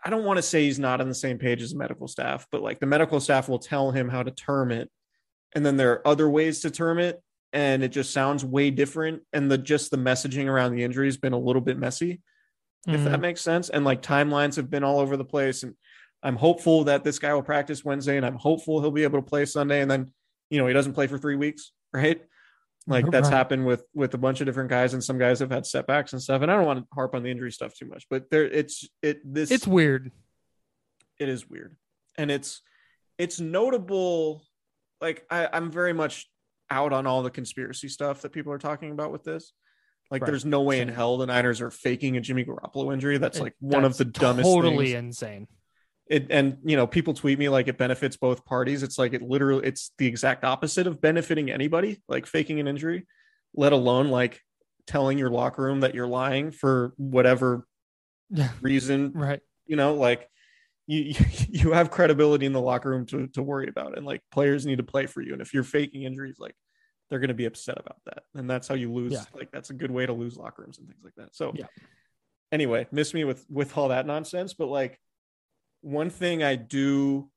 I 0.03 0.09
don't 0.09 0.25
want 0.25 0.37
to 0.37 0.43
say 0.43 0.63
he's 0.63 0.79
not 0.79 1.01
on 1.01 1.07
the 1.07 1.15
same 1.15 1.37
page 1.37 1.61
as 1.61 1.71
the 1.71 1.77
medical 1.77 2.07
staff, 2.07 2.47
but 2.51 2.61
like 2.61 2.79
the 2.79 2.85
medical 2.85 3.19
staff 3.19 3.47
will 3.47 3.59
tell 3.59 3.91
him 3.91 4.09
how 4.09 4.23
to 4.23 4.31
term 4.31 4.71
it. 4.71 4.89
And 5.53 5.65
then 5.65 5.77
there 5.77 5.91
are 5.91 6.07
other 6.07 6.29
ways 6.29 6.61
to 6.61 6.71
term 6.71 6.97
it. 6.97 7.21
And 7.53 7.83
it 7.83 7.89
just 7.89 8.13
sounds 8.13 8.45
way 8.45 8.71
different. 8.71 9.23
And 9.33 9.51
the 9.51 9.57
just 9.57 9.91
the 9.91 9.97
messaging 9.97 10.47
around 10.47 10.73
the 10.73 10.83
injury 10.83 11.07
has 11.07 11.17
been 11.17 11.33
a 11.33 11.39
little 11.39 11.61
bit 11.61 11.77
messy, 11.77 12.21
if 12.87 13.03
that 13.03 13.11
mm-hmm. 13.11 13.21
makes 13.21 13.41
sense. 13.41 13.69
And 13.69 13.83
like 13.83 14.01
timelines 14.01 14.55
have 14.55 14.69
been 14.69 14.85
all 14.85 14.99
over 14.99 15.17
the 15.17 15.25
place. 15.25 15.63
And 15.63 15.75
I'm 16.23 16.37
hopeful 16.37 16.85
that 16.85 17.03
this 17.03 17.19
guy 17.19 17.33
will 17.33 17.43
practice 17.43 17.83
Wednesday 17.83 18.15
and 18.17 18.25
I'm 18.25 18.35
hopeful 18.35 18.79
he'll 18.79 18.91
be 18.91 19.03
able 19.03 19.19
to 19.19 19.27
play 19.27 19.45
Sunday. 19.45 19.81
And 19.81 19.91
then, 19.91 20.11
you 20.49 20.59
know, 20.59 20.67
he 20.67 20.73
doesn't 20.73 20.93
play 20.93 21.07
for 21.07 21.17
three 21.17 21.35
weeks, 21.35 21.73
right? 21.93 22.21
Like 22.87 23.09
that's 23.11 23.29
happened 23.29 23.65
with 23.65 23.83
with 23.93 24.13
a 24.15 24.17
bunch 24.17 24.41
of 24.41 24.47
different 24.47 24.69
guys, 24.69 24.93
and 24.93 25.03
some 25.03 25.17
guys 25.19 25.39
have 25.39 25.51
had 25.51 25.65
setbacks 25.65 26.13
and 26.13 26.21
stuff. 26.21 26.41
And 26.41 26.51
I 26.51 26.55
don't 26.55 26.65
want 26.65 26.79
to 26.79 26.87
harp 26.93 27.13
on 27.13 27.21
the 27.23 27.29
injury 27.29 27.51
stuff 27.51 27.75
too 27.75 27.85
much, 27.85 28.05
but 28.09 28.29
there 28.31 28.43
it's 28.45 28.87
it 29.03 29.21
this 29.23 29.51
It's 29.51 29.67
weird. 29.67 30.11
it 31.19 31.29
is 31.29 31.47
weird 31.49 31.75
and 32.17 32.31
it's 32.31 32.61
it's 33.19 33.39
notable 33.39 34.43
like 34.99 35.23
I, 35.29 35.47
i'm 35.53 35.69
very 35.71 35.93
much 35.93 36.27
out 36.71 36.91
on 36.93 37.05
all 37.07 37.21
the 37.23 37.29
conspiracy 37.29 37.87
stuff 37.89 38.21
that 38.23 38.31
people 38.31 38.51
are 38.51 38.57
talking 38.57 38.91
about 38.91 39.11
with 39.11 39.23
this 39.23 39.53
like 40.09 40.23
Right. 40.23 40.27
there's 40.27 40.43
no 40.45 40.61
way 40.63 40.81
in 40.81 40.87
hell 40.89 41.17
the 41.17 41.27
niners 41.27 41.61
are 41.61 41.69
faking 41.71 42.17
a 42.17 42.21
jimmy 42.21 42.43
garoppolo 42.43 42.91
injury 42.93 43.17
that's 43.19 43.37
It- 43.37 43.43
like 43.43 43.55
one 43.59 43.85
of 43.85 43.95
the 43.97 44.05
dumbest 44.05 44.45
totally 44.49 44.93
things 44.93 45.21
insane. 45.21 45.47
It 46.11 46.27
and 46.29 46.57
you 46.63 46.75
know 46.75 46.85
people 46.85 47.13
tweet 47.13 47.39
me 47.39 47.47
like 47.49 47.67
it 47.67 47.77
benefits 47.77 48.17
both 48.17 48.43
parties 48.45 48.83
it's 48.83 48.97
like 48.97 49.13
it 49.13 49.21
literally 49.21 49.65
it's 49.65 49.91
the 49.97 50.05
exact 50.05 50.43
opposite 50.43 50.85
of 50.85 50.99
benefiting 51.01 51.49
anybody 51.49 52.01
like 52.07 52.25
faking 52.25 52.59
an 52.59 52.67
injury 52.67 53.07
let 53.55 53.71
alone 53.73 54.09
like 54.09 54.41
telling 54.87 55.17
your 55.17 55.29
locker 55.29 55.63
room 55.63 55.79
that 55.79 55.95
you're 55.95 56.07
lying 56.07 56.51
for 56.51 56.93
whatever 56.97 57.65
reason 58.61 59.11
Right. 59.13 59.39
you 59.65 59.75
know 59.75 59.93
like 59.95 60.27
you 60.87 61.13
you 61.49 61.71
have 61.71 61.91
credibility 61.91 62.45
in 62.45 62.53
the 62.53 62.59
locker 62.61 62.89
room 62.89 63.05
to, 63.07 63.27
to 63.27 63.41
worry 63.43 63.67
about 63.69 63.95
and 63.97 64.05
like 64.05 64.21
players 64.31 64.65
need 64.65 64.77
to 64.77 64.83
play 64.83 65.05
for 65.05 65.21
you 65.21 65.31
and 65.33 65.41
if 65.41 65.53
you're 65.53 65.63
faking 65.63 66.03
injuries 66.03 66.37
like 66.39 66.55
they're 67.09 67.19
going 67.19 67.27
to 67.29 67.33
be 67.33 67.45
upset 67.45 67.77
about 67.79 67.97
that 68.05 68.23
and 68.35 68.49
that's 68.49 68.67
how 68.67 68.75
you 68.75 68.91
lose 68.91 69.13
Yeah. 69.13 69.23
like 69.33 69.51
that's 69.51 69.69
a 69.69 69.73
good 69.73 69.91
way 69.91 70.05
to 70.05 70.13
lose 70.13 70.35
locker 70.37 70.63
rooms 70.63 70.79
and 70.79 70.87
things 70.87 71.01
like 71.03 71.13
that 71.17 71.35
so 71.35 71.53
Yeah. 71.55 71.67
anyway 72.51 72.87
miss 72.91 73.13
me 73.13 73.23
with 73.23 73.45
with 73.49 73.77
all 73.77 73.89
that 73.89 74.05
nonsense 74.07 74.53
but 74.53 74.67
like 74.67 74.99
one 75.81 76.09
thing 76.09 76.43
i 76.43 76.55
do 76.55 77.29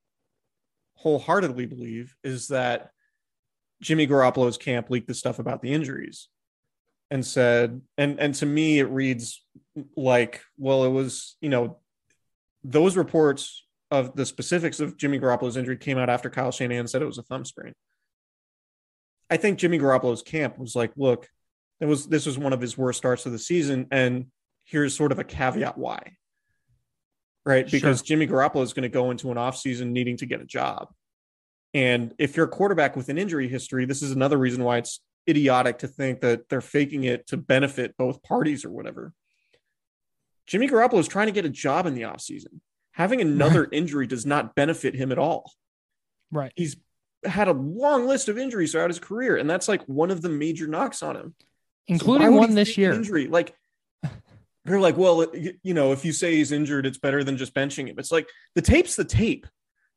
wholeheartedly 0.97 1.67
believe 1.67 2.15
is 2.23 2.49
that 2.49 2.91
jimmy 3.83 4.07
garoppolo's 4.07 4.57
camp 4.57 4.91
leaked 4.91 5.09
the 5.09 5.15
stuff 5.15 5.39
about 5.39 5.63
the 5.63 5.73
injuries 5.73 6.29
and 7.11 7.25
said 7.25 7.81
and 7.99 8.19
and 8.19 8.35
to 8.35 8.47
me 8.47 8.79
it 8.79 8.85
reads 8.85 9.45
like 9.97 10.43
well 10.57 10.85
it 10.85 10.91
was 10.91 11.37
you 11.41 11.49
know 11.49 11.79
those 12.65 12.97
reports 12.97 13.65
of 13.91 14.17
the 14.17 14.27
specifics 14.27 14.81
of 14.81 14.97
Jimmy 14.97 15.21
Garoppolo's 15.21 15.57
injury 15.57 15.77
came 15.77 15.99
out 15.99 16.11
after 16.11 16.31
Kyle 16.31 16.51
Shanahan 16.51 16.89
said 16.89 17.03
it 17.03 17.07
was 17.07 17.19
a 17.19 17.23
thumb 17.23 17.45
sprain. 17.45 17.75
I 19.31 19.37
think 19.37 19.59
Jimmy 19.59 19.79
Garoppolo's 19.79 20.23
camp 20.23 20.59
was 20.59 20.75
like, 20.75 20.93
look, 20.97 21.29
it 21.81 21.87
was 21.87 22.07
this 22.07 22.27
was 22.27 22.39
one 22.39 22.53
of 22.53 22.61
his 22.61 22.77
worst 22.77 22.99
starts 22.99 23.27
of 23.27 23.33
the 23.33 23.39
season, 23.39 23.87
and 23.91 24.27
here's 24.65 24.97
sort 24.97 25.13
of 25.13 25.19
a 25.19 25.25
caveat 25.25 25.77
why. 25.77 26.17
Right? 27.45 27.71
Because 27.71 27.99
Sure. 27.99 28.07
Jimmy 28.07 28.27
Garoppolo 28.27 28.63
is 28.63 28.73
going 28.73 28.85
to 28.85 28.89
go 28.89 29.11
into 29.11 29.31
an 29.31 29.37
offseason 29.37 29.89
needing 29.89 30.17
to 30.19 30.27
get 30.27 30.41
a 30.41 30.47
job. 30.47 30.89
And 31.75 32.15
if 32.19 32.37
you're 32.37 32.47
a 32.47 32.49
quarterback 32.49 32.97
with 32.97 33.09
an 33.09 33.19
injury 33.19 33.49
history, 33.49 33.85
this 33.85 34.03
is 34.03 34.13
another 34.13 34.39
reason 34.39 34.65
why 34.65 34.79
it's 34.79 35.01
idiotic 35.29 35.79
to 35.79 35.89
think 35.89 36.21
that 36.21 36.49
they're 36.49 36.61
faking 36.61 37.05
it 37.05 37.27
to 37.29 37.37
benefit 37.37 37.97
both 37.97 38.23
parties 38.23 38.65
or 38.65 38.71
whatever. 38.71 39.13
Jimmy 40.47 40.69
Garoppolo 40.69 40.99
is 40.99 41.09
trying 41.09 41.27
to 41.27 41.33
get 41.33 41.45
a 41.45 41.51
job 41.51 41.87
in 41.87 41.95
the 41.95 42.03
offseason. 42.03 42.61
Having 42.93 43.23
another 43.23 43.67
injury 43.73 44.07
does 44.07 44.25
not 44.25 44.55
benefit 44.55 44.95
him 44.95 45.11
at 45.11 45.19
all. 45.19 45.51
Right. 46.31 46.53
He's 46.55 46.77
had 47.25 47.49
a 47.49 47.53
long 47.53 48.07
list 48.07 48.29
of 48.29 48.39
injuries 48.39 48.73
throughout 48.73 48.91
his 48.91 48.99
career, 48.99 49.37
and 49.37 49.49
that's 49.49 49.67
like 49.67 49.83
one 49.87 50.11
of 50.11 50.23
the 50.23 50.29
major 50.29 50.67
knocks 50.67 51.03
on 51.03 51.17
him. 51.17 51.35
Including 51.89 52.33
would 52.33 52.39
one 52.39 52.55
this 52.55 52.79
year. 52.79 52.93
Injury 52.93 53.27
like 53.27 53.55
they're 54.65 54.81
like, 54.81 54.97
well, 54.97 55.27
you 55.35 55.75
know, 55.75 55.93
if 55.93 56.05
you 56.05 56.13
say 56.13 56.37
he's 56.37 56.53
injured, 56.53 56.87
it's 56.87 56.99
better 56.99 57.23
than 57.23 57.37
just 57.37 57.55
benching 57.55 57.89
him. 57.89 57.99
It's 57.99 58.13
like 58.13 58.29
the 58.55 58.63
tape's 58.63 58.97
the 58.97 59.05
tape. 59.05 59.47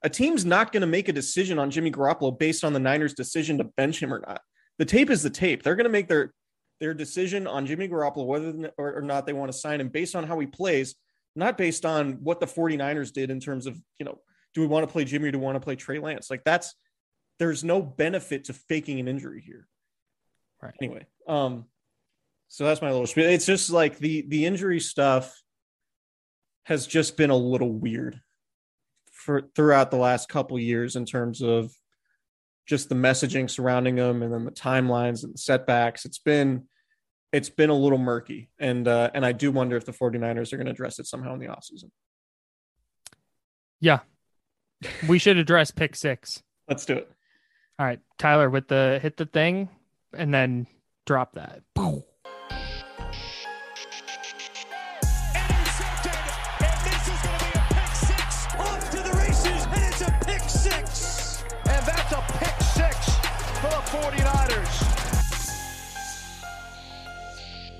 A 0.03 0.09
team's 0.09 0.45
not 0.45 0.71
going 0.71 0.81
to 0.81 0.87
make 0.87 1.07
a 1.07 1.13
decision 1.13 1.57
on 1.57 1.71
Jimmy 1.71 1.91
Garoppolo 1.91 2.37
based 2.37 2.63
on 2.63 2.73
the 2.73 2.79
Niners' 2.79 3.13
decision 3.13 3.57
to 3.57 3.63
bench 3.63 4.01
him 4.01 4.13
or 4.13 4.19
not. 4.19 4.41
The 4.77 4.85
tape 4.85 5.09
is 5.09 5.23
the 5.23 5.29
tape. 5.29 5.63
They're 5.63 5.75
going 5.75 5.85
to 5.85 5.89
make 5.89 6.07
their 6.07 6.33
their 6.79 6.93
decision 6.93 7.47
on 7.47 7.65
Jimmy 7.65 7.87
Garoppolo, 7.87 8.25
whether 8.25 8.71
or, 8.77 9.01
not 9.01 9.25
they 9.25 9.33
want 9.33 9.51
to 9.51 9.57
sign 9.57 9.81
him 9.81 9.89
based 9.89 10.15
on 10.15 10.27
how 10.27 10.37
he 10.37 10.45
plays, 10.45 10.93
not 11.35 11.57
based 11.57 11.85
on 11.85 12.19
what 12.21 12.39
the 12.39 12.45
49ers 12.45 13.11
did 13.11 13.31
in 13.31 13.39
terms 13.39 13.65
of, 13.65 13.81
you 13.99 14.05
know, 14.05 14.19
do 14.53 14.61
we 14.61 14.67
want 14.67 14.87
to 14.87 14.91
play 14.91 15.03
Jimmy 15.03 15.29
or 15.29 15.31
do 15.31 15.39
we 15.39 15.45
want 15.45 15.55
to 15.55 15.59
play 15.59 15.75
Trey 15.75 15.97
Lance? 15.97 16.29
Like 16.29 16.43
that's 16.43 16.75
there's 17.39 17.63
no 17.63 17.81
benefit 17.81 18.45
to 18.45 18.53
faking 18.53 18.99
an 18.99 19.07
injury 19.07 19.41
here. 19.41 19.67
Right. 20.61 20.73
Anyway, 20.81 21.05
um, 21.27 21.65
so 22.47 22.65
that's 22.65 22.81
my 22.81 22.91
little 22.91 23.07
spiel. 23.07 23.25
It's 23.25 23.45
just 23.45 23.69
like 23.69 23.97
the 23.97 24.25
the 24.27 24.45
injury 24.45 24.79
stuff 24.79 25.41
has 26.63 26.87
just 26.87 27.17
been 27.17 27.29
a 27.29 27.35
little 27.35 27.71
weird 27.71 28.21
for 29.11 29.43
throughout 29.55 29.91
the 29.91 29.97
last 29.97 30.29
couple 30.29 30.59
years 30.59 30.95
in 30.95 31.05
terms 31.05 31.41
of 31.41 31.71
just 32.65 32.89
the 32.89 32.95
messaging 32.95 33.49
surrounding 33.49 33.95
them 33.95 34.21
and 34.21 34.33
then 34.33 34.45
the 34.45 34.51
timelines 34.51 35.23
and 35.23 35.33
the 35.33 35.37
setbacks. 35.37 36.05
It's 36.05 36.19
been 36.19 36.67
it's 37.33 37.49
been 37.49 37.69
a 37.69 37.75
little 37.75 37.97
murky. 37.97 38.49
And 38.59 38.87
uh 38.87 39.09
and 39.13 39.25
I 39.25 39.31
do 39.31 39.51
wonder 39.51 39.75
if 39.75 39.85
the 39.85 39.91
49ers 39.91 40.53
are 40.53 40.57
going 40.57 40.65
to 40.65 40.71
address 40.71 40.99
it 40.99 41.07
somehow 41.07 41.33
in 41.33 41.39
the 41.39 41.47
offseason. 41.47 41.91
Yeah. 43.79 43.99
We 45.07 45.19
should 45.19 45.37
address 45.37 45.71
pick 45.71 45.95
six. 45.95 46.43
Let's 46.67 46.85
do 46.85 46.95
it. 46.95 47.11
All 47.79 47.85
right, 47.85 47.99
Tyler, 48.17 48.49
with 48.49 48.67
the 48.67 48.99
hit 49.01 49.17
the 49.17 49.25
thing 49.25 49.69
and 50.13 50.33
then 50.33 50.67
drop 51.05 51.35
that. 51.35 51.61
Intercepted, 51.75 52.05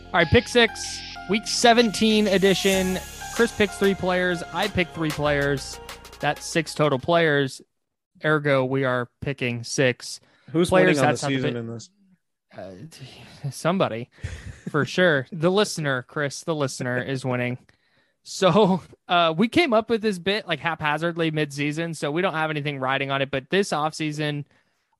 All 0.08 0.14
right, 0.14 0.28
pick 0.28 0.48
six, 0.48 1.02
week 1.30 1.46
17 1.46 2.28
edition. 2.28 2.98
Chris 3.36 3.52
picks 3.52 3.78
three 3.78 3.94
players. 3.94 4.42
I 4.54 4.70
pick 4.70 4.88
three 4.90 5.10
players. 5.10 5.82
That's 6.22 6.46
six 6.46 6.74
total 6.74 6.98
players. 6.98 7.62
Ergo, 8.24 8.64
we 8.64 8.86
are 8.86 9.10
picking 9.20 9.66
six. 9.66 10.22
Who's 10.52 10.70
Players, 10.70 10.96
winning 10.96 11.06
on 11.06 11.12
the 11.12 11.18
season 11.18 11.56
in 11.58 11.68
this? 11.68 11.90
Uh, 12.58 12.72
somebody, 13.52 14.10
for 14.70 14.86
sure. 14.86 15.28
The 15.34 15.52
listener, 15.52 16.04
Chris, 16.04 16.42
the 16.42 16.56
listener 16.56 17.04
is 17.04 17.26
winning. 17.26 17.58
So 18.24 18.82
uh, 19.10 19.34
we 19.38 19.50
came 19.50 19.74
up 19.74 19.90
with 19.90 20.02
this 20.02 20.20
bit 20.20 20.48
like 20.48 20.62
haphazardly 20.62 21.32
mid-season, 21.32 21.94
so 21.94 22.12
we 22.12 22.22
don't 22.22 22.34
have 22.34 22.50
anything 22.50 22.80
riding 22.80 23.12
on 23.12 23.22
it. 23.22 23.30
But 23.30 23.50
this 23.50 23.72
offseason, 23.72 24.46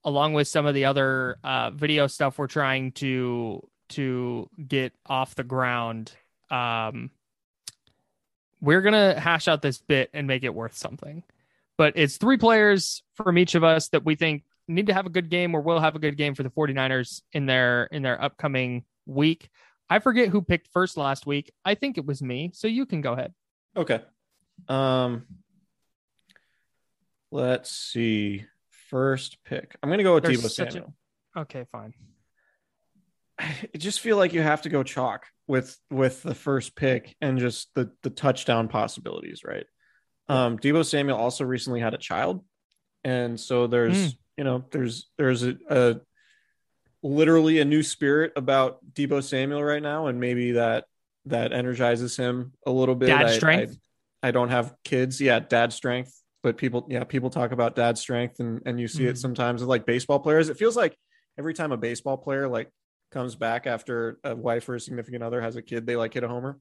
along 0.04 0.34
with 0.34 0.50
some 0.50 0.66
of 0.66 0.76
the 0.76 0.84
other 0.84 1.38
uh, 1.46 1.72
video 1.72 2.08
stuff 2.08 2.38
we're 2.38 2.48
trying 2.48 2.92
to 2.94 3.66
to 3.90 4.50
get 4.68 4.94
off 5.06 5.36
the 5.36 5.44
ground, 5.44 6.12
um, 6.50 7.12
we're 8.62 8.82
gonna 8.82 9.20
hash 9.20 9.48
out 9.48 9.62
this 9.62 9.80
bit 9.80 10.10
and 10.14 10.28
make 10.28 10.44
it 10.44 10.54
worth 10.54 10.76
something. 10.76 11.24
But 11.78 11.94
it's 11.96 12.18
three 12.18 12.38
players 12.38 13.04
from 13.14 13.38
each 13.38 13.54
of 13.56 13.64
us 13.64 13.90
that 13.90 14.04
we 14.04 14.16
think 14.16 14.44
need 14.68 14.88
to 14.88 14.94
have 14.94 15.06
a 15.06 15.10
good 15.10 15.30
game 15.30 15.54
or 15.56 15.62
will 15.62 15.80
have 15.80 15.96
a 15.96 16.00
good 16.00 16.18
game 16.18 16.34
for 16.36 16.44
the 16.44 16.50
49ers 16.50 17.22
in 17.34 17.46
their 17.46 17.86
in 17.86 18.02
their 18.02 18.22
upcoming 18.22 18.84
week. 19.06 19.50
I 19.90 20.00
forget 20.00 20.30
who 20.30 20.42
picked 20.42 20.68
first 20.68 20.98
last 20.98 21.26
week. 21.26 21.54
I 21.64 21.76
think 21.76 21.98
it 21.98 22.06
was 22.06 22.22
me. 22.22 22.52
So 22.54 22.68
you 22.68 22.86
can 22.86 23.02
go 23.02 23.14
ahead. 23.14 23.34
Okay. 23.76 24.02
Um 24.68 25.26
let's 27.32 27.72
see. 27.72 28.46
First 28.90 29.38
pick. 29.44 29.76
I'm 29.84 29.90
gonna 29.90 30.04
go 30.04 30.16
with 30.16 30.24
There's 30.24 30.40
Deebo 30.42 30.50
such 30.50 30.70
a- 30.70 30.72
Samuel. 30.72 30.94
Okay, 31.36 31.66
fine. 31.72 31.94
I 33.40 33.68
just 33.78 34.00
feel 34.00 34.18
like 34.18 34.34
you 34.34 34.42
have 34.42 34.64
to 34.64 34.70
go 34.70 34.84
chalk 34.84 35.26
with 35.48 35.78
with 35.90 36.24
the 36.24 36.36
first 36.36 36.76
pick 36.76 37.16
and 37.22 37.40
just 37.40 37.70
the 37.76 37.92
the 38.04 38.10
touchdown 38.10 38.68
possibilities, 38.68 39.42
right? 39.46 39.66
Um 40.30 40.58
Deebo 40.58 40.86
Samuel 40.86 41.18
also 41.18 41.44
recently 41.46 41.80
had 41.80 41.94
a 41.94 41.98
child. 41.98 42.44
And 43.04 43.40
so 43.40 43.68
there's, 43.68 43.96
Mm. 44.14 44.18
you 44.38 44.44
know, 44.44 44.66
there's 44.72 45.10
there's 45.18 45.44
a, 45.44 45.56
a 45.70 45.96
literally 47.04 47.60
a 47.60 47.66
new 47.66 47.84
spirit 47.84 48.34
about 48.36 48.80
Deebo 48.94 49.24
Samuel 49.24 49.64
right 49.64 49.82
now 49.84 50.08
and 50.08 50.20
maybe 50.20 50.54
that 50.54 50.86
that 51.26 51.54
energizes 51.54 52.18
him 52.18 52.54
a 52.66 52.72
little 52.72 52.96
bit. 52.96 53.08
Dad 53.08 53.28
I- 53.28 53.32
strength? 53.38 53.78
I 54.24 54.32
don't 54.32 54.50
have 54.50 54.74
kids. 54.84 55.22
Yeah, 55.22 55.40
dad 55.40 55.72
strength. 55.72 56.12
But 56.44 56.58
people, 56.58 56.88
yeah, 56.90 57.04
people 57.04 57.30
talk 57.30 57.52
about 57.52 57.76
dad 57.76 57.98
strength, 57.98 58.40
and 58.40 58.62
and 58.66 58.80
you 58.80 58.88
see 58.88 59.06
it 59.06 59.16
Mhm. 59.16 59.20
sometimes 59.20 59.62
with 59.62 59.70
like 59.70 59.86
baseball 59.86 60.20
players. 60.20 60.50
It 60.50 60.58
feels 60.58 60.76
like 60.76 60.98
every 61.38 61.54
time 61.54 61.72
a 61.72 61.78
baseball 61.78 62.18
player 62.18 62.48
like 62.48 62.70
comes 63.12 63.36
back 63.36 63.68
after 63.68 64.20
a 64.24 64.36
wife 64.36 64.68
or 64.70 64.76
a 64.76 64.80
significant 64.80 65.24
other 65.24 65.42
has 65.42 65.56
a 65.56 65.62
kid, 65.62 65.86
they 65.86 65.96
like 65.96 66.14
hit 66.14 66.24
a 66.24 66.28
homer. 66.28 66.60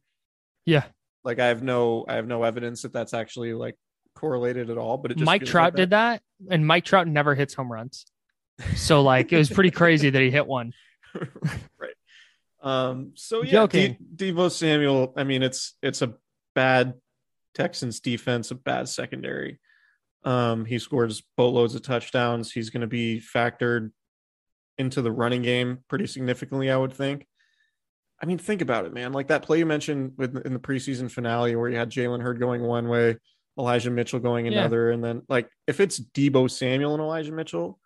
Yeah. 0.64 0.84
Like 1.24 1.38
I 1.38 1.46
have 1.46 1.62
no, 1.62 2.04
I 2.08 2.14
have 2.14 2.26
no 2.26 2.42
evidence 2.42 2.82
that 2.82 2.92
that's 2.92 3.14
actually 3.14 3.52
like 3.52 3.76
correlated 4.14 4.70
at 4.70 4.78
all. 4.78 4.96
But 4.96 5.12
it 5.12 5.18
just 5.18 5.26
Mike 5.26 5.44
Trout 5.44 5.72
like 5.72 5.76
did 5.76 5.90
that, 5.90 6.22
and 6.50 6.66
Mike 6.66 6.84
Trout 6.84 7.06
never 7.06 7.34
hits 7.34 7.54
home 7.54 7.70
runs. 7.70 8.06
So 8.74 9.02
like 9.02 9.32
it 9.32 9.38
was 9.38 9.50
pretty 9.50 9.70
crazy 9.70 10.10
that 10.10 10.20
he 10.20 10.30
hit 10.30 10.46
one. 10.46 10.72
right. 11.78 11.94
Um. 12.62 13.12
So 13.14 13.42
yeah, 13.42 13.66
Deebo 13.66 14.50
Samuel. 14.50 15.12
I 15.16 15.24
mean, 15.24 15.42
it's 15.42 15.74
it's 15.82 16.02
a 16.02 16.14
bad 16.54 16.94
Texans 17.54 18.00
defense, 18.00 18.50
a 18.50 18.54
bad 18.54 18.88
secondary. 18.88 19.60
Um. 20.24 20.64
He 20.64 20.78
scores 20.78 21.22
boatloads 21.36 21.74
of 21.74 21.82
touchdowns. 21.82 22.50
He's 22.50 22.70
going 22.70 22.80
to 22.80 22.86
be 22.86 23.20
factored 23.20 23.90
into 24.78 25.02
the 25.02 25.12
running 25.12 25.42
game 25.42 25.78
pretty 25.88 26.06
significantly, 26.06 26.70
I 26.70 26.76
would 26.76 26.92
think. 26.92 27.26
I 28.20 28.26
mean, 28.26 28.38
think 28.38 28.62
about 28.62 28.86
it, 28.86 28.94
man. 28.94 29.12
Like 29.12 29.28
that 29.28 29.42
play 29.42 29.58
you 29.58 29.66
mentioned 29.66 30.12
with 30.16 30.36
in 30.46 30.52
the 30.54 30.58
preseason 30.58 31.10
finale 31.10 31.54
where 31.56 31.68
you 31.68 31.76
had 31.76 31.90
Jalen 31.90 32.22
Hurd 32.22 32.38
going 32.38 32.62
one 32.62 32.88
way, 32.88 33.16
Elijah 33.58 33.90
Mitchell 33.90 34.20
going 34.20 34.46
Yeah. 34.46 34.52
another, 34.52 34.90
and 34.90 35.02
then 35.04 35.22
like 35.28 35.48
if 35.66 35.80
it's 35.80 36.00
Deebo 36.00 36.50
Samuel 36.50 36.94
and 36.94 37.02
Elijah 37.02 37.32
Mitchell, 37.32 37.78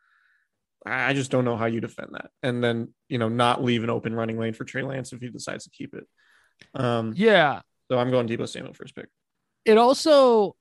I 0.86 1.10
I 1.10 1.12
just 1.14 1.30
don't 1.30 1.44
know 1.44 1.56
how 1.56 1.66
you 1.66 1.80
defend 1.80 2.10
that. 2.12 2.30
And 2.42 2.62
then 2.62 2.94
you 3.08 3.18
know 3.18 3.28
not 3.28 3.62
leave 3.64 3.82
an 3.84 3.90
open 3.90 4.14
running 4.14 4.38
lane 4.38 4.52
for 4.54 4.64
Trey 4.64 4.82
Lance 4.82 5.12
if 5.12 5.20
he 5.20 5.28
decides 5.30 5.64
to 5.64 5.70
keep 5.70 5.94
it. 5.94 6.06
Um, 6.74 7.12
Yeah. 7.16 7.62
so 7.90 7.98
I'm 7.98 8.10
going 8.10 8.28
Deebo 8.28 8.48
Samuel 8.48 8.74
first 8.74 8.94
pick. 8.94 9.08
It 9.64 9.78
also 9.78 10.54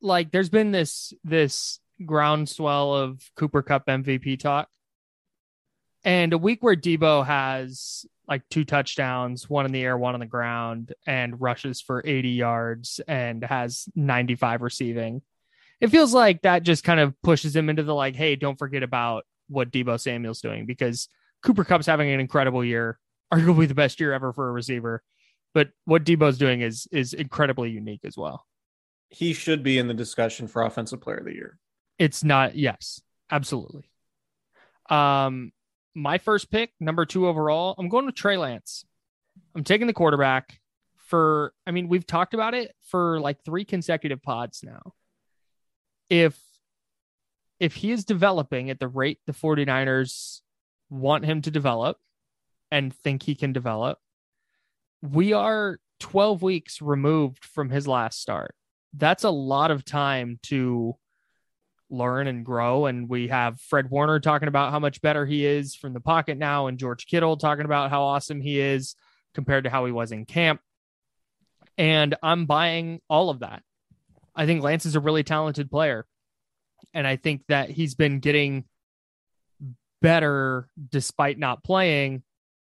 like 0.00 0.30
there's 0.30 0.48
been 0.50 0.70
this 0.70 1.12
this 1.24 1.80
groundswell 2.06 2.94
of 2.94 3.30
Cooper 3.36 3.62
Kupp 3.62 3.86
MVP 3.86 4.38
talk. 4.38 4.68
And 6.04 6.32
a 6.32 6.38
week 6.38 6.62
where 6.62 6.76
Deebo 6.76 7.26
has 7.26 8.06
like 8.28 8.42
two 8.50 8.64
touchdowns, 8.64 9.48
one 9.48 9.66
in 9.66 9.72
the 9.72 9.82
air, 9.82 9.96
one 9.96 10.14
on 10.14 10.20
the 10.20 10.26
ground, 10.26 10.92
and 11.06 11.40
rushes 11.40 11.80
for 11.80 12.02
80 12.04 12.28
yards 12.30 13.00
and 13.08 13.42
has 13.42 13.88
95 13.94 14.62
receiving. 14.62 15.22
It 15.80 15.88
feels 15.88 16.12
like 16.12 16.42
that 16.42 16.62
just 16.62 16.84
kind 16.84 17.00
of 17.00 17.14
pushes 17.22 17.54
him 17.56 17.70
into 17.70 17.82
the 17.82 17.94
like, 17.94 18.16
hey, 18.16 18.36
don't 18.36 18.58
forget 18.58 18.82
about 18.82 19.24
what 19.48 19.70
Deebo 19.70 19.98
Samuel's 19.98 20.40
doing 20.40 20.66
because 20.66 21.08
Cooper 21.42 21.64
Kupp's 21.64 21.86
having 21.86 22.10
an 22.10 22.20
incredible 22.20 22.64
year, 22.64 22.98
arguably 23.32 23.66
the 23.66 23.74
best 23.74 23.98
year 24.00 24.12
ever 24.12 24.32
for 24.32 24.48
a 24.48 24.52
receiver. 24.52 25.02
But 25.54 25.70
what 25.86 26.04
Deebo's 26.04 26.36
doing 26.36 26.60
is 26.60 26.86
is 26.92 27.14
incredibly 27.14 27.70
unique 27.70 28.04
as 28.04 28.16
well. 28.16 28.44
He 29.08 29.32
should 29.32 29.62
be 29.62 29.78
in 29.78 29.88
the 29.88 29.94
discussion 29.94 30.48
for 30.48 30.62
offensive 30.62 31.00
player 31.00 31.16
of 31.16 31.24
the 31.24 31.34
year. 31.34 31.58
It's 31.98 32.22
not, 32.22 32.54
yes, 32.56 33.00
absolutely. 33.30 33.88
Um, 34.90 35.52
my 35.98 36.18
first 36.18 36.50
pick, 36.50 36.72
number 36.80 37.04
two 37.04 37.26
overall, 37.26 37.74
I'm 37.76 37.88
going 37.88 38.06
with 38.06 38.14
Trey 38.14 38.36
Lance. 38.36 38.84
I'm 39.54 39.64
taking 39.64 39.86
the 39.86 39.92
quarterback 39.92 40.60
for, 40.96 41.52
I 41.66 41.72
mean, 41.72 41.88
we've 41.88 42.06
talked 42.06 42.34
about 42.34 42.54
it 42.54 42.74
for 42.80 43.20
like 43.20 43.44
three 43.44 43.64
consecutive 43.64 44.22
pods 44.22 44.60
now. 44.62 44.94
If 46.08 46.38
if 47.60 47.74
he 47.74 47.90
is 47.90 48.04
developing 48.04 48.70
at 48.70 48.78
the 48.78 48.86
rate 48.86 49.18
the 49.26 49.32
49ers 49.32 50.42
want 50.90 51.24
him 51.24 51.42
to 51.42 51.50
develop 51.50 51.98
and 52.70 52.94
think 52.94 53.24
he 53.24 53.34
can 53.34 53.52
develop, 53.52 53.98
we 55.02 55.32
are 55.32 55.80
12 55.98 56.40
weeks 56.40 56.80
removed 56.80 57.44
from 57.44 57.70
his 57.70 57.88
last 57.88 58.20
start. 58.20 58.54
That's 58.94 59.24
a 59.24 59.30
lot 59.30 59.72
of 59.72 59.84
time 59.84 60.38
to 60.44 60.96
learn 61.90 62.26
and 62.26 62.44
grow. 62.44 62.86
And 62.86 63.08
we 63.08 63.28
have 63.28 63.60
Fred 63.60 63.90
Warner 63.90 64.20
talking 64.20 64.48
about 64.48 64.72
how 64.72 64.78
much 64.78 65.00
better 65.00 65.26
he 65.26 65.44
is 65.44 65.74
from 65.74 65.92
the 65.92 66.00
pocket 66.00 66.38
now, 66.38 66.66
and 66.66 66.78
George 66.78 67.06
Kittle 67.06 67.36
talking 67.36 67.64
about 67.64 67.90
how 67.90 68.02
awesome 68.02 68.40
he 68.40 68.60
is 68.60 68.94
compared 69.34 69.64
to 69.64 69.70
how 69.70 69.84
he 69.86 69.92
was 69.92 70.12
in 70.12 70.24
camp. 70.24 70.60
And 71.76 72.14
I'm 72.22 72.46
buying 72.46 73.00
all 73.08 73.30
of 73.30 73.40
that. 73.40 73.62
I 74.34 74.46
think 74.46 74.62
Lance 74.62 74.86
is 74.86 74.96
a 74.96 75.00
really 75.00 75.22
talented 75.22 75.70
player. 75.70 76.06
And 76.94 77.06
I 77.06 77.16
think 77.16 77.42
that 77.48 77.70
he's 77.70 77.94
been 77.94 78.20
getting 78.20 78.64
better 80.00 80.68
despite 80.90 81.38
not 81.38 81.64
playing. 81.64 82.22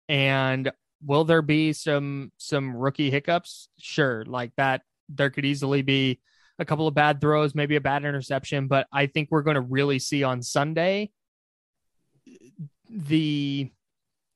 And 0.08 0.72
will 1.04 1.26
there 1.26 1.42
be 1.42 1.74
some 1.74 2.32
some 2.38 2.76
rookie 2.76 3.12
hiccups? 3.12 3.70
Sure. 3.80 4.24
Like 4.26 4.52
that 4.58 4.82
there 5.10 5.30
could 5.30 5.46
easily 5.46 5.82
be 5.82 6.20
a 6.60 6.66
couple 6.66 6.88
of 6.88 6.94
bad 6.94 7.20
throws, 7.20 7.56
maybe 7.56 7.76
a 7.76 7.82
bad 7.82 8.06
interception, 8.06 8.68
but 8.68 8.88
I 8.92 9.08
think 9.08 9.30
we're 9.32 9.42
going 9.42 9.56
to 9.56 9.62
really 9.62 10.00
see 10.00 10.24
on 10.24 10.42
Sunday 10.42 11.12
the 12.90 13.72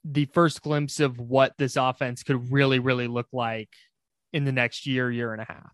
the 0.03 0.26
first 0.26 0.61
glimpse 0.61 0.99
of 0.99 1.20
what 1.20 1.53
this 1.57 1.76
offense 1.76 2.24
could 2.24 2.51
really 2.51 2.80
really 2.80 3.07
look 3.07 3.28
like 3.34 3.70
in 4.34 4.45
the 4.45 4.51
next 4.51 4.86
year 4.88 5.11
year 5.11 5.34
and 5.34 5.41
a 5.41 5.45
half. 5.45 5.72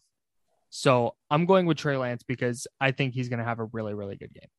So, 0.70 1.16
I'm 1.30 1.46
going 1.46 1.68
with 1.68 1.78
Trey 1.78 1.98
Lance 1.98 2.24
because 2.24 2.66
I 2.82 2.92
think 2.92 3.14
he's 3.14 3.30
going 3.30 3.38
to 3.40 3.46
have 3.46 3.60
a 3.60 3.66
really 3.66 3.94
really 3.94 4.16
good 4.16 4.34
game. 4.34 4.50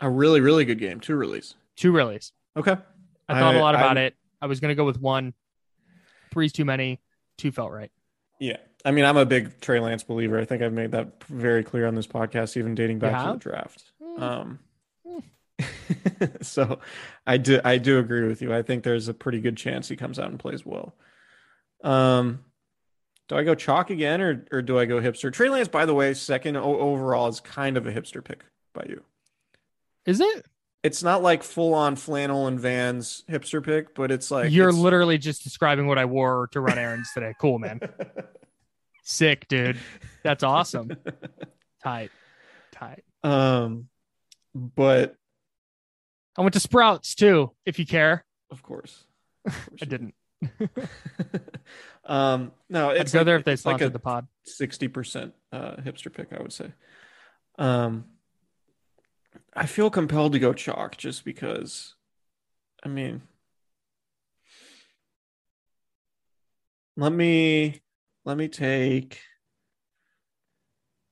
A 0.00 0.08
really, 0.08 0.40
really 0.40 0.64
good 0.64 0.78
game. 0.78 1.00
Two 1.00 1.16
release. 1.16 1.54
Two 1.76 1.92
reallys. 1.92 2.30
Okay. 2.56 2.76
I 3.28 3.38
thought 3.40 3.54
a 3.54 3.58
I- 3.58 3.60
lot 3.60 3.74
about 3.74 3.96
I'm- 3.96 4.06
it. 4.06 4.14
I 4.40 4.46
was 4.46 4.60
going 4.60 4.68
to 4.68 4.74
go 4.74 4.84
with 4.84 5.00
one. 5.00 5.32
Three's 6.32 6.52
too 6.52 6.64
many. 6.64 7.00
Two 7.38 7.50
felt 7.50 7.72
right. 7.72 7.90
Yeah. 8.38 8.58
I 8.84 8.90
mean, 8.90 9.04
I'm 9.04 9.16
a 9.16 9.24
big 9.24 9.60
Trey 9.60 9.80
Lance 9.80 10.02
believer. 10.02 10.38
I 10.38 10.44
think 10.44 10.62
I've 10.62 10.72
made 10.72 10.92
that 10.92 11.24
very 11.24 11.64
clear 11.64 11.86
on 11.86 11.94
this 11.94 12.06
podcast, 12.06 12.56
even 12.56 12.74
dating 12.74 12.98
back 12.98 13.24
to 13.24 13.32
the 13.32 13.38
draft. 13.38 13.84
Mm. 14.02 14.20
Um, 14.20 14.58
so 16.42 16.80
I 17.26 17.38
do 17.38 17.60
I 17.64 17.78
do 17.78 17.98
agree 17.98 18.26
with 18.26 18.42
you. 18.42 18.52
I 18.52 18.62
think 18.62 18.84
there's 18.84 19.08
a 19.08 19.14
pretty 19.14 19.40
good 19.40 19.56
chance 19.56 19.88
he 19.88 19.96
comes 19.96 20.18
out 20.18 20.28
and 20.28 20.38
plays 20.38 20.66
well. 20.66 20.94
Um, 21.82 22.44
do 23.28 23.36
I 23.36 23.44
go 23.44 23.54
chalk 23.54 23.90
again 23.90 24.20
or 24.20 24.46
or 24.52 24.62
do 24.62 24.78
I 24.78 24.84
go 24.84 25.00
hipster? 25.00 25.32
Trey 25.32 25.48
Lance, 25.48 25.68
by 25.68 25.86
the 25.86 25.94
way, 25.94 26.12
second 26.14 26.56
overall 26.56 27.28
is 27.28 27.40
kind 27.40 27.76
of 27.76 27.86
a 27.86 27.92
hipster 27.92 28.22
pick 28.22 28.44
by 28.74 28.84
you. 28.88 29.02
Is 30.04 30.20
it? 30.20 30.46
It's 30.82 31.02
not 31.02 31.22
like 31.22 31.42
full 31.42 31.72
on 31.72 31.96
flannel 31.96 32.46
and 32.46 32.60
Vans 32.60 33.24
hipster 33.30 33.64
pick, 33.64 33.94
but 33.94 34.10
it's 34.10 34.30
like 34.30 34.52
You're 34.52 34.72
literally 34.72 35.16
just 35.16 35.42
describing 35.42 35.86
what 35.86 35.96
I 35.96 36.04
wore 36.04 36.48
to 36.52 36.60
run 36.60 36.78
errands 36.78 37.10
today. 37.14 37.32
Cool, 37.40 37.58
man. 37.58 37.80
Sick, 39.04 39.46
dude. 39.48 39.78
That's 40.22 40.42
awesome. 40.42 40.90
Tight. 41.82 42.10
Tight. 42.72 43.04
um, 43.22 43.88
but 44.54 45.14
I 46.36 46.40
went 46.42 46.54
to 46.54 46.60
Sprouts 46.60 47.14
too, 47.14 47.52
if 47.64 47.78
you 47.78 47.86
care. 47.86 48.24
of 48.50 48.62
course, 48.62 49.04
I 49.46 49.84
didn't. 49.86 50.14
um, 52.04 52.52
no, 52.68 52.90
I'd 52.90 52.96
it's 52.98 53.12
go 53.12 53.20
like- 53.20 53.26
there 53.26 53.36
if 53.36 53.44
they 53.44 53.52
it's 53.52 53.64
like 53.66 53.78
the 53.78 53.98
pod. 53.98 54.26
sixty 54.44 54.88
percent 54.88 55.34
uh, 55.52 55.76
hipster 55.76 56.12
pick, 56.12 56.32
I 56.32 56.42
would 56.42 56.52
say. 56.52 56.72
Um, 57.58 58.06
I 59.54 59.66
feel 59.66 59.90
compelled 59.90 60.32
to 60.32 60.38
go 60.38 60.52
chalk 60.52 60.96
just 60.96 61.24
because. 61.24 61.94
I 62.82 62.88
mean, 62.88 63.22
let 66.96 67.12
me 67.12 67.80
let 68.24 68.36
me 68.36 68.48
take. 68.48 69.20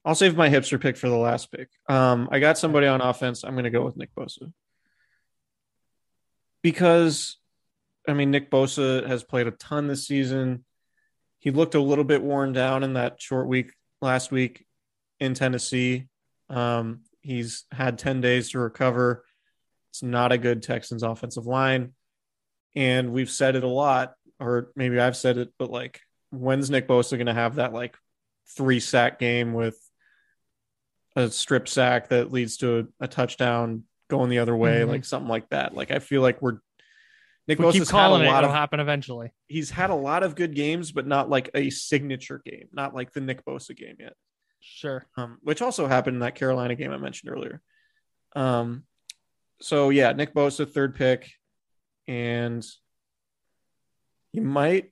I'll 0.05 0.15
save 0.15 0.37
my 0.37 0.49
hipster 0.49 0.81
pick 0.81 0.97
for 0.97 1.09
the 1.09 1.17
last 1.17 1.53
pick. 1.53 1.69
Um, 1.89 2.29
I 2.33 2.41
got 2.41 2.59
somebody 2.59 2.87
on 2.87 3.01
offense. 3.01 3.45
I'm 3.45 3.53
going 3.53 3.65
to 3.65 3.71
go 3.71 3.85
with 3.85 3.97
Nick 3.97 4.15
Bosa 4.15 4.53
because, 6.63 7.39
I 8.09 8.15
mean, 8.15 8.31
Nick 8.31 8.51
Bosa 8.51 9.07
has 9.07 9.23
played 9.23 9.47
a 9.47 9.53
ton 9.53 9.87
this 9.87 10.07
season. 10.07 10.65
He 11.39 11.51
looked 11.51 11.75
a 11.75 11.81
little 11.81 12.05
bit 12.05 12.23
worn 12.23 12.53
down 12.53 12.83
in 12.83 12.95
that 12.95 13.21
short 13.21 13.47
week 13.47 13.73
last 14.01 14.33
week 14.33 14.65
in 15.21 15.35
Tennessee. 15.35 16.09
Um, 16.49 17.03
he's 17.21 17.65
had 17.71 17.99
10 17.99 18.21
days 18.21 18.51
to 18.51 18.59
recover. 18.59 19.25
It's 19.91 20.03
not 20.03 20.33
a 20.33 20.39
good 20.39 20.63
Texans 20.63 21.03
offensive 21.03 21.47
line. 21.47 21.93
And 22.75 23.13
we've 23.13 23.31
said 23.31 23.55
it 23.55 23.65
a 23.65 23.69
lot, 23.69 24.15
or 24.41 24.73
maybe 24.75 24.99
I've 24.99 25.17
said 25.17 25.37
it, 25.39 25.51
but 25.59 25.71
like, 25.71 26.01
when's 26.33 26.71
Nick 26.71 26.89
Bosa 26.89 27.13
going 27.13 27.27
to 27.27 27.35
have 27.35 27.55
that 27.57 27.73
like 27.73 27.97
three 28.57 28.81
sack 28.81 29.19
game 29.21 29.53
with 29.53 29.79
a 31.15 31.31
strip 31.31 31.69
sack 31.69 32.09
that 32.09 32.33
leads 32.33 32.57
to 32.57 32.89
a, 33.01 33.05
a 33.05 33.09
touchdown 33.09 33.85
going 34.09 34.31
the 34.31 34.39
other 34.41 34.57
way, 34.57 34.81
Mhm. 34.81 34.89
like 34.89 35.05
something 35.05 35.29
like 35.29 35.49
that? 35.51 35.75
Like, 35.75 35.91
I 35.91 35.99
feel 36.01 36.23
like 36.23 36.43
we're 36.43 36.59
Nick 37.49 37.59
We 37.59 37.65
Bosa's 37.67 37.75
had 37.91 37.99
a 37.99 38.09
calling 38.09 38.23
it. 38.23 38.27
lot 38.27 38.45
It'll 38.45 38.51
of 38.51 38.57
happen 38.57 38.81
eventually. 38.81 39.33
he's 39.49 39.71
had 39.71 39.91
a 39.91 39.95
lot 39.95 40.23
of 40.23 40.35
good 40.35 40.55
games, 40.55 40.91
but 40.93 41.07
not 41.07 41.29
like 41.29 41.51
a 41.55 41.71
signature 41.71 42.41
game, 42.45 42.69
not 42.73 42.95
like 42.95 43.13
the 43.13 43.21
Nick 43.21 43.45
Bosa 43.45 43.77
game 43.77 43.97
yet. 43.99 44.15
Sure. 44.61 45.05
Um, 45.17 45.39
which 45.43 45.61
also 45.61 45.87
happened 45.89 46.17
in 46.17 46.21
that 46.21 46.35
Carolina 46.37 46.75
game 46.77 46.93
I 46.93 46.99
mentioned 46.99 47.33
earlier. 47.33 47.61
Um, 48.37 48.85
so 49.61 49.91
yeah, 49.91 50.13
Nick 50.13 50.35
Bosa 50.35 50.71
third 50.71 50.95
pick, 50.95 51.33
and 52.07 52.65
he 54.31 54.41
might. 54.41 54.92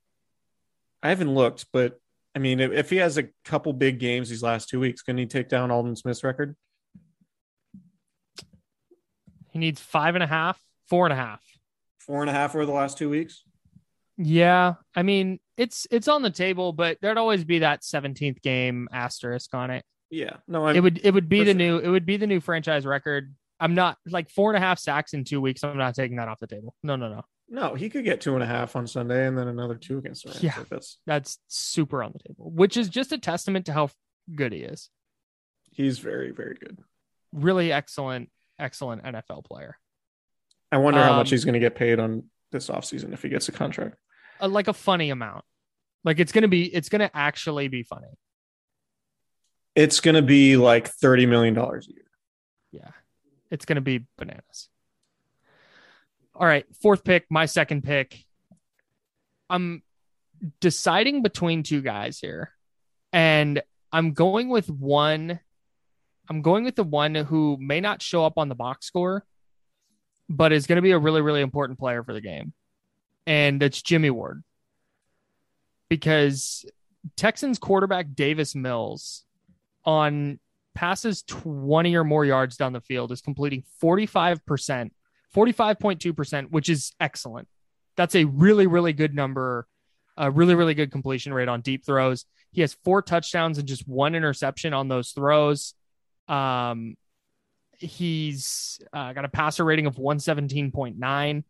I 1.03 1.09
haven't 1.09 1.35
looked, 1.35 1.67
but 1.73 1.99
I 2.35 2.39
mean, 2.39 2.61
if, 2.61 2.73
if 2.73 2.91
he 2.91 2.97
has 2.97 3.19
a 3.19 3.29
couple 3.45 3.73
big 3.73 3.99
games 3.99 4.29
these 4.29 4.43
last 4.43 4.69
two 4.69 4.81
weeks, 4.81 5.03
can 5.03 5.17
he 5.19 5.27
take 5.27 5.49
down 5.49 5.71
Aldon 5.71 5.97
Smith's 5.97 6.23
record? 6.23 6.57
He 9.51 9.59
needs 9.59 9.81
five 9.81 10.15
and 10.15 10.23
a 10.23 10.27
half, 10.27 10.61
four 10.89 11.07
and 11.07 11.13
a 11.13 11.17
half. 11.17 11.43
Four 11.99 12.21
and 12.21 12.31
a 12.31 12.33
half 12.33 12.55
over 12.55 12.67
the 12.67 12.73
last 12.73 12.99
two 12.99 13.11
weeks. 13.11 13.45
Yeah, 14.17 14.75
I 14.95 15.03
mean 15.03 15.41
it's 15.57 15.87
it's 15.91 16.09
on 16.09 16.23
the 16.23 16.31
table, 16.31 16.73
but 16.73 16.99
there'd 17.01 17.19
always 17.19 17.45
be 17.45 17.61
that 17.61 17.83
17th 17.83 18.43
game 18.43 18.89
asterisk 18.93 19.55
on 19.55 19.71
it. 19.71 19.85
Yeah, 20.11 20.37
no, 20.47 20.67
I'm, 20.67 20.77
it 20.77 20.83
would 20.83 21.01
it 21.03 21.15
would 21.15 21.29
be 21.29 21.41
the 21.41 21.53
sure. 21.53 21.55
new 21.55 21.79
it 21.79 21.89
would 21.89 22.07
be 22.07 22.17
the 22.17 22.27
new 22.27 22.41
franchise 22.41 22.85
record. 22.85 23.35
I'm 23.59 23.75
not 23.75 23.99
like 24.07 24.31
four 24.31 24.51
and 24.51 24.63
a 24.63 24.67
half 24.67 24.79
sacks 24.79 25.15
in 25.15 25.25
two 25.25 25.41
weeks. 25.41 25.65
I'm 25.65 25.77
not 25.77 25.95
taking 25.95 26.17
that 26.17 26.29
off 26.29 26.39
the 26.39 26.47
table. 26.47 26.75
No, 26.83 26.97
no, 26.97 27.09
no. 27.09 27.23
No. 27.51 27.75
He 27.75 27.91
could 27.91 28.05
get 28.05 28.21
two 28.21 28.35
and 28.35 28.43
a 28.43 28.47
half 28.47 28.77
on 28.77 28.87
Sunday, 28.87 29.27
and 29.27 29.37
then 29.37 29.49
another 29.49 29.75
two 29.75 29.99
against 29.99 30.25
the 30.25 30.31
Rams. 30.31 30.43
Yeah. 30.43 30.55
Like, 30.57 30.69
that's 30.69 30.99
That's 31.07 31.39
super 31.49 32.03
on 32.03 32.13
the 32.13 32.21
table, 32.21 32.51
which 32.51 32.77
is 32.79 32.89
just 32.89 33.13
a 33.13 33.19
testament 33.19 33.67
to 33.67 33.73
how 33.73 33.91
good 34.35 34.53
he 34.53 34.61
is. 34.61 34.89
he's 35.73 35.99
very, 35.99 36.31
very 36.31 36.55
good. 36.55 36.79
Really 37.33 37.71
excellent, 37.73 38.31
excellent 38.59 39.03
NFL 39.05 39.45
player. 39.45 39.77
I 40.73 40.79
wonder 40.79 41.03
how 41.03 41.17
much 41.17 41.29
Um, 41.29 41.31
he's 41.31 41.45
going 41.45 41.55
to 41.55 41.61
get 41.61 41.75
paid 41.75 41.99
on 41.99 42.25
this 42.53 42.69
offseason 42.69 43.13
if 43.13 43.23
he 43.23 43.29
gets 43.29 43.49
a 43.49 43.53
contract. 43.53 43.97
Uh, 44.41 44.49
like 44.49 44.69
a 44.69 44.73
funny 44.73 45.11
amount. 45.11 45.45
Like 46.05 46.19
it's 46.19 46.33
gonna 46.33 46.49
be, 46.49 46.65
it's 46.75 46.89
gonna 46.89 47.11
actually 47.13 47.69
be 47.69 47.83
funny. 47.83 48.09
It's 49.75 50.01
going 50.01 50.15
to 50.15 50.23
be 50.23 50.57
like 50.57 50.89
thirty 50.89 51.27
million 51.27 51.55
dollars 51.55 51.89
a 51.89 51.93
year. 51.93 52.05
Yeah, 52.73 52.91
it's 53.51 53.65
gonna 53.65 53.81
be 53.81 54.07
bananas. 54.17 54.69
All 56.41 56.47
right, 56.47 56.65
fourth 56.81 57.05
pick, 57.05 57.27
my 57.29 57.45
second 57.45 57.85
pick. 57.85 58.25
I'm 59.51 59.83
deciding 60.63 61.23
between 61.23 61.63
two 61.63 61.83
guys 61.83 62.19
here, 62.19 62.51
and 63.13 63.61
I'm 63.93 64.15
going 64.15 64.49
with 64.49 64.71
one. 64.71 65.39
I'm 66.31 66.41
going 66.41 66.65
with 66.65 66.77
the 66.77 66.83
one 66.83 67.15
who 67.15 67.59
may 67.61 67.83
not 67.83 68.01
show 68.01 68.25
up 68.25 68.39
on 68.39 68.49
the 68.49 68.55
box 68.55 68.87
score, 68.87 69.27
but 70.31 70.51
is 70.51 70.67
going 70.67 70.77
to 70.77 70.83
be 70.83 70.93
a 70.93 70.99
really, 70.99 71.21
really 71.21 71.43
important 71.43 71.79
player 71.79 72.03
for 72.03 72.15
the 72.15 72.23
game, 72.23 72.55
and 73.27 73.63
it's 73.63 73.83
Jimmy 73.83 74.09
Ward. 74.09 74.43
Because 75.91 76.65
Texans 77.19 77.59
quarterback 77.59 78.15
Davis 78.15 78.55
Mills 78.55 79.27
on 79.85 80.39
passes 80.75 81.23
20 81.25 81.95
or 81.97 82.05
more 82.05 82.25
yards 82.25 82.57
down 82.57 82.73
the 82.73 82.81
field 82.81 83.13
is 83.13 83.21
completing 83.21 83.63
45%, 83.83 84.91
45.2%, 85.35 86.51
which 86.51 86.69
is 86.69 86.93
excellent. 87.01 87.49
That's 87.97 88.15
a 88.15 88.25
really, 88.25 88.67
really 88.67 88.93
good 88.93 89.15
number, 89.15 89.67
a 90.17 90.31
really, 90.31 90.55
really 90.55 90.75
good 90.75 90.91
completion 90.91 91.35
rate 91.35 91.49
on 91.49 91.61
deep 91.61 91.85
throws. 91.85 92.25
He 92.53 92.61
has 92.63 92.75
four 92.85 93.03
touchdowns 93.03 93.59
and 93.59 93.69
just 93.69 93.87
one 93.87 94.15
interception 94.15 94.73
on 94.73 94.89
those 94.89 95.11
throws. 95.11 95.75
Um, 96.29 96.97
he's 97.79 98.81
uh, 98.93 99.13
got 99.13 99.25
a 99.25 99.29
passer 99.29 99.65
rating 99.65 99.87
of 99.87 99.97
117.9. 99.97 101.45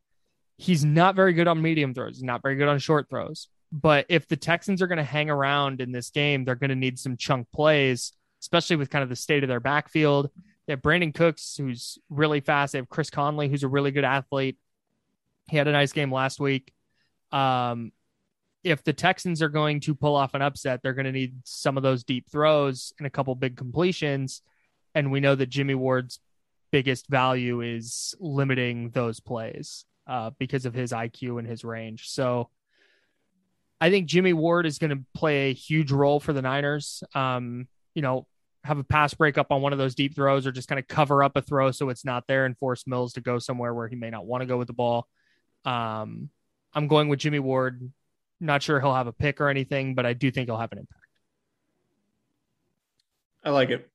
He's 0.57 0.85
not 0.85 1.17
very 1.17 1.33
good 1.33 1.49
on 1.49 1.63
medium 1.63 1.95
throws, 1.95 2.17
He's 2.17 2.25
not 2.25 2.43
very 2.43 2.57
good 2.57 2.69
on 2.69 2.79
short 2.79 3.09
throws. 3.09 3.49
But 3.73 4.07
if 4.09 4.27
the 4.27 4.37
Texans 4.37 4.83
are 4.83 4.89
going 4.89 4.99
to 4.99 5.05
hang 5.05 5.31
around 5.31 5.81
in 5.81 5.93
this 5.93 6.11
game, 6.11 6.45
they're 6.45 6.57
going 6.57 6.71
to 6.71 6.77
need 6.77 6.99
some 6.99 7.17
chunk 7.17 7.47
plays 7.55 8.13
especially 8.41 8.77
with 8.77 8.91
kind 8.91 9.03
of 9.03 9.09
the 9.09 9.17
state 9.17 9.43
of 9.43 9.49
their 9.49 9.61
backfield. 9.61 10.31
They 10.71 10.75
have 10.75 10.83
Brandin 10.83 11.13
Cooks, 11.13 11.57
who's 11.57 11.99
really 12.11 12.39
fast. 12.39 12.75
They 12.75 12.79
have 12.79 12.89
Chris 12.89 13.11
Conley, 13.11 13.49
who's 13.49 13.65
a 13.65 13.69
really 13.69 13.91
good 13.91 14.05
athlete. 14.05 14.57
He 15.49 15.57
had 15.57 15.67
a 15.67 15.73
nice 15.73 15.91
game 15.91 16.13
last 16.13 16.39
week. 16.39 16.73
Um, 17.33 17.91
if 18.63 18.85
the 18.85 18.93
Texans 18.93 19.43
are 19.43 19.49
going 19.49 19.81
to 19.81 19.97
pull 19.97 20.15
off 20.15 20.35
an 20.35 20.43
upset, 20.43 20.81
they're 20.81 20.93
going 20.93 21.07
to 21.07 21.13
need 21.13 21.35
some 21.43 21.77
of 21.77 21.83
those 21.83 22.05
deep 22.05 22.31
throws 22.31 22.93
and 22.99 23.07
a 23.09 23.11
couple 23.11 23.35
big 23.35 23.57
completions. 23.57 24.43
And 24.95 25.11
we 25.11 25.19
know 25.19 25.35
that 25.35 25.49
Jimmy 25.49 25.75
Ward's 25.75 26.21
biggest 26.71 27.09
value 27.09 27.63
is 27.63 28.15
limiting 28.21 28.91
those 28.91 29.19
plays 29.19 29.87
uh, 30.07 30.31
because 30.39 30.67
of 30.67 30.75
his 30.75 30.93
IQ 30.93 31.41
and 31.41 31.49
his 31.49 31.65
range. 31.65 32.11
So 32.11 32.49
I 33.81 33.91
think 33.91 34.07
Jimmy 34.07 34.35
Ward 34.35 34.67
is 34.67 34.79
going 34.79 34.97
to 34.97 35.05
play 35.17 35.51
a 35.51 35.53
huge 35.53 35.91
role 35.91 36.21
for 36.21 36.33
the 36.33 36.43
Niners. 36.43 37.03
Um, 37.13 37.67
you 37.93 38.03
know, 38.03 38.29
have 38.65 38.79
a 38.79 38.85
pass 38.85 39.15
break 39.15 39.39
up 39.39 39.51
on 39.51 39.63
one 39.63 39.73
of 39.73 39.79
those 39.79 39.95
deep 39.95 40.15
throws 40.15 40.47
or 40.47 40.53
just 40.53 40.69
kind 40.69 40.79
of 40.79 40.87
cover 40.87 41.23
up 41.23 41.37
a 41.37 41.43
throw 41.43 41.71
so 41.71 41.89
it's 41.89 42.05
not 42.05 42.27
there 42.27 42.45
and 42.45 42.57
force 42.59 42.87
Mills 42.87 43.15
to 43.15 43.21
go 43.21 43.39
somewhere 43.39 43.73
where 43.73 43.89
he 43.89 43.97
may 43.97 44.11
not 44.11 44.27
want 44.27 44.43
to 44.43 44.47
go 44.47 44.59
with 44.59 44.67
the 44.67 44.75
ball. 44.75 45.09
Um, 45.65 46.29
I'm 46.75 46.87
going 46.87 47.09
with 47.09 47.19
Jimmy 47.19 47.39
Ward. 47.39 47.91
Not 48.39 48.63
sure 48.63 48.81
he'll 48.81 48.95
have 48.95 49.07
a 49.07 49.13
pick 49.13 49.41
or 49.41 49.49
anything, 49.49 49.95
but 49.95 50.07
I 50.07 50.13
do 50.13 50.31
think 50.31 50.49
he'll 50.49 50.59
have 50.59 50.73
an 50.73 50.79
impact. 50.79 51.01
I 53.45 53.51
like 53.51 53.71
it. 53.71 53.89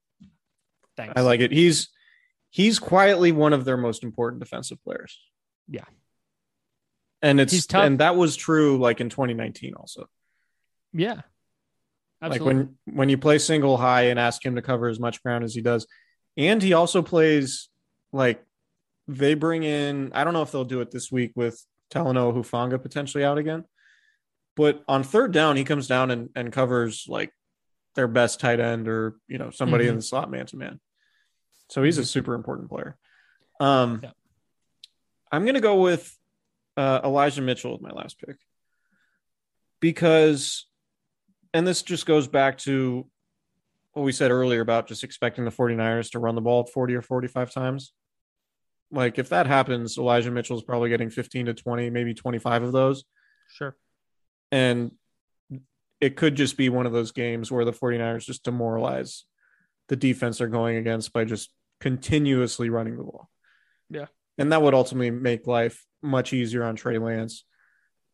Thanks. 0.97 1.13
I 1.15 1.21
like 1.21 1.39
it. 1.39 1.51
He's 1.51 1.89
he's 2.49 2.79
quietly 2.79 3.31
one 3.31 3.53
of 3.53 3.65
their 3.65 3.77
most 3.77 4.03
important 4.03 4.39
defensive 4.39 4.83
players. 4.83 5.19
Yeah. 5.67 5.83
And 7.21 7.39
it's 7.39 7.65
and 7.73 7.99
that 7.99 8.15
was 8.15 8.35
true 8.35 8.77
like 8.77 9.01
in 9.01 9.09
2019 9.09 9.73
also. 9.75 10.07
Yeah. 10.93 11.21
Like 12.31 12.41
when 12.41 12.77
when 12.85 13.09
you 13.09 13.17
play 13.17 13.37
single 13.37 13.77
high 13.77 14.03
and 14.03 14.19
ask 14.19 14.45
him 14.45 14.55
to 14.55 14.61
cover 14.61 14.87
as 14.87 14.99
much 14.99 15.21
ground 15.23 15.43
as 15.43 15.53
he 15.53 15.61
does. 15.61 15.87
And 16.37 16.61
he 16.61 16.73
also 16.73 17.01
plays 17.01 17.69
like 18.11 18.43
they 19.07 19.33
bring 19.33 19.63
in 19.63 20.11
I 20.13 20.23
don't 20.23 20.33
know 20.33 20.41
if 20.41 20.51
they'll 20.51 20.65
do 20.65 20.81
it 20.81 20.91
this 20.91 21.11
week 21.11 21.31
with 21.35 21.63
Talanoa 21.91 22.35
Hufanga 22.35 22.81
potentially 22.81 23.23
out 23.23 23.37
again. 23.37 23.63
But 24.55 24.83
on 24.87 25.03
third 25.03 25.31
down, 25.33 25.57
he 25.57 25.63
comes 25.65 25.87
down 25.87 26.11
and, 26.11 26.29
and 26.35 26.51
covers 26.51 27.05
like 27.07 27.31
their 27.95 28.07
best 28.07 28.39
tight 28.39 28.59
end 28.59 28.87
or 28.87 29.15
you 29.27 29.37
know 29.37 29.49
somebody 29.49 29.87
in 29.87 29.95
the 29.95 30.01
slot 30.01 30.31
man 30.31 30.45
to 30.47 30.57
man. 30.57 30.79
So 31.69 31.83
he's 31.83 31.97
a 31.97 32.05
super 32.05 32.33
important 32.33 32.69
player. 32.69 32.97
Um, 33.59 34.01
Yeah. 34.03 34.11
I'm 35.31 35.45
gonna 35.45 35.61
go 35.61 35.81
with 35.81 36.15
uh, 36.77 37.01
Elijah 37.03 37.41
Mitchell 37.41 37.73
with 37.73 37.81
my 37.81 37.91
last 37.91 38.19
pick 38.19 38.37
because, 39.79 40.65
and 41.55 41.65
this 41.65 41.81
just 41.83 42.05
goes 42.05 42.27
back 42.27 42.57
to 42.57 43.07
what 43.93 44.03
we 44.03 44.11
said 44.11 44.29
earlier 44.29 44.59
about 44.59 44.89
just 44.89 45.05
expecting 45.05 45.45
the 45.45 45.51
49ers 45.51 46.11
to 46.11 46.19
run 46.19 46.35
the 46.35 46.41
ball 46.41 46.65
40 46.65 46.95
or 46.95 47.01
45 47.01 47.49
times. 47.49 47.93
Like 48.91 49.17
if 49.17 49.29
that 49.29 49.47
happens, 49.47 49.97
Elijah 49.97 50.31
Mitchell 50.31 50.57
is 50.57 50.63
probably 50.63 50.89
getting 50.89 51.09
15 51.09 51.45
to 51.45 51.53
20, 51.53 51.89
maybe 51.91 52.13
25 52.13 52.63
of 52.63 52.71
those 52.73 53.05
sure. 53.47 53.77
and 54.51 54.91
it 56.01 56.17
could 56.17 56.35
just 56.35 56.57
be 56.57 56.67
one 56.67 56.85
of 56.85 56.91
those 56.91 57.13
games 57.13 57.49
where 57.49 57.63
the 57.63 57.71
49ers 57.71 58.25
just 58.25 58.43
demoralize 58.43 59.23
the 59.87 59.95
defense 59.95 60.39
they're 60.39 60.47
going 60.49 60.75
against 60.75 61.13
by 61.13 61.23
just 61.23 61.53
continuously 61.79 62.69
running 62.69 62.97
the 62.97 63.03
ball. 63.03 63.29
Yeah. 63.89 64.07
And 64.37 64.51
that 64.51 64.61
would 64.61 64.73
ultimately 64.73 65.09
make 65.09 65.47
life 65.47 65.85
much 66.01 66.33
easier 66.33 66.65
on 66.65 66.75
Trey 66.75 66.97
Lance 66.97 67.45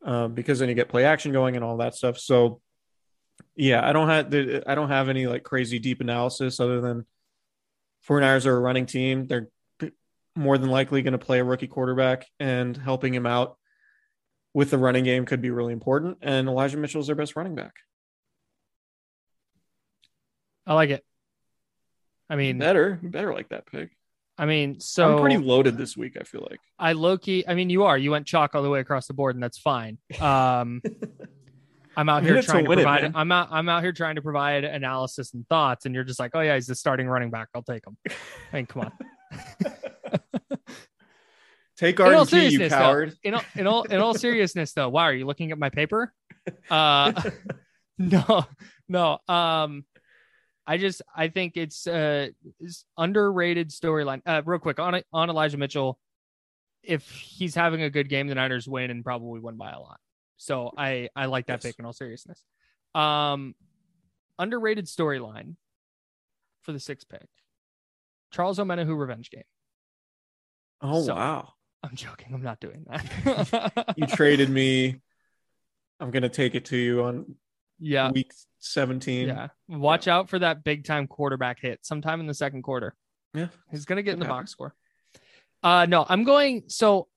um, 0.04 0.32
because 0.32 0.60
then 0.60 0.68
you 0.68 0.76
get 0.76 0.88
play 0.88 1.04
action 1.04 1.32
going 1.32 1.56
and 1.56 1.64
all 1.64 1.78
that 1.78 1.96
stuff. 1.96 2.18
So, 2.18 2.60
yeah, 3.56 3.86
I 3.86 3.92
don't 3.92 4.08
have 4.08 4.34
I 4.66 4.74
don't 4.74 4.88
have 4.88 5.08
any 5.08 5.26
like 5.26 5.42
crazy 5.42 5.78
deep 5.78 6.00
analysis 6.00 6.60
other 6.60 6.80
than 6.80 7.06
49ers 8.08 8.46
are 8.46 8.56
a 8.56 8.60
running 8.60 8.86
team. 8.86 9.26
They're 9.26 9.48
more 10.34 10.58
than 10.58 10.70
likely 10.70 11.02
going 11.02 11.12
to 11.12 11.18
play 11.18 11.40
a 11.40 11.44
rookie 11.44 11.66
quarterback 11.66 12.26
and 12.40 12.76
helping 12.76 13.14
him 13.14 13.26
out 13.26 13.58
with 14.54 14.70
the 14.70 14.78
running 14.78 15.04
game 15.04 15.24
could 15.24 15.42
be 15.42 15.50
really 15.50 15.72
important. 15.72 16.18
And 16.22 16.48
Elijah 16.48 16.76
Mitchell 16.76 17.00
is 17.00 17.06
their 17.06 17.16
best 17.16 17.36
running 17.36 17.54
back. 17.54 17.74
I 20.66 20.74
like 20.74 20.90
it. 20.90 21.04
I 22.30 22.36
mean, 22.36 22.58
better, 22.58 22.98
better 23.02 23.34
like 23.34 23.50
that 23.50 23.66
pick. 23.66 23.90
I 24.38 24.46
mean, 24.46 24.80
so 24.80 25.16
I'm 25.16 25.20
pretty 25.20 25.36
loaded 25.36 25.76
this 25.76 25.96
week. 25.96 26.16
I 26.18 26.24
feel 26.24 26.46
like 26.48 26.60
I 26.78 26.92
low 26.92 27.18
key. 27.18 27.44
I 27.46 27.54
mean, 27.54 27.68
you 27.68 27.84
are. 27.84 27.98
You 27.98 28.10
went 28.10 28.26
chalk 28.26 28.54
all 28.54 28.62
the 28.62 28.70
way 28.70 28.80
across 28.80 29.06
the 29.06 29.12
board, 29.12 29.36
and 29.36 29.42
that's 29.42 29.58
fine. 29.58 29.98
Um, 30.20 30.80
I'm 31.96 32.08
out 32.08 32.22
here 32.22 32.40
trying 32.42 32.64
to 32.64 32.68
win 32.68 32.78
it, 32.78 32.82
provide. 32.82 33.12
I'm 33.14 33.32
out. 33.32 33.48
I'm 33.50 33.68
out 33.68 33.82
here 33.82 33.92
trying 33.92 34.16
to 34.16 34.22
provide 34.22 34.64
analysis 34.64 35.34
and 35.34 35.46
thoughts, 35.48 35.86
and 35.86 35.94
you're 35.94 36.04
just 36.04 36.18
like, 36.18 36.32
oh 36.34 36.40
yeah, 36.40 36.54
he's 36.54 36.66
the 36.66 36.74
starting 36.74 37.06
running 37.06 37.30
back. 37.30 37.48
I'll 37.54 37.62
take 37.62 37.86
him. 37.86 37.96
I 38.52 38.56
mean, 38.56 38.66
come 38.66 38.82
on. 38.82 38.92
take 41.76 41.98
In 42.00 42.06
all 42.06 42.12
R 42.12 42.18
you 42.20 42.24
seriousness, 42.24 42.70
though, 42.72 42.78
coward. 42.78 43.14
in 43.22 43.34
all 43.34 43.42
in 43.54 43.66
all 43.66 43.82
in 43.84 44.00
all 44.00 44.14
seriousness, 44.18 44.72
though, 44.72 44.88
why 44.88 45.04
are 45.04 45.12
you 45.12 45.26
looking 45.26 45.52
at 45.52 45.58
my 45.58 45.70
paper? 45.70 46.12
Uh, 46.68 47.12
no, 47.98 48.44
no. 48.88 49.18
Um, 49.28 49.84
I 50.66 50.76
just 50.76 51.00
I 51.14 51.28
think 51.28 51.56
it's 51.56 51.86
uh 51.86 52.30
it's 52.58 52.84
underrated 52.98 53.70
storyline. 53.70 54.22
Uh, 54.26 54.42
real 54.44 54.58
quick 54.58 54.80
on 54.80 55.00
on 55.12 55.30
Elijah 55.30 55.56
Mitchell, 55.56 56.00
if 56.82 57.08
he's 57.08 57.54
having 57.54 57.82
a 57.82 57.90
good 57.90 58.08
game, 58.08 58.26
the 58.26 58.34
Niners 58.34 58.66
win 58.66 58.90
and 58.90 59.04
probably 59.04 59.38
win 59.38 59.56
by 59.56 59.70
a 59.70 59.78
lot. 59.78 60.00
So 60.36 60.72
I 60.76 61.08
I 61.14 61.26
like 61.26 61.46
that 61.46 61.62
Yes. 61.64 61.72
pick 61.72 61.78
in 61.78 61.84
all 61.84 61.92
seriousness. 61.92 62.42
Um, 62.94 63.54
underrated 64.38 64.86
storyline 64.86 65.56
for 66.62 66.72
the 66.72 66.80
sixth 66.80 67.08
pick. 67.08 67.26
Charles 68.32 68.58
Omenihu 68.58 68.98
revenge 68.98 69.30
game. 69.30 69.44
Oh 70.80 71.02
So- 71.02 71.14
wow! 71.14 71.52
I'm 71.82 71.94
joking. 71.96 72.28
I'm 72.34 72.42
not 72.42 72.60
doing 72.60 72.84
that. 72.88 73.94
You 73.96 74.06
traded 74.06 74.48
me. 74.50 75.00
I'm 76.00 76.10
gonna 76.10 76.28
take 76.28 76.54
it 76.54 76.64
to 76.66 76.76
you 76.76 77.02
on 77.04 77.36
Yeah. 77.78 78.10
week 78.10 78.32
17. 78.60 79.28
Yeah. 79.28 79.48
Watch 79.68 80.08
out 80.08 80.28
for 80.28 80.38
that 80.40 80.64
big 80.64 80.84
time 80.84 81.06
quarterback 81.06 81.60
hit 81.60 81.84
sometime 81.84 82.20
in 82.20 82.26
the 82.26 82.34
second 82.34 82.62
quarter. 82.62 82.94
Yeah. 83.34 83.48
He's 83.70 83.84
gonna 83.84 84.02
get 84.02 84.14
in 84.14 84.18
the 84.18 84.26
happen. 84.26 84.40
box 84.40 84.50
score. 84.50 84.74
Uh 85.62 85.86
no, 85.88 86.04
I'm 86.08 86.24
going 86.24 86.64
so 86.68 87.08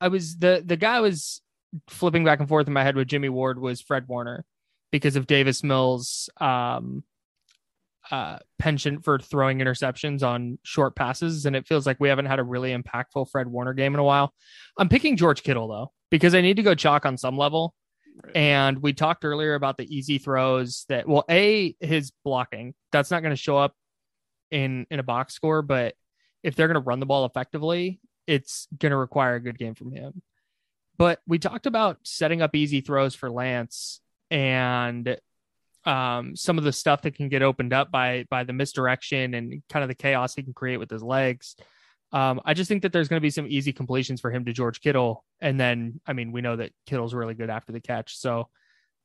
I 0.00 0.08
was 0.08 0.36
the 0.38 0.62
the 0.64 0.76
guy 0.76 1.00
was 1.00 1.40
flipping 1.88 2.24
back 2.24 2.40
and 2.40 2.48
forth 2.48 2.66
in 2.66 2.72
my 2.72 2.84
head 2.84 2.96
with 2.96 3.08
Jimmy 3.08 3.28
Ward 3.28 3.58
was 3.58 3.80
Fred 3.80 4.06
Warner 4.08 4.44
because 4.92 5.16
of 5.16 5.26
Davis 5.26 5.62
Mills 5.62 6.28
um 6.40 7.04
uh 8.10 8.38
penchant 8.58 9.02
for 9.02 9.18
throwing 9.18 9.58
interceptions 9.58 10.22
on 10.22 10.58
short 10.62 10.94
passes 10.94 11.46
and 11.46 11.56
it 11.56 11.66
feels 11.66 11.86
like 11.86 11.98
we 12.00 12.08
haven't 12.08 12.26
had 12.26 12.38
a 12.38 12.44
really 12.44 12.76
impactful 12.76 13.30
Fred 13.30 13.46
Warner 13.48 13.72
game 13.72 13.94
in 13.94 14.00
a 14.00 14.04
while. 14.04 14.32
I'm 14.78 14.88
picking 14.88 15.16
George 15.16 15.42
Kittle 15.42 15.68
though 15.68 15.92
because 16.10 16.34
I 16.34 16.40
need 16.40 16.56
to 16.56 16.62
go 16.62 16.74
chalk 16.74 17.06
on 17.06 17.16
some 17.16 17.38
level. 17.38 17.74
Right. 18.22 18.36
And 18.36 18.78
we 18.82 18.92
talked 18.92 19.24
earlier 19.24 19.54
about 19.54 19.76
the 19.76 19.92
easy 19.92 20.18
throws 20.18 20.84
that 20.88 21.08
well, 21.08 21.24
A 21.30 21.74
his 21.80 22.12
blocking. 22.24 22.74
That's 22.92 23.10
not 23.10 23.22
going 23.22 23.34
to 23.34 23.36
show 23.36 23.56
up 23.56 23.74
in 24.50 24.86
in 24.90 25.00
a 25.00 25.02
box 25.02 25.34
score, 25.34 25.62
but 25.62 25.94
if 26.42 26.54
they're 26.54 26.68
going 26.68 26.80
to 26.80 26.86
run 26.86 27.00
the 27.00 27.06
ball 27.06 27.24
effectively, 27.24 28.00
it's 28.26 28.68
going 28.78 28.90
to 28.90 28.96
require 28.96 29.34
a 29.34 29.40
good 29.40 29.58
game 29.58 29.74
from 29.74 29.90
him. 29.90 30.22
But 30.96 31.20
we 31.26 31.38
talked 31.38 31.66
about 31.66 31.98
setting 32.02 32.42
up 32.42 32.54
easy 32.54 32.80
throws 32.80 33.14
for 33.14 33.30
Lance 33.30 34.00
and 34.30 35.16
um, 35.84 36.34
some 36.36 36.56
of 36.58 36.64
the 36.64 36.72
stuff 36.72 37.02
that 37.02 37.14
can 37.14 37.28
get 37.28 37.42
opened 37.42 37.72
up 37.72 37.90
by 37.90 38.24
by 38.30 38.44
the 38.44 38.52
misdirection 38.52 39.34
and 39.34 39.62
kind 39.68 39.82
of 39.82 39.88
the 39.88 39.94
chaos 39.94 40.34
he 40.34 40.42
can 40.42 40.54
create 40.54 40.78
with 40.78 40.90
his 40.90 41.02
legs. 41.02 41.56
Um, 42.12 42.40
I 42.44 42.54
just 42.54 42.68
think 42.68 42.82
that 42.82 42.92
there's 42.92 43.08
going 43.08 43.20
to 43.20 43.24
be 43.24 43.30
some 43.30 43.46
easy 43.48 43.72
completions 43.72 44.20
for 44.20 44.30
him 44.30 44.44
to 44.44 44.52
George 44.52 44.80
Kittle, 44.80 45.24
and 45.40 45.58
then 45.58 46.00
I 46.06 46.12
mean 46.12 46.32
we 46.32 46.40
know 46.40 46.56
that 46.56 46.72
Kittle's 46.86 47.14
really 47.14 47.34
good 47.34 47.50
after 47.50 47.72
the 47.72 47.80
catch, 47.80 48.16
so 48.16 48.48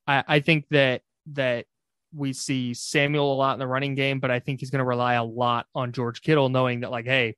I, 0.07 0.23
I 0.27 0.39
think 0.39 0.65
that 0.69 1.01
that 1.33 1.65
we 2.13 2.33
see 2.33 2.73
Samuel 2.73 3.33
a 3.33 3.35
lot 3.35 3.53
in 3.53 3.59
the 3.59 3.67
running 3.67 3.95
game, 3.95 4.19
but 4.19 4.31
I 4.31 4.39
think 4.39 4.59
he's 4.59 4.71
going 4.71 4.79
to 4.79 4.85
rely 4.85 5.13
a 5.13 5.23
lot 5.23 5.67
on 5.75 5.91
George 5.91 6.21
Kittle, 6.21 6.49
knowing 6.49 6.79
that 6.79 6.91
like, 6.91 7.05
hey, 7.05 7.35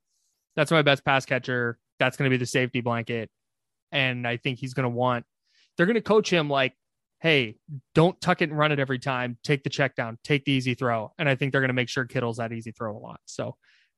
that's 0.56 0.70
my 0.70 0.82
best 0.82 1.04
pass 1.04 1.26
catcher. 1.26 1.78
That's 1.98 2.16
going 2.16 2.30
to 2.30 2.34
be 2.34 2.38
the 2.38 2.46
safety 2.46 2.80
blanket, 2.80 3.30
and 3.92 4.26
I 4.26 4.38
think 4.38 4.58
he's 4.58 4.74
going 4.74 4.84
to 4.84 4.96
want. 4.96 5.24
They're 5.76 5.86
going 5.86 5.94
to 5.94 6.00
coach 6.00 6.30
him 6.30 6.50
like, 6.50 6.74
hey, 7.20 7.56
don't 7.94 8.20
tuck 8.20 8.42
it 8.42 8.50
and 8.50 8.58
run 8.58 8.72
it 8.72 8.80
every 8.80 8.98
time. 8.98 9.38
Take 9.44 9.62
the 9.62 9.70
check 9.70 9.94
down. 9.94 10.18
Take 10.24 10.44
the 10.44 10.52
easy 10.52 10.74
throw, 10.74 11.12
and 11.18 11.28
I 11.28 11.36
think 11.36 11.52
they're 11.52 11.60
going 11.60 11.68
to 11.68 11.74
make 11.74 11.88
sure 11.88 12.04
Kittle's 12.04 12.38
that 12.38 12.52
easy 12.52 12.72
throw 12.72 12.96
a 12.96 12.98
lot. 12.98 13.20
So 13.26 13.56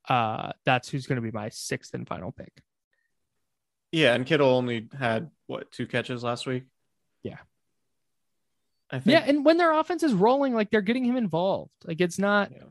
uh, 0.08 0.52
that's 0.66 0.88
who's 0.88 1.06
going 1.06 1.16
to 1.16 1.22
be 1.22 1.30
my 1.30 1.48
sixth 1.48 1.94
and 1.94 2.06
final 2.06 2.32
pick. 2.32 2.52
Yeah, 3.92 4.14
and 4.14 4.26
Kittle 4.26 4.48
only 4.48 4.88
had 4.98 5.30
what 5.46 5.70
two 5.70 5.86
catches 5.86 6.24
last 6.24 6.46
week. 6.46 6.64
Yeah. 7.22 7.38
I 8.90 8.98
think. 8.98 9.12
Yeah, 9.12 9.24
and 9.26 9.44
when 9.44 9.56
their 9.56 9.72
offense 9.72 10.02
is 10.02 10.12
rolling, 10.12 10.52
like 10.52 10.70
they're 10.70 10.82
getting 10.82 11.04
him 11.04 11.16
involved. 11.16 11.70
Like 11.84 12.00
it's 12.00 12.18
not. 12.18 12.50
Yeah. 12.50 12.64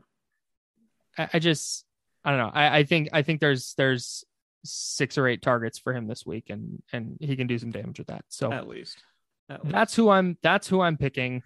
I, 1.16 1.28
I 1.34 1.38
just, 1.38 1.84
I 2.24 2.30
don't 2.30 2.38
know. 2.38 2.50
I, 2.52 2.78
I 2.78 2.84
think, 2.84 3.08
I 3.12 3.22
think 3.22 3.40
there's 3.40 3.74
there's 3.76 4.24
six 4.64 5.18
or 5.18 5.28
eight 5.28 5.42
targets 5.42 5.78
for 5.78 5.92
him 5.92 6.06
this 6.06 6.26
week, 6.26 6.50
and 6.50 6.82
and 6.92 7.16
he 7.20 7.36
can 7.36 7.46
do 7.46 7.58
some 7.58 7.70
damage 7.70 7.98
with 7.98 8.08
that. 8.08 8.24
So 8.28 8.52
at 8.52 8.68
least. 8.68 9.02
At 9.48 9.62
least. 9.62 9.72
that's 9.72 9.94
who 9.94 10.10
I'm. 10.10 10.38
That's 10.42 10.66
who 10.66 10.80
I'm 10.80 10.96
picking 10.96 11.42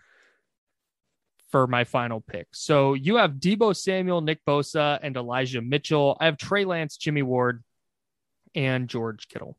for 1.51 1.67
my 1.67 1.85
final 1.85 2.21
pick. 2.21 2.47
So 2.53 2.95
you 2.95 3.17
have 3.17 3.33
Deebo 3.33 3.75
Samuel, 3.75 4.21
Nick 4.21 4.45
Bosa, 4.47 4.99
and 5.03 5.17
Elijah 5.17 5.63
Mitchell. 5.63 6.17
I 6.21 6.27
have 6.27 6.37
Trey 6.37 6.65
Lance, 6.65 6.97
Jimmy 6.97 7.23
Ward, 7.23 7.65
and 8.55 8.89
George 8.89 9.29
Kittle. 9.29 9.57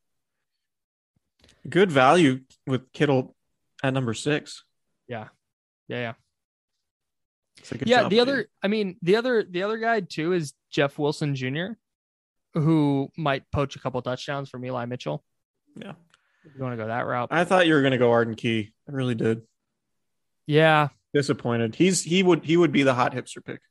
good 1.68 1.92
value 1.92 2.42
with 2.66 2.92
Kittle 2.94 3.36
at 3.84 3.94
number 3.94 4.14
six. 4.14 4.64
Yeah, 5.08 5.28
yeah. 5.88 6.14
It's 7.60 7.72
a 7.72 7.78
good 7.78 7.88
yeah 7.88 8.02
job 8.04 8.12
the 8.12 8.18
by 8.18 8.22
other 8.22 8.48
i 8.64 8.68
mean 8.68 8.96
the 9.02 9.18
other 9.18 9.44
the 9.44 9.64
other 9.64 9.78
guy 9.78 10.00
too 10.00 10.32
is 10.34 10.54
jeff 10.72 10.98
wilson 10.98 11.36
jr 11.36 11.74
who 12.54 13.10
might 13.18 13.44
poach 13.52 13.76
a 13.76 13.80
couple 13.80 14.02
touchdowns 14.02 14.50
from 14.50 14.66
eli 14.66 14.86
mitchell 14.86 15.24
Yeah. 15.76 15.94
if 16.46 16.56
you 16.56 16.62
want 16.64 16.74
to 16.74 16.78
go 16.78 16.88
that 16.88 17.06
route 17.06 17.30
I 17.32 17.44
thought 17.44 17.68
you 17.68 17.74
were 17.74 17.82
going 17.82 17.92
to 17.92 17.98
go 17.98 18.12
Arden 18.12 18.36
Key. 18.36 18.72
I 18.88 18.92
really 18.92 19.16
did. 19.16 19.42
yeah 20.48 20.90
Disappointed. 21.14 21.74
He's 21.76 22.04
he 22.04 22.22
would 22.24 22.46
he 22.46 22.56
would 22.58 22.72
be 22.72 22.84
the 22.84 22.94
hot 22.94 23.14
hipster 23.14 23.44
pick. 23.44 23.62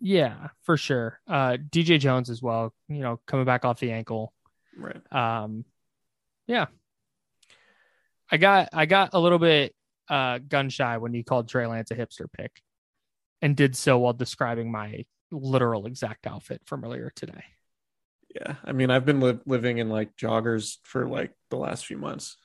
yeah 0.00 0.48
for 0.62 0.76
sure 0.76 1.20
uh 1.28 1.56
dj 1.70 1.98
jones 2.00 2.30
as 2.30 2.40
well 2.42 2.72
you 2.88 3.00
know 3.00 3.20
coming 3.26 3.44
back 3.44 3.64
off 3.64 3.80
the 3.80 3.92
ankle 3.92 4.32
Right. 4.76 5.00
um 5.12 5.64
yeah 6.46 6.66
i 8.30 8.36
got 8.36 8.68
i 8.72 8.86
got 8.86 9.10
a 9.12 9.18
little 9.20 9.38
bit 9.40 9.74
uh 10.08 10.38
gun 10.38 10.68
shy 10.70 10.98
when 10.98 11.14
you 11.14 11.24
called 11.24 11.48
trey 11.48 11.66
lance 11.66 11.90
a 11.90 11.96
hipster 11.96 12.26
pick 12.32 12.62
and 13.42 13.56
did 13.56 13.74
so 13.76 13.98
while 13.98 14.12
describing 14.12 14.70
my 14.70 15.04
literal 15.30 15.86
exact 15.86 16.26
outfit 16.26 16.62
from 16.64 16.84
earlier 16.84 17.10
today 17.14 17.44
Yeah. 18.34 18.54
I 18.64 18.72
mean, 18.72 18.90
I've 18.90 19.04
been 19.04 19.20
li- 19.20 19.40
living 19.46 19.78
in 19.78 19.88
like 19.88 20.16
joggers 20.16 20.76
for 20.84 21.06
like 21.08 21.32
the 21.50 21.56
last 21.56 21.86
few 21.86 21.96
months. 21.98 22.36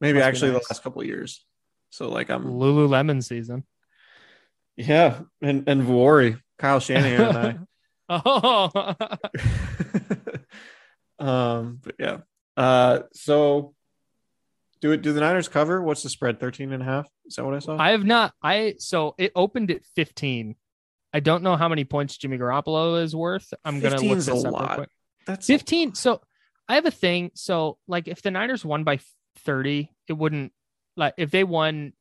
Maybe 0.00 0.18
Must 0.18 0.28
actually 0.28 0.52
nice. 0.52 0.62
the 0.62 0.74
last 0.74 0.82
couple 0.82 1.02
of 1.02 1.06
years. 1.08 1.44
So 1.90 2.08
like 2.08 2.30
I'm 2.30 2.44
lululemon 2.44 3.22
season 3.22 3.64
yeah, 4.76 5.20
and 5.42 5.68
and 5.68 5.82
Vuori, 5.82 6.40
Kyle 6.58 6.80
Shanahan 6.86 7.36
and 7.36 7.38
I. 7.38 7.58
oh 8.24 8.94
um, 11.24 11.78
but 11.82 11.94
yeah. 11.98 12.18
Uh, 12.56 13.00
so 13.12 13.74
do 14.80 14.92
it. 14.92 15.02
Do 15.02 15.12
the 15.12 15.20
Niners 15.20 15.48
cover? 15.48 15.82
What's 15.82 16.02
the 16.02 16.08
spread? 16.08 16.40
13 16.40 16.72
and 16.72 16.82
a 16.82 16.86
half? 16.86 17.06
Is 17.26 17.36
that 17.36 17.44
what 17.44 17.54
I 17.54 17.58
saw? 17.60 17.76
I 17.78 17.90
have 17.90 18.04
not. 18.04 18.32
I 18.42 18.74
so 18.78 19.14
it 19.18 19.32
opened 19.34 19.70
at 19.70 19.84
15. 19.94 20.56
I 21.12 21.20
don't 21.20 21.42
know 21.42 21.56
how 21.56 21.68
many 21.68 21.84
points 21.84 22.16
Jimmy 22.16 22.38
Garoppolo 22.38 23.02
is 23.02 23.14
worth. 23.14 23.52
I'm 23.64 23.80
gonna 23.80 24.00
look 24.00 24.18
15's 24.18 24.26
this 24.26 24.34
a 24.34 24.38
up 24.38 24.44
real 24.44 24.52
lot. 24.52 24.74
quick. 24.76 24.88
That's 25.26 25.46
15. 25.46 25.94
So 25.94 26.20
I 26.68 26.76
have 26.76 26.86
a 26.86 26.90
thing. 26.90 27.30
So 27.34 27.78
like 27.86 28.08
if 28.08 28.22
the 28.22 28.30
Niners 28.30 28.64
won 28.64 28.84
by 28.84 28.98
30, 29.40 29.90
it 30.08 30.12
wouldn't 30.14 30.52
like 30.96 31.14
if 31.18 31.30
they 31.30 31.44
won 31.44 31.92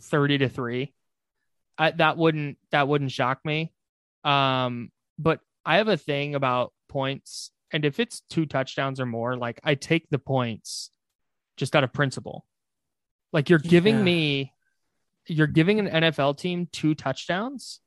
30 0.00 0.38
to 0.38 0.48
3, 0.48 0.92
I, 1.78 1.90
that 1.92 2.16
wouldn't 2.16 2.58
that 2.70 2.86
wouldn't 2.88 3.12
shock 3.12 3.40
me. 3.44 3.72
Um, 4.24 4.90
but 5.18 5.40
I 5.64 5.78
have 5.78 5.88
a 5.88 5.96
thing 5.96 6.34
about 6.34 6.72
points, 6.88 7.50
and 7.72 7.84
if 7.84 7.98
it's 7.98 8.20
two 8.30 8.46
touchdowns 8.46 9.00
or 9.00 9.06
more, 9.06 9.36
like 9.36 9.60
I 9.64 9.74
take 9.74 10.08
the 10.10 10.18
points 10.18 10.90
just 11.56 11.74
out 11.74 11.84
of 11.84 11.92
principle. 11.92 12.44
Like 13.32 13.48
you're 13.50 13.58
giving 13.58 13.96
Yeah. 13.98 14.02
me 14.02 14.52
you're 15.26 15.46
giving 15.46 15.80
an 15.80 15.88
NFL 15.88 16.36
team 16.36 16.68
two 16.70 16.94
touchdowns. 16.94 17.80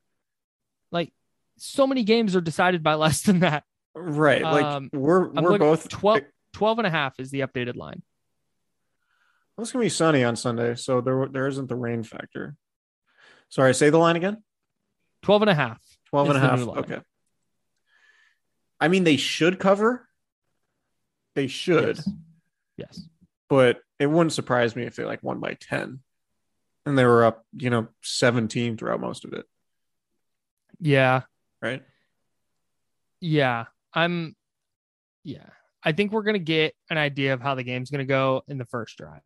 So 1.57 1.87
many 1.87 2.03
games 2.03 2.35
are 2.35 2.41
decided 2.41 2.83
by 2.83 2.93
less 3.05 3.21
than 3.21 3.39
that. 3.39 3.63
right. 3.95 4.41
Like 4.43 4.65
Um, 4.65 4.89
we're 4.93 5.27
we're 5.29 5.57
both 5.57 5.89
12, 5.89 6.21
12 6.53 6.77
and 6.79 6.87
a 6.87 6.91
half 6.91 7.19
is 7.19 7.31
the 7.31 7.41
updated 7.41 7.75
line. 7.75 8.01
Well, 9.55 9.63
It's 9.63 9.71
gonna 9.71 9.83
be 9.85 9.89
sunny 9.89 10.23
on 10.23 10.35
Sunday, 10.35 10.75
so 10.75 11.01
there 11.01 11.27
there 11.27 11.47
isn't 11.47 11.67
the 11.67 11.75
rain 11.75 12.03
factor. 12.03 12.55
Sorry, 13.49 13.73
say 13.73 13.89
the 13.89 13.97
line 13.97 14.15
again. 14.15 14.43
12 15.23 15.41
and 15.43 15.49
a 15.51 15.55
half. 15.55 15.81
12 16.09 16.29
and 16.29 16.37
a 16.37 16.41
half. 16.41 16.59
Okay. 16.59 16.99
I 18.79 18.87
mean, 18.87 19.03
they 19.03 19.17
should 19.17 19.57
cover. 19.59 20.07
They 21.33 21.47
should, 21.47 21.97
Yes. 21.97 22.09
yes. 22.77 23.09
but 23.49 23.79
it 23.99 24.07
wouldn't 24.07 24.33
surprise 24.33 24.75
me 24.75 24.83
if 24.85 24.95
they 24.95 25.03
like 25.05 25.21
won 25.23 25.39
by 25.39 25.55
10 25.59 25.99
and 26.85 26.97
they 26.97 27.05
were 27.05 27.25
up, 27.25 27.45
you 27.53 27.69
know, 27.69 27.87
17 28.03 28.75
throughout 28.77 28.99
most 29.01 29.23
of 29.25 29.33
it, 29.33 29.45
Yeah. 30.79 31.21
Right? 31.61 31.83
Yeah. 33.21 33.65
I'm 33.93 34.35
yeah. 35.23 35.49
I 35.83 35.91
think 35.91 36.11
we're 36.11 36.23
gonna 36.23 36.39
get 36.39 36.73
an 36.89 36.97
idea 36.97 37.33
of 37.33 37.41
how 37.41 37.55
the 37.55 37.63
game's 37.63 37.89
gonna 37.89 38.05
go 38.05 38.43
in 38.47 38.57
the 38.57 38.65
first 38.65 38.97
drive. 38.97 39.21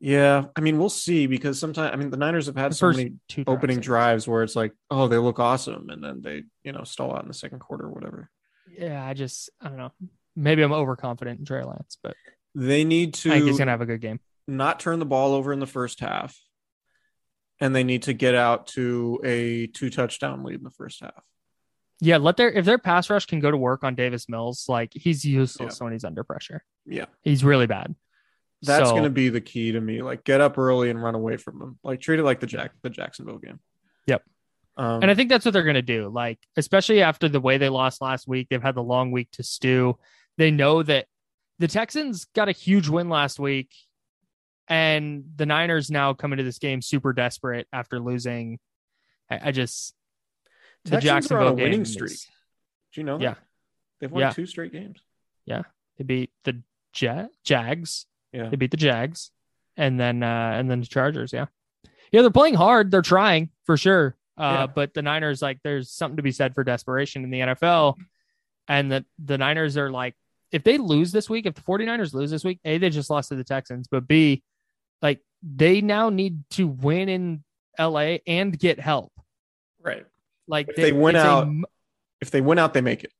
Yeah. 0.00 0.44
I 0.56 0.60
mean, 0.60 0.78
we'll 0.78 0.88
see 0.90 1.26
because 1.26 1.58
sometimes, 1.58 1.92
I 1.92 1.96
mean, 1.96 2.10
the 2.10 2.16
Niners 2.16 2.46
have 2.46 2.56
had 2.56 2.70
The 2.72 2.76
so 2.76 2.90
many 2.92 3.14
two 3.28 3.44
opening 3.46 3.76
drives. 3.80 4.24
drives 4.24 4.28
where 4.28 4.42
it's 4.44 4.54
like, 4.56 4.72
oh, 4.90 5.08
they 5.08 5.16
look 5.18 5.38
awesome. 5.40 5.90
And 5.90 6.02
then 6.02 6.22
they, 6.22 6.44
you 6.62 6.72
know, 6.72 6.84
stall 6.84 7.14
out 7.14 7.22
in 7.22 7.28
the 7.28 7.34
second 7.34 7.58
quarter 7.58 7.86
or 7.86 7.90
whatever. 7.92 8.30
Yeah, 8.76 9.04
I 9.04 9.14
just 9.14 9.50
I 9.60 9.68
don't 9.68 9.78
know. 9.78 9.92
Maybe 10.36 10.62
I'm 10.62 10.72
overconfident 10.72 11.40
in 11.40 11.44
Trey 11.44 11.64
Lance, 11.64 11.98
but 12.02 12.14
They 12.54 12.84
need 12.84 13.14
to 13.14 13.30
I 13.30 13.34
think 13.34 13.46
he's 13.46 13.58
gonna 13.58 13.72
have 13.72 13.80
a 13.80 13.86
good 13.86 14.00
game. 14.00 14.20
not 14.46 14.78
turn 14.78 15.00
the 15.00 15.06
ball 15.06 15.34
over 15.34 15.52
in 15.52 15.58
the 15.58 15.66
first 15.66 15.98
half. 15.98 16.38
And 17.60 17.74
they 17.74 17.82
need 17.84 18.04
to 18.04 18.12
get 18.12 18.34
out 18.34 18.68
to 18.68 19.20
a 19.24 19.66
two 19.68 19.90
touchdown 19.90 20.44
lead 20.44 20.56
in 20.56 20.64
the 20.64 20.70
first 20.70 21.00
half. 21.00 21.24
Yeah, 22.00 22.18
let 22.18 22.36
their 22.36 22.50
if 22.50 22.64
their 22.64 22.78
pass 22.78 23.10
rush 23.10 23.26
can 23.26 23.40
go 23.40 23.50
to 23.50 23.56
work 23.56 23.82
on 23.82 23.96
Davis 23.96 24.28
Mills, 24.28 24.66
like 24.68 24.92
he's 24.94 25.24
useless 25.24 25.80
when 25.80 25.92
he's 25.92 26.04
under 26.04 26.22
pressure. 26.22 26.62
Yeah. 26.86 27.06
He's 27.22 27.42
really 27.42 27.66
bad. 27.66 27.96
That's 28.62 28.86
So- 28.88 28.92
going 28.92 29.02
to 29.04 29.10
be 29.10 29.28
the 29.28 29.40
key 29.40 29.72
to 29.72 29.80
me. 29.80 30.02
Like 30.02 30.22
get 30.22 30.40
up 30.40 30.58
early 30.58 30.90
and 30.90 31.02
run 31.02 31.16
away 31.16 31.36
from 31.36 31.58
them. 31.58 31.78
Like 31.82 32.00
treat 32.00 32.20
it 32.20 32.24
like 32.24 32.38
the 32.38 32.46
Jack 32.46 32.70
the 32.82 32.90
Jacksonville 32.90 33.38
game. 33.38 33.58
Yep. 34.06 34.22
Um, 34.76 35.02
And 35.02 35.10
I 35.10 35.14
think 35.16 35.28
that's 35.28 35.44
what 35.44 35.50
they're 35.52 35.64
going 35.64 35.74
to 35.74 35.82
do. 35.82 36.08
Like, 36.08 36.38
especially 36.56 37.02
after 37.02 37.28
the 37.28 37.40
way 37.40 37.58
they 37.58 37.68
lost 37.68 38.00
last 38.00 38.28
week, 38.28 38.46
they've 38.48 38.62
had 38.62 38.76
the 38.76 38.82
long 38.82 39.10
week 39.10 39.28
to 39.32 39.42
stew. 39.42 39.98
They 40.36 40.52
know 40.52 40.84
that 40.84 41.06
the 41.58 41.66
Texans 41.66 42.26
got 42.26 42.48
a 42.48 42.52
huge 42.52 42.88
win 42.88 43.08
last 43.08 43.40
week 43.40 43.74
and 44.68 45.24
the 45.36 45.46
Niners 45.46 45.90
now 45.90 46.14
come 46.14 46.32
into 46.32 46.44
this 46.44 46.58
game 46.58 46.82
super 46.82 47.12
desperate 47.12 47.66
after 47.72 47.98
losing. 48.00 48.58
I, 49.30 49.48
I 49.48 49.52
just 49.52 49.94
the 50.84 50.92
Texans 50.92 51.06
are 51.10 51.14
on 51.14 51.20
Jacksonville 51.22 51.48
a 51.48 51.54
winning 51.54 51.84
streak. 51.84 52.12
is- 52.12 52.26
Do 52.92 53.00
you 53.00 53.04
know 53.04 53.18
that? 53.18 53.22
Yeah. 53.24 53.34
They've 54.00 54.10
won 54.10 54.20
Yeah. 54.20 54.30
two 54.30 54.46
straight 54.46 54.72
games. 54.72 54.98
Yeah, 55.44 55.62
they 55.96 56.04
beat 56.04 56.30
the 56.44 56.62
Ja- 56.96 57.28
Jags. 57.44 58.06
Yeah. 58.32 58.48
They 58.50 58.56
beat 58.56 58.70
the 58.70 58.76
Jags, 58.76 59.30
and 59.76 59.98
then 59.98 60.22
uh 60.22 60.52
and 60.54 60.70
then 60.70 60.80
the 60.80 60.86
Chargers. 60.86 61.32
Yeah, 61.32 61.46
yeah, 62.12 62.20
they're 62.22 62.30
playing 62.30 62.54
hard. 62.54 62.90
They're 62.90 63.02
trying 63.02 63.50
for 63.64 63.76
sure. 63.76 64.14
Uh, 64.36 64.40
Yeah. 64.40 64.66
but 64.68 64.94
the 64.94 65.02
Niners, 65.02 65.42
like, 65.42 65.58
there's 65.64 65.90
something 65.90 66.16
to 66.18 66.22
be 66.22 66.30
said 66.30 66.54
for 66.54 66.62
desperation 66.62 67.24
in 67.24 67.30
the 67.30 67.40
NFL, 67.40 67.96
and 68.68 68.92
the 68.92 69.04
the 69.18 69.36
Niners 69.38 69.76
are 69.76 69.90
like, 69.90 70.14
if 70.52 70.62
they 70.62 70.78
lose 70.78 71.10
this 71.10 71.28
week, 71.28 71.44
if 71.46 71.54
the 71.54 71.62
49ers 71.62 72.14
lose 72.14 72.30
this 72.30 72.44
week, 72.44 72.60
a 72.64 72.78
they 72.78 72.88
just 72.90 73.10
lost 73.10 73.30
to 73.30 73.34
the 73.34 73.42
Texans, 73.44 73.88
but 73.88 74.06
b 74.06 74.42
like 75.02 75.20
they 75.42 75.80
now 75.80 76.08
need 76.10 76.44
to 76.50 76.66
win 76.66 77.08
in 77.08 77.44
LA 77.78 78.18
and 78.26 78.58
get 78.58 78.80
help. 78.80 79.12
Right. 79.82 80.04
Like 80.46 80.68
If 80.70 80.76
they 80.76 80.92
win 80.92 81.14
it's 81.16 81.24
a 81.24 81.28
out- 81.28 81.48
If 82.20 82.30
they 82.30 82.40
win 82.40 82.58
out, 82.58 82.74
they 82.74 82.80
make 82.80 83.04
it. 83.04 83.12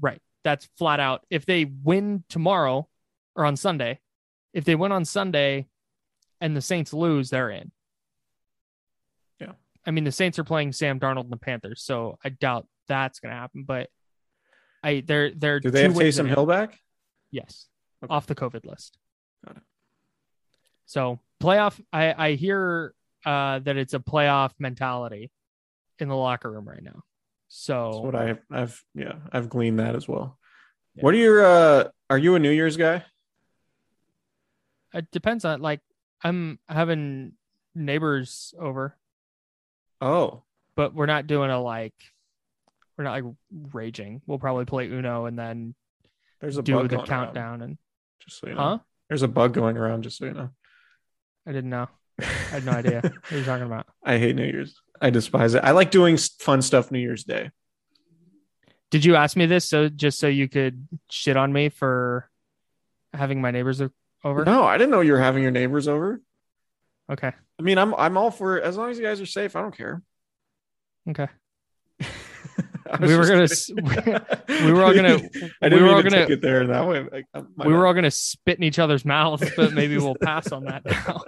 Right. 0.00 0.20
That's 0.42 0.68
flat 0.76 1.00
out. 1.00 1.24
If 1.30 1.46
they 1.46 1.64
win 1.64 2.24
tomorrow 2.28 2.88
or 3.34 3.44
on 3.46 3.56
Sunday, 3.56 4.00
if 4.52 4.64
they 4.64 4.74
win 4.74 4.92
on 4.92 5.04
Sunday 5.04 5.68
and 6.40 6.54
the 6.56 6.60
Saints 6.60 6.92
lose, 6.92 7.30
they're 7.30 7.50
in. 7.50 7.72
Yeah. 9.40 9.52
I 9.86 9.90
mean, 9.90 10.04
the 10.04 10.12
Saints 10.12 10.38
are 10.38 10.44
playing 10.44 10.72
Sam 10.72 11.00
Darnold 11.00 11.22
and 11.22 11.32
the 11.32 11.36
Panthers, 11.38 11.82
so 11.82 12.18
I 12.24 12.28
doubt 12.28 12.66
that's 12.88 13.20
going 13.20 13.30
to 13.32 13.38
happen. 13.40 13.64
But 13.64 13.88
I, 14.82 15.02
they're 15.06 15.30
they're 15.30 15.60
Do 15.60 15.70
they 15.70 15.80
two 15.82 15.88
have 15.88 15.96
wins 15.96 16.18
Taysom 16.18 16.28
Hill 16.28 16.44
back? 16.46 16.78
Yes, 17.30 17.66
Okay. 18.04 18.12
off 18.12 18.26
the 18.26 18.34
COVID 18.34 18.66
list. 18.66 18.98
Got 19.46 19.56
it. 19.56 19.62
So 20.86 21.20
playoff. 21.42 21.80
I 21.92 22.30
I 22.30 22.32
hear 22.32 22.94
uh, 23.24 23.58
that 23.60 23.76
it's 23.76 23.94
a 23.94 23.98
playoff 23.98 24.52
mentality 24.58 25.30
in 25.98 26.08
the 26.08 26.16
locker 26.16 26.50
room 26.50 26.68
right 26.68 26.82
now. 26.82 27.02
So 27.48 27.90
That's 27.92 28.04
what 28.04 28.14
I, 28.16 28.36
I've 28.50 28.84
yeah, 28.94 29.14
I've 29.32 29.48
gleaned 29.48 29.78
that 29.78 29.94
as 29.94 30.08
well. 30.08 30.38
Yeah. 30.94 31.02
What 31.02 31.14
are 31.14 31.18
your 31.18 31.44
uh 31.44 31.84
are 32.10 32.18
you 32.18 32.34
a 32.34 32.38
New 32.38 32.50
Year's 32.50 32.76
guy? 32.76 33.04
it 34.94 35.10
depends 35.10 35.44
on 35.44 35.60
like 35.60 35.80
I'm 36.22 36.58
having 36.68 37.32
neighbors 37.74 38.54
over. 38.58 38.96
Oh, 40.00 40.42
but 40.76 40.94
we're 40.94 41.06
not 41.06 41.26
doing 41.26 41.50
a 41.50 41.60
like 41.60 41.94
we're 42.96 43.04
not 43.04 43.22
like 43.22 43.34
raging. 43.72 44.22
We'll 44.26 44.38
probably 44.38 44.64
play 44.64 44.88
Uno 44.88 45.26
and 45.26 45.38
then 45.38 45.74
there's 46.40 46.58
a 46.58 46.62
do 46.62 46.86
the 46.86 46.98
countdown 46.98 47.36
around, 47.36 47.62
and 47.62 47.78
just 48.20 48.40
so 48.40 48.48
you 48.48 48.54
know. 48.54 48.60
huh? 48.60 48.78
There's 49.08 49.22
a 49.22 49.28
bug 49.28 49.52
going 49.52 49.76
around 49.76 50.02
just 50.02 50.18
so 50.18 50.26
you 50.26 50.32
know. 50.32 50.50
I 51.46 51.52
didn't 51.52 51.70
know. 51.70 51.88
I 52.20 52.24
had 52.24 52.64
no 52.64 52.72
idea 52.80 53.00
what 53.02 53.30
you're 53.30 53.44
talking 53.44 53.66
about. 53.66 53.86
I 54.02 54.18
hate 54.18 54.36
New 54.36 54.44
Year's. 54.44 54.80
I 55.00 55.10
despise 55.10 55.54
it. 55.54 55.64
I 55.64 55.72
like 55.72 55.90
doing 55.90 56.16
fun 56.16 56.62
stuff 56.62 56.90
New 56.90 56.98
Year's 56.98 57.24
Day. 57.24 57.50
Did 58.90 59.04
you 59.04 59.16
ask 59.16 59.36
me 59.36 59.46
this 59.46 59.68
so 59.68 59.88
just 59.88 60.18
so 60.18 60.28
you 60.28 60.48
could 60.48 60.86
shit 61.10 61.36
on 61.36 61.52
me 61.52 61.68
for 61.68 62.30
having 63.12 63.40
my 63.40 63.50
neighbors 63.50 63.82
over? 64.22 64.44
No, 64.44 64.64
I 64.64 64.78
didn't 64.78 64.92
know 64.92 65.00
you 65.00 65.12
were 65.12 65.18
having 65.18 65.42
your 65.42 65.52
neighbors 65.52 65.88
over. 65.88 66.20
Okay. 67.10 67.32
I 67.58 67.62
mean, 67.62 67.78
I'm 67.78 67.94
I'm 67.94 68.16
all 68.16 68.30
for 68.30 68.60
as 68.60 68.76
long 68.76 68.90
as 68.90 68.98
you 68.98 69.04
guys 69.04 69.20
are 69.20 69.26
safe. 69.26 69.56
I 69.56 69.62
don't 69.62 69.76
care. 69.76 70.02
Okay. 71.10 71.28
We 73.00 73.16
were 73.16 73.26
gonna 73.26 73.48
we 74.48 74.72
were 74.72 74.82
all 74.84 74.94
gonna- 74.94 75.14
I 75.62 75.66
we 75.66 75.70
didn't 75.70 75.82
were 75.84 75.94
all 75.94 76.02
gonna- 76.02 76.26
it 76.28 76.40
there 76.42 76.66
that 76.66 76.86
way. 76.86 77.06
Like, 77.10 77.24
uh, 77.34 77.42
we 77.56 77.72
were 77.72 77.80
bad. 77.80 77.86
all 77.86 77.94
gonna 77.94 78.10
spit 78.10 78.58
in 78.58 78.64
each 78.64 78.78
other's 78.78 79.04
mouths, 79.04 79.50
but 79.56 79.72
maybe 79.72 79.96
we'll 79.98 80.14
pass 80.22 80.52
on 80.52 80.64
that 80.64 80.84
now. 80.84 81.22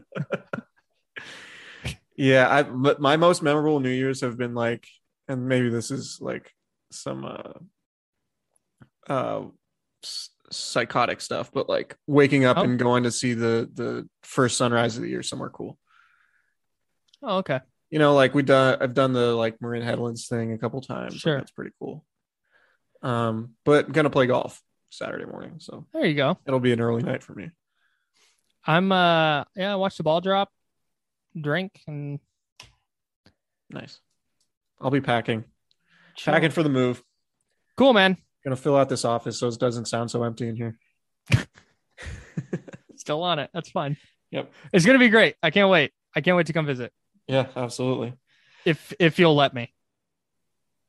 Yeah, 2.17 2.49
I 2.49 2.63
but 2.63 3.01
my 3.01 3.17
most 3.17 3.43
memorable 3.43 3.81
New 3.81 3.91
Year's 3.91 4.21
have 4.23 4.39
been 4.39 4.55
like, 4.55 4.87
and 5.29 5.49
maybe 5.49 5.69
this 5.69 5.91
is 5.91 6.19
like 6.21 6.53
some 6.91 7.25
uh 7.25 7.53
uh 9.13 9.43
psychotic 10.51 11.21
stuff, 11.21 11.51
but 11.53 11.69
like 11.69 11.97
waking 12.07 12.45
up 12.45 12.59
Oh. 12.59 12.63
and 12.63 12.79
going 12.79 13.03
to 13.05 13.11
see 13.11 13.35
the 13.35 13.69
the 13.73 14.09
first 14.23 14.57
sunrise 14.57 14.97
of 14.97 15.03
the 15.03 15.09
year 15.11 15.23
somewhere 15.23 15.51
cool. 15.51 15.79
Oh, 17.23 17.39
okay. 17.39 17.61
You 17.97 18.01
know, 18.01 18.13
like 18.13 18.35
we 18.35 18.43
done 18.43 18.77
I've 18.83 18.93
done 18.93 19.15
the 19.15 19.35
like 19.35 19.59
Marin 19.63 19.81
Headlands 19.81 20.29
thing 20.29 20.53
a 20.53 20.59
couple 20.59 20.83
times. 20.83 21.15
like, 21.15 21.21
Sure. 21.23 21.39
that's 21.39 21.51
pretty 21.51 21.71
cool. 21.81 22.05
Um, 23.01 23.55
but 23.65 23.91
gonna 23.91 24.11
play 24.11 24.27
golf 24.27 24.61
Saturday 24.91 25.25
morning, 25.25 25.55
so 25.61 25.87
There 25.95 26.05
you 26.05 26.15
go. 26.15 26.37
it'll 26.47 26.61
be 26.61 26.75
an 26.75 26.81
early 26.83 27.03
night 27.03 27.23
for 27.23 27.33
me. 27.33 27.49
I'm 28.67 28.93
uh 28.93 29.45
yeah, 29.57 29.73
I 29.73 29.77
watch 29.77 29.97
the 29.97 30.03
ball 30.03 30.21
drop, 30.21 30.51
drink, 31.41 31.81
and 31.87 32.21
Nice. 33.71 33.99
I'll 34.79 34.91
be 34.91 35.01
packing. 35.01 35.45
chill. 36.17 36.35
Packing 36.35 36.51
for 36.51 36.63
the 36.63 36.69
move. 36.69 37.03
Cool, 37.79 37.95
man. 37.95 38.19
Gonna 38.45 38.57
fill 38.57 38.77
out 38.77 38.91
this 38.91 39.07
office 39.07 39.39
so 39.39 39.49
it 39.49 39.59
doesn't 39.59 39.87
sound 39.87 40.11
so 40.11 40.23
empty 40.23 40.49
in 40.49 40.57
here. 40.57 40.79
Still 42.97 43.23
on 43.23 43.39
it. 43.39 43.49
That's 43.55 43.71
fine. 43.71 43.97
Yep. 44.33 44.53
It's 44.75 44.85
gonna 44.85 44.99
be 44.99 45.09
great. 45.09 45.37
I 45.43 45.49
can't 45.51 45.71
wait. 45.71 45.93
I 46.15 46.21
can't 46.21 46.37
wait 46.37 46.49
to 46.49 46.53
come 46.53 46.67
visit. 46.67 46.93
Yeah, 47.29 47.47
absolutely. 47.57 48.15
If 48.65 48.93
if 48.99 49.19
you'll 49.19 49.35
let 49.37 49.55
me. 49.55 49.73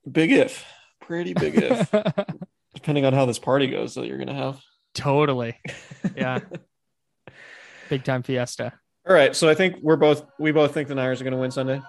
Big 0.10 0.32
if. 0.32 0.66
Pretty 1.02 1.34
big 1.34 1.56
if. 1.56 1.92
Depending 2.76 3.06
on 3.06 3.14
how 3.14 3.26
this 3.26 3.40
party 3.40 3.68
goes 3.68 3.96
that 3.96 4.06
you're 4.06 4.18
gonna 4.18 4.34
have. 4.34 4.62
totally. 4.94 5.58
Yeah. 6.16 6.40
Big 7.90 8.04
time 8.04 8.24
fiesta. 8.24 8.74
All 9.08 9.14
right. 9.14 9.36
So 9.36 9.48
I 9.50 9.54
think 9.56 9.78
we're 9.82 9.96
both 9.98 10.26
we 10.40 10.52
both 10.52 10.74
think 10.74 10.88
the 10.88 10.96
Niners 10.96 11.22
are 11.22 11.24
gonna 11.24 11.38
win 11.38 11.52
Sunday. 11.52 11.82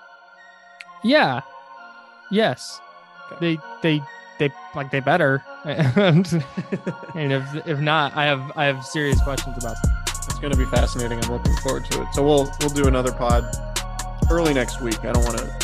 Yeah. 1.05 1.41
Yes. 2.31 2.81
They 3.41 3.59
they 3.83 4.01
they 4.39 4.51
like 4.75 4.91
they 4.91 5.01
better. 5.01 5.43
and 5.65 6.27
if 7.33 7.67
if 7.67 7.79
not, 7.81 8.17
I 8.17 8.25
have 8.27 8.53
I 8.57 8.65
have 8.67 8.85
serious 8.85 9.21
questions 9.23 9.57
about 9.59 9.77
them. 9.83 9.93
It's 10.07 10.39
gonna 10.39 10.57
be 10.57 10.65
fascinating. 10.67 11.23
I'm 11.25 11.33
looking 11.33 11.57
forward 11.57 11.85
to 11.87 12.03
it. 12.03 12.09
So 12.13 12.23
we'll 12.25 12.51
we'll 12.61 12.71
do 12.71 12.87
another 12.87 13.13
pod 13.13 13.45
early 14.31 14.55
next 14.55 14.81
week. 14.81 15.05
I 15.05 15.13
don't 15.13 15.25
wanna 15.25 15.59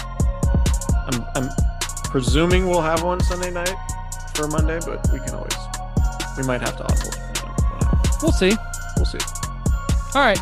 I'm 1.06 1.24
I'm 1.34 1.50
presuming 2.04 2.68
we'll 2.68 2.82
have 2.82 3.02
one 3.02 3.20
Sunday 3.20 3.50
night 3.50 3.74
for 4.34 4.48
Monday, 4.48 4.78
but 4.86 5.06
we 5.12 5.20
can 5.20 5.34
always 5.34 5.54
we 6.36 6.44
might 6.44 6.60
have 6.60 6.76
to. 6.76 6.82
You 6.82 7.12
know. 7.12 8.00
We'll 8.22 8.32
see. 8.32 8.52
We'll 8.96 9.06
see. 9.06 9.18
All 10.14 10.22
right. 10.22 10.40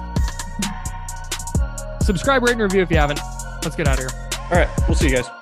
Subscribe, 2.03 2.43
rate, 2.43 2.53
and 2.53 2.63
review 2.63 2.83
if 2.83 2.91
you 2.91 2.97
haven't. 2.97 3.21
Let's 3.63 3.77
get 3.77 3.87
out 3.87 3.99
of 3.99 4.11
here. 4.11 4.29
All 4.51 4.59
right, 4.59 4.69
we'll 4.89 4.97
see 4.97 5.09
you 5.09 5.17
guys. 5.17 5.42